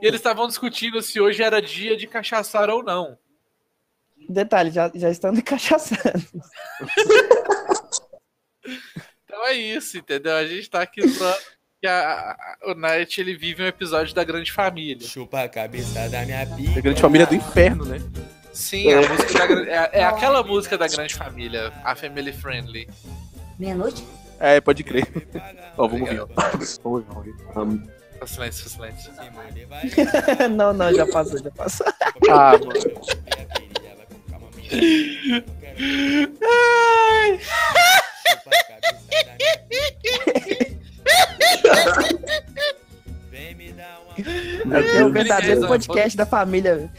E 0.00 0.06
eles 0.06 0.20
estavam 0.20 0.46
discutindo 0.46 1.02
se 1.02 1.20
hoje 1.20 1.42
era 1.42 1.60
dia 1.60 1.96
de 1.96 2.06
cachaçar 2.06 2.70
ou 2.70 2.82
não. 2.82 3.18
Detalhe, 4.28 4.70
já, 4.70 4.90
já 4.94 5.10
estão 5.10 5.32
encaixaçando. 5.34 6.22
Então 9.24 9.46
é 9.46 9.54
isso, 9.54 9.96
entendeu? 9.96 10.36
A 10.36 10.46
gente 10.46 10.68
tá 10.68 10.82
aqui 10.82 11.08
só 11.08 11.38
que 11.82 11.88
a- 11.88 12.36
a- 12.62 12.70
o 12.70 12.74
Night 12.74 13.20
ele 13.20 13.34
vive 13.36 13.60
um 13.60 13.66
episódio 13.66 14.14
da 14.14 14.22
Grande 14.22 14.52
Família. 14.52 15.04
Chupa 15.04 15.42
a 15.42 15.48
cabeça 15.48 16.08
da 16.08 16.24
minha 16.24 16.46
pica. 16.46 16.78
A 16.78 16.80
grande 16.80 17.00
família 17.00 17.26
do 17.26 17.34
inferno, 17.34 17.84
né? 17.84 17.98
Sim, 18.52 18.92
a 18.92 19.00
música 19.00 19.48
da, 19.48 19.62
é, 19.68 19.90
é 19.94 20.04
aquela 20.04 20.44
música 20.44 20.78
da 20.78 20.86
Grande 20.86 21.12
Família, 21.12 21.72
a 21.82 21.96
Family 21.96 22.32
Friendly. 22.32 22.88
Meia-noite? 23.58 24.06
É, 24.38 24.60
pode 24.60 24.84
crer. 24.84 25.08
Ó, 25.76 25.88
vamos 25.88 26.08
ver. 26.08 26.18
Vamos 26.84 27.04
ver, 27.04 27.44
vamos 27.52 27.80
ver. 27.80 27.92
Faz 28.20 28.30
silêncio, 28.30 28.70
faz 28.70 29.02
silêncio. 29.02 29.10
não, 30.54 30.72
não, 30.72 30.94
já 30.94 31.04
passou, 31.08 31.42
já 31.42 31.50
passou. 31.50 31.86
Ah, 32.30 32.52
mano. 32.58 32.72
Ai, 36.42 37.40
Aqui 44.72 44.96
é 44.96 45.04
o 45.04 45.12
verdadeiro 45.12 45.66
podcast 45.66 46.16
da 46.16 46.26
família. 46.26 46.90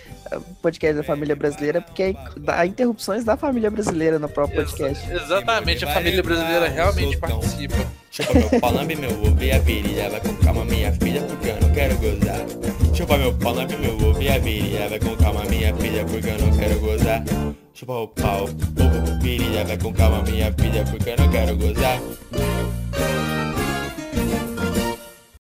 Podcast 0.62 0.96
da 0.96 1.04
família 1.04 1.36
brasileira, 1.36 1.80
porque 1.82 2.16
há 2.48 2.66
interrupções 2.66 3.24
da 3.24 3.38
família 3.38 3.70
brasileira 3.70 4.18
no 4.18 4.28
próprio 4.28 4.66
podcast. 4.66 5.12
Exatamente, 5.12 5.86
a 5.86 5.94
família 5.94 6.24
brasileira 6.24 6.68
realmente 6.68 7.18
participa. 7.18 7.76
Chupa 8.10 8.34
meu 8.34 8.60
pau, 8.60 8.74
lambe 8.74 8.96
meu 8.96 9.12
ovo 9.12 9.44
e 9.44 9.52
a 9.52 9.60
virilha 9.60 10.10
Vai 10.10 10.22
com 10.22 10.36
calma 10.36 10.66
minha 10.66 10.92
filha 10.94 11.22
porque 11.22 11.50
eu 11.50 11.62
não 11.62 11.72
quero 11.72 11.96
gozar. 11.98 12.46
Chupa 12.94 13.18
meu 13.18 13.34
pau, 13.34 13.54
lambe 13.54 13.76
meu 13.78 13.96
ovo 13.96 14.22
e 14.22 14.30
a 14.30 14.38
virilha 14.40 14.90
Vai 14.90 15.00
com 15.00 15.16
calma 15.16 15.44
minha 15.46 15.76
filha 15.76 16.06
porque 16.06 16.30
eu 16.30 16.40
não 16.40 16.58
quero 16.58 16.80
gozar. 16.80 17.24
Chupa 17.74 17.94
o 17.94 18.08
pau, 18.08 18.44
ovo, 18.44 19.20
virilha 19.22 19.66
Vai 19.66 19.78
com 19.78 19.94
calma 19.94 20.22
minha 20.24 20.54
filha 20.54 20.84
porque 20.84 21.10
eu 21.10 21.18
não 21.18 21.32
quero 21.32 21.58
gozar 21.58 22.00